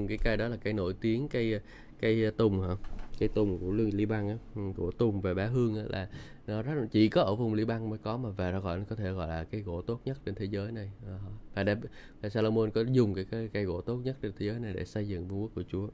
cái 0.07 0.17
cây 0.23 0.37
đó 0.37 0.47
là 0.47 0.57
cây 0.57 0.73
nổi 0.73 0.95
tiếng 1.01 1.27
cây 1.29 1.59
cây 2.01 2.31
tùng 2.31 2.61
hả? 2.61 2.75
Cây 3.19 3.29
tùng 3.29 3.59
của 3.59 3.71
rừng 3.71 3.93
Liban 3.93 4.27
á 4.27 4.37
ừ, 4.55 4.61
của 4.77 4.91
tùng 4.91 5.21
và 5.21 5.33
bá 5.33 5.45
hương 5.45 5.75
á, 5.75 5.83
là 5.87 6.09
nó 6.47 6.61
rất 6.61 6.73
chỉ 6.91 7.09
có 7.09 7.21
ở 7.21 7.35
vùng 7.35 7.53
Liban 7.53 7.89
mới 7.89 7.99
có 7.99 8.17
mà 8.17 8.29
và 8.29 8.51
nó 8.51 8.59
gọi 8.59 8.79
nó 8.79 8.83
có 8.89 8.95
thể 8.95 9.11
gọi 9.11 9.27
là 9.27 9.43
cái 9.43 9.61
gỗ 9.61 9.81
tốt 9.81 10.01
nhất 10.05 10.17
trên 10.25 10.35
thế 10.35 10.45
giới 10.45 10.71
này. 10.71 10.91
Ờ, 11.05 11.19
và, 11.55 11.63
để, 11.63 11.75
và 12.21 12.29
Salomon 12.29 12.71
có 12.71 12.81
dùng 12.81 13.13
cái, 13.13 13.25
cái 13.31 13.49
cây 13.53 13.63
gỗ 13.63 13.81
tốt 13.81 13.97
nhất 14.03 14.17
trên 14.21 14.31
thế 14.37 14.45
giới 14.45 14.59
này 14.59 14.73
để 14.73 14.85
xây 14.85 15.07
dựng 15.07 15.27
vương 15.27 15.41
quốc 15.41 15.51
của 15.55 15.63
Chúa 15.67 15.87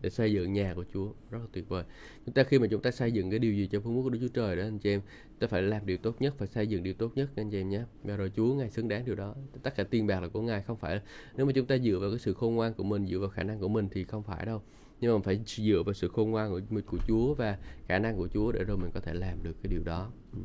để 0.00 0.10
xây 0.10 0.32
dựng 0.32 0.52
nhà 0.52 0.74
của 0.74 0.84
Chúa. 0.92 1.12
Rất 1.30 1.38
là 1.38 1.46
tuyệt 1.52 1.68
vời. 1.68 1.84
Chúng 2.26 2.34
ta 2.34 2.42
khi 2.42 2.58
mà 2.58 2.66
chúng 2.70 2.82
ta 2.82 2.90
xây 2.90 3.12
dựng 3.12 3.30
cái 3.30 3.38
điều 3.38 3.52
gì 3.52 3.68
cho 3.72 3.80
phương 3.80 3.96
quốc 3.96 4.02
của 4.02 4.10
Đức 4.10 4.18
Chúa 4.20 4.28
Trời 4.28 4.56
đó 4.56 4.62
anh 4.62 4.78
chị 4.78 4.90
em 4.90 5.00
ta 5.38 5.46
phải 5.46 5.62
làm 5.62 5.86
điều 5.86 5.96
tốt 5.96 6.22
nhất 6.22 6.34
phải 6.38 6.48
xây 6.48 6.66
dựng 6.66 6.82
điều 6.82 6.94
tốt 6.94 7.12
nhất 7.14 7.30
anh 7.36 7.50
chị 7.50 7.60
em 7.60 7.68
nhé. 7.68 7.82
Và 8.02 8.16
rồi 8.16 8.32
Chúa 8.36 8.54
ngài 8.54 8.70
xứng 8.70 8.88
đáng 8.88 9.04
điều 9.04 9.14
đó. 9.14 9.34
Tất 9.62 9.76
cả 9.76 9.84
tiền 9.84 10.06
bạc 10.06 10.20
là 10.20 10.28
của 10.28 10.40
ngài 10.40 10.62
không 10.62 10.76
phải 10.76 11.00
nếu 11.36 11.46
mà 11.46 11.52
chúng 11.52 11.66
ta 11.66 11.78
dựa 11.78 11.98
vào 11.98 12.10
cái 12.10 12.18
sự 12.18 12.34
khôn 12.34 12.54
ngoan 12.54 12.74
của 12.74 12.84
mình 12.84 13.06
dựa 13.06 13.18
vào 13.18 13.28
khả 13.28 13.42
năng 13.42 13.58
của 13.58 13.68
mình 13.68 13.88
thì 13.90 14.04
không 14.04 14.22
phải 14.22 14.46
đâu. 14.46 14.62
Nhưng 15.00 15.14
mà 15.14 15.22
phải 15.24 15.40
dựa 15.44 15.82
vào 15.86 15.94
sự 15.94 16.08
khôn 16.08 16.30
ngoan 16.30 16.50
của, 16.50 16.60
của 16.86 16.98
Chúa 17.08 17.34
và 17.34 17.58
khả 17.88 17.98
năng 17.98 18.16
của 18.16 18.28
Chúa 18.28 18.52
để 18.52 18.64
rồi 18.64 18.76
mình 18.76 18.90
có 18.94 19.00
thể 19.00 19.14
làm 19.14 19.42
được 19.42 19.56
cái 19.62 19.72
điều 19.72 19.82
đó 19.82 20.12
ừ 20.32 20.38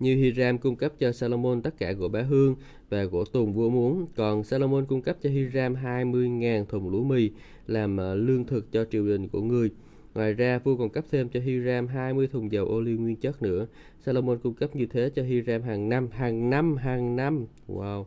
như 0.00 0.16
Hiram 0.16 0.58
cung 0.58 0.76
cấp 0.76 0.92
cho 0.98 1.12
Salomon 1.12 1.62
tất 1.62 1.78
cả 1.78 1.92
gỗ 1.92 2.08
bá 2.08 2.22
hương 2.22 2.56
và 2.88 3.04
gỗ 3.04 3.24
tùng 3.24 3.52
vua 3.52 3.70
muốn, 3.70 4.06
còn 4.16 4.44
Salomon 4.44 4.86
cung 4.86 5.02
cấp 5.02 5.16
cho 5.22 5.30
Hiram 5.30 5.74
20.000 5.74 6.64
thùng 6.64 6.90
lúa 6.90 7.02
mì 7.02 7.30
làm 7.66 7.96
ờ, 7.96 8.14
lương 8.14 8.44
thực 8.44 8.72
cho 8.72 8.84
triều 8.84 9.06
đình 9.06 9.28
của 9.28 9.40
người. 9.40 9.70
Ngoài 10.14 10.32
ra, 10.32 10.58
vua 10.58 10.76
còn 10.76 10.90
cấp 10.90 11.04
thêm 11.10 11.28
cho 11.28 11.40
Hiram 11.40 11.86
20 11.86 12.26
thùng 12.26 12.52
dầu 12.52 12.66
ô 12.66 12.80
liu 12.80 12.98
nguyên 12.98 13.16
chất 13.16 13.42
nữa. 13.42 13.66
Salomon 14.04 14.38
cung 14.38 14.54
cấp 14.54 14.76
như 14.76 14.86
thế 14.86 15.10
cho 15.14 15.22
Hiram 15.22 15.62
hàng 15.62 15.88
năm, 15.88 16.08
hàng 16.12 16.50
năm, 16.50 16.76
hàng 16.76 17.16
năm. 17.16 17.46
Wow. 17.68 18.04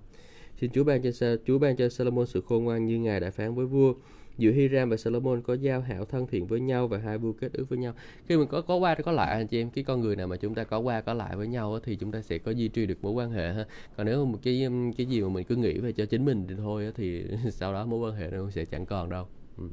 Xin 0.61 0.71
Chúa 0.71 0.83
ban 0.83 1.01
cho 1.01 1.35
Chúa 1.45 1.59
ban 1.59 1.75
cho 1.75 1.89
Salomon 1.89 2.25
sự 2.27 2.41
khôn 2.41 2.63
ngoan 2.63 2.85
như 2.85 2.99
ngài 2.99 3.19
đã 3.19 3.31
phán 3.31 3.55
với 3.55 3.65
vua 3.65 3.93
giữa 4.39 4.51
Hiram 4.51 4.89
và 4.89 4.97
Solomon 4.97 5.41
có 5.41 5.53
giao 5.53 5.81
hảo 5.81 6.05
thân 6.05 6.27
thiện 6.27 6.47
với 6.47 6.59
nhau 6.59 6.87
và 6.87 6.97
hai 6.97 7.17
vua 7.17 7.31
kết 7.31 7.53
ước 7.53 7.69
với 7.69 7.79
nhau. 7.79 7.93
Khi 8.27 8.37
mình 8.37 8.47
có 8.47 8.61
có 8.61 8.75
qua 8.75 8.95
có 8.95 9.11
lại 9.11 9.37
anh 9.37 9.47
chị 9.47 9.61
em. 9.61 9.69
Cái 9.69 9.83
con 9.83 10.01
người 10.01 10.15
nào 10.15 10.27
mà 10.27 10.37
chúng 10.37 10.55
ta 10.55 10.63
có 10.63 10.79
qua 10.79 11.01
có 11.01 11.13
lại 11.13 11.35
với 11.35 11.47
nhau 11.47 11.79
thì 11.83 11.95
chúng 11.95 12.11
ta 12.11 12.21
sẽ 12.21 12.37
có 12.37 12.51
duy 12.51 12.67
trì 12.67 12.85
được 12.85 13.03
mối 13.03 13.11
quan 13.11 13.31
hệ 13.31 13.53
ha. 13.53 13.65
Còn 13.97 14.05
nếu 14.05 14.25
một 14.25 14.39
cái 14.43 14.63
um, 14.63 14.91
cái 14.91 15.05
gì 15.05 15.21
mà 15.21 15.29
mình 15.29 15.43
cứ 15.43 15.55
nghĩ 15.55 15.77
về 15.77 15.91
cho 15.91 16.05
chính 16.05 16.25
mình 16.25 16.45
thì 16.49 16.55
thôi 16.57 16.91
thì 16.95 17.23
sau 17.51 17.73
đó 17.73 17.85
mối 17.85 17.99
quan 17.99 18.19
hệ 18.19 18.29
nó 18.31 18.49
sẽ 18.49 18.65
chẳng 18.65 18.85
còn 18.85 19.09
đâu. 19.09 19.27
Ừ. 19.57 19.63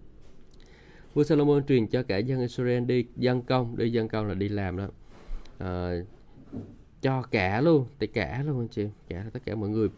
vua 1.15 1.25
Solomon 1.25 1.65
truyền 1.67 1.87
cho 1.87 2.03
cả 2.03 2.19
dân 2.19 2.41
Israel 2.41 2.85
đi 2.85 3.05
dân 3.17 3.43
công 3.43 3.77
đi 3.77 3.91
dân 3.91 4.09
công 4.09 4.27
là 4.27 4.35
đi 4.35 4.49
làm 4.49 4.77
đó. 4.77 4.89
À, 5.59 5.93
cho 7.03 7.23
cả 7.23 7.61
luôn 7.61 7.87
tất 7.99 8.07
cả 8.13 8.43
luôn 8.47 8.61
anh 8.61 8.69
chị 8.69 8.87
cả 9.09 9.25
tất 9.33 9.41
cả 9.45 9.55
mọi 9.55 9.69
người. 9.69 9.89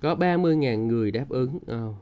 Có 0.00 0.14
30.000 0.14 0.86
người 0.86 1.10
đáp 1.10 1.26
ứng 1.28 1.56
oh, 1.56 1.94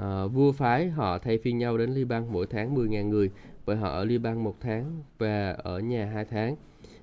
à, 0.00 0.26
vua 0.26 0.52
phái 0.52 0.90
họ 0.90 1.18
thay 1.18 1.38
phiên 1.38 1.58
nhau 1.58 1.78
đến 1.78 1.90
Liban 1.90 2.26
mỗi 2.30 2.46
tháng 2.46 2.74
10.000 2.74 3.08
người 3.08 3.30
bởi 3.66 3.76
họ 3.76 3.88
ở 3.88 4.04
Liban 4.04 4.44
một 4.44 4.56
tháng 4.60 5.02
và 5.18 5.50
ở 5.52 5.78
nhà 5.78 6.06
hai 6.06 6.24
tháng. 6.24 6.56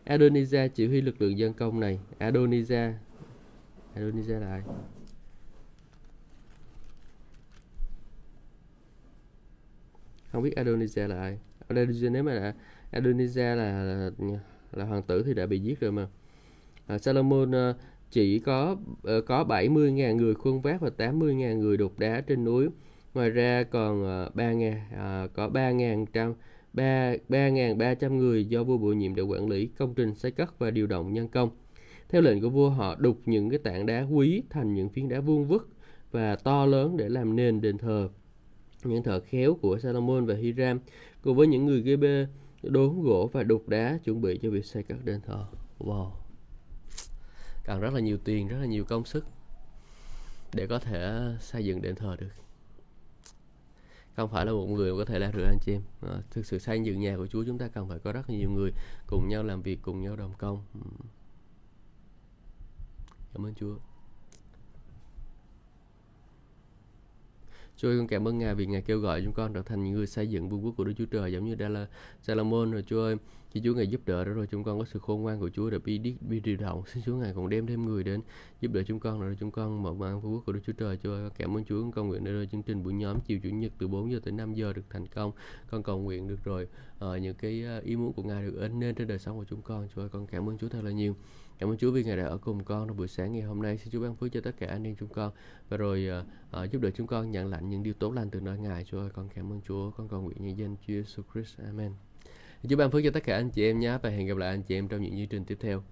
Adonijah 0.05 0.67
chỉ 0.67 0.87
huy 0.87 1.01
lực 1.01 1.21
lượng 1.21 1.37
dân 1.37 1.53
công 1.53 1.79
này. 1.79 1.99
Adonijah 2.19 2.93
Adonijah 3.95 4.39
là 4.39 4.47
ai? 4.47 4.61
Không 10.31 10.43
biết 10.43 10.53
Adonijah 10.55 11.07
là 11.07 11.19
ai. 11.21 11.39
Adonijah 11.69 12.11
nếu 12.11 12.23
mà 12.23 12.33
là 12.33 12.53
Adonijah 12.91 13.55
là, 13.55 13.83
là 13.83 14.09
là 14.71 14.85
hoàng 14.85 15.03
tử 15.03 15.23
thì 15.23 15.33
đã 15.33 15.45
bị 15.45 15.59
giết 15.59 15.79
rồi 15.79 15.91
mà. 15.91 16.07
À, 16.87 16.97
Salomon 16.97 17.51
uh, 17.51 17.75
chỉ 18.11 18.39
có 18.39 18.71
uh, 18.71 19.25
có 19.25 19.43
70.000 19.43 20.15
người 20.15 20.33
khuôn 20.33 20.61
vác 20.61 20.81
và 20.81 20.89
80.000 20.97 21.57
người 21.57 21.77
đục 21.77 21.99
đá 21.99 22.21
trên 22.21 22.43
núi. 22.43 22.69
Ngoài 23.18 23.30
ra 23.30 23.63
còn 23.63 24.01
uh, 24.01 24.36
3.000 24.36 25.26
uh, 25.26 25.34
có 25.34 25.49
3.000 25.49 26.05
trăm 26.13 26.34
3.300 26.74 28.13
người 28.13 28.45
do 28.45 28.63
vua 28.63 28.78
bổ 28.78 28.88
nhiệm 28.88 29.15
để 29.15 29.24
quản 29.24 29.49
lý 29.49 29.68
công 29.68 29.95
trình 29.95 30.15
xây 30.15 30.32
cất 30.32 30.59
và 30.59 30.72
điều 30.72 30.88
động 30.88 31.13
nhân 31.13 31.28
công. 31.28 31.49
Theo 32.09 32.22
lệnh 32.22 32.41
của 32.41 32.49
vua 32.49 32.70
họ 32.70 32.95
đục 32.95 33.22
những 33.26 33.49
cái 33.49 33.59
tảng 33.59 33.86
đá 33.86 34.01
quý 34.01 34.43
thành 34.49 34.74
những 34.74 34.89
phiến 34.89 35.09
đá 35.09 35.20
vuông 35.20 35.47
vức 35.47 35.70
và 36.11 36.36
to 36.36 36.65
lớn 36.65 36.97
để 36.97 37.09
làm 37.09 37.36
nền 37.36 37.61
đền 37.61 37.78
thờ. 37.78 38.09
Những 38.84 39.03
thợ 39.03 39.20
khéo 39.20 39.57
của 39.61 39.80
Salomon 39.80 40.26
và 40.26 40.36
Hiram 40.36 40.80
cùng 41.22 41.36
với 41.36 41.47
những 41.47 41.65
người 41.65 41.82
gây 41.82 41.97
bê 41.97 42.28
đốn 42.63 43.01
gỗ 43.01 43.30
và 43.34 43.43
đục 43.43 43.70
đá 43.70 43.99
chuẩn 44.03 44.22
bị 44.22 44.39
cho 44.43 44.49
việc 44.49 44.65
xây 44.65 44.84
cất 44.84 45.05
đền 45.05 45.22
thờ. 45.22 45.45
Wow 45.80 46.11
cần 47.63 47.80
rất 47.80 47.93
là 47.93 47.99
nhiều 47.99 48.18
tiền 48.24 48.47
rất 48.47 48.57
là 48.59 48.65
nhiều 48.65 48.86
công 48.86 49.05
sức 49.05 49.26
để 50.53 50.68
có 50.68 50.80
thể 50.80 51.20
xây 51.39 51.65
dựng 51.65 51.82
đền 51.82 51.95
thờ 51.95 52.15
được 52.20 52.46
không 54.18 54.30
phải 54.30 54.45
là 54.45 54.51
một 54.51 54.65
người 54.65 54.91
có 54.97 55.05
thể 55.05 55.20
là 55.20 55.32
rửa 55.32 55.45
anh 55.45 55.57
chị 55.61 55.74
em. 55.74 55.82
À, 56.01 56.22
thực 56.32 56.45
sự 56.45 56.59
xây 56.59 56.84
dựng 56.84 56.99
nhà 56.99 57.18
của 57.18 57.28
Chúa 57.28 57.43
chúng 57.47 57.57
ta 57.57 57.68
cần 57.68 57.89
phải 57.89 57.99
có 57.99 58.11
rất 58.11 58.30
nhiều 58.30 58.49
người 58.49 58.72
cùng 59.07 59.28
nhau 59.28 59.43
làm 59.43 59.61
việc 59.61 59.80
cùng 59.82 60.01
nhau 60.01 60.15
đồng 60.15 60.34
công. 60.38 60.63
Cảm 63.34 63.45
ơn 63.45 63.53
Chúa. 63.53 63.76
Chúa 67.78 67.88
ơi, 67.89 67.97
con 67.97 68.07
cảm 68.07 68.28
ơn 68.28 68.38
Ngài 68.39 68.55
vì 68.55 68.65
Ngài 68.65 68.82
kêu 68.82 68.99
gọi 68.99 69.21
chúng 69.23 69.34
con 69.34 69.53
trở 69.53 69.61
thành 69.61 69.84
những 69.84 69.93
người 69.93 70.07
xây 70.07 70.28
dựng 70.28 70.49
vương 70.49 70.65
quốc 70.65 70.73
của 70.78 70.84
Đức 70.84 70.93
Chúa 70.97 71.05
Trời 71.05 71.34
giống 71.34 71.45
như 71.45 71.55
đây 71.55 71.69
là 71.69 71.88
Salomon 72.21 72.71
rồi 72.71 72.84
Chúa 72.84 73.01
ơi. 73.01 73.15
Khi 73.51 73.61
Chúa 73.63 73.73
Ngài 73.73 73.88
giúp 73.88 74.01
đỡ 74.05 74.25
đó 74.25 74.32
rồi 74.32 74.47
chúng 74.51 74.63
con 74.63 74.80
có 74.80 74.86
sự 74.86 74.99
khôn 74.99 75.21
ngoan 75.21 75.39
của 75.39 75.49
Chúa 75.49 75.69
để 75.69 75.80
bi 75.80 75.97
đi 75.97 76.15
bi 76.21 76.39
điều 76.39 76.57
động. 76.57 76.84
Xin 76.93 77.03
Chúa 77.05 77.15
Ngài 77.15 77.34
còn 77.36 77.49
đem 77.49 77.67
thêm 77.67 77.86
người 77.86 78.03
đến 78.03 78.21
giúp 78.61 78.71
đỡ 78.71 78.84
chúng 78.84 78.99
con 78.99 79.21
rồi 79.21 79.38
chúng 79.39 79.51
con 79.51 79.84
mở 79.84 79.93
mang 79.93 80.21
vương 80.21 80.34
quốc 80.34 80.43
của 80.45 80.51
Đức 80.51 80.59
Chúa 80.67 80.73
Trời. 80.73 80.97
Chúa 81.03 81.11
ơi, 81.11 81.30
cảm 81.38 81.57
ơn 81.57 81.65
Chúa 81.65 81.82
con 81.82 81.91
cầu 81.91 82.05
nguyện 82.05 82.23
để 82.23 82.32
rồi 82.32 82.47
chương 82.51 82.63
trình 82.63 82.84
buổi 82.84 82.93
nhóm 82.93 83.19
chiều 83.25 83.39
chủ 83.43 83.49
nhật 83.49 83.71
từ 83.78 83.88
4 83.88 84.11
giờ 84.11 84.19
tới 84.23 84.32
5 84.32 84.53
giờ 84.53 84.73
được 84.73 84.86
thành 84.89 85.07
công. 85.07 85.32
Con 85.69 85.84
cầu 85.84 85.99
nguyện 85.99 86.28
được 86.28 86.43
rồi 86.43 86.67
uh, 87.05 87.21
những 87.21 87.36
cái 87.36 87.63
ờ, 87.63 87.80
ý 87.80 87.95
muốn 87.95 88.13
của 88.13 88.23
Ngài 88.23 88.43
được 88.43 88.57
ấn 88.59 88.80
nên 88.80 88.95
trên 88.95 89.07
đời 89.07 89.19
sống 89.19 89.38
của 89.38 89.45
chúng 89.49 89.61
con. 89.61 89.88
Chúa 89.95 90.01
ơi, 90.01 90.09
con 90.11 90.28
cảm 90.28 90.49
ơn 90.49 90.57
Chúa 90.57 90.69
thật 90.69 90.82
là 90.84 90.91
nhiều. 90.91 91.15
Cảm 91.60 91.70
ơn 91.70 91.78
Chúa 91.78 91.91
vì 91.91 92.03
Ngài 92.03 92.18
đã 92.18 92.26
ở 92.26 92.38
cùng 92.38 92.64
con 92.64 92.88
trong 92.88 92.97
buổi 92.97 93.08
sáng 93.08 93.34
ngày 93.34 93.41
hôm 93.41 93.62
nay. 93.62 93.78
Xin 93.78 93.91
Chúa 93.91 94.01
ban 94.01 94.16
phước 94.16 94.32
cho 94.32 94.41
tất 94.41 94.51
cả 94.60 94.68
anh 94.68 94.84
em 94.84 94.95
chúng 94.95 95.10
con 95.10 95.32
và 95.70 95.78
rồi 95.78 96.10
uh, 96.20 96.64
uh, 96.64 96.72
giúp 96.72 96.82
đỡ 96.82 96.89
chúng 96.91 97.08
con 97.08 97.32
nhận 97.32 97.47
lãnh 97.47 97.70
những 97.70 97.84
điều 97.84 97.93
tốt 97.93 98.14
lành 98.14 98.30
từ 98.30 98.39
nơi 98.39 98.60
Ngài. 98.60 98.84
Chúa 98.84 98.99
ơi, 98.99 99.10
con 99.14 99.30
cảm 99.36 99.51
ơn 99.51 99.62
Chúa. 99.68 99.91
Con 99.91 100.08
cầu 100.08 100.22
nguyện 100.22 100.38
nhân 100.39 100.58
danh 100.58 100.76
Chúa 100.88 100.93
Jesus 100.93 101.24
Christ. 101.34 101.60
Amen. 101.60 101.91
Chúa 102.70 102.78
ban 102.78 102.91
phước 102.91 103.01
cho 103.03 103.12
tất 103.12 103.24
cả 103.24 103.36
anh 103.36 103.49
chị 103.49 103.64
em 103.64 103.80
nhé 103.80 103.97
và 104.03 104.10
hẹn 104.10 104.28
gặp 104.28 104.38
lại 104.38 104.49
anh 104.49 104.64
chị 104.64 104.76
em 104.76 104.88
trong 104.88 105.01
những 105.01 105.16
chương 105.16 105.28
trình 105.28 105.45
tiếp 105.45 105.58
theo. 105.60 105.84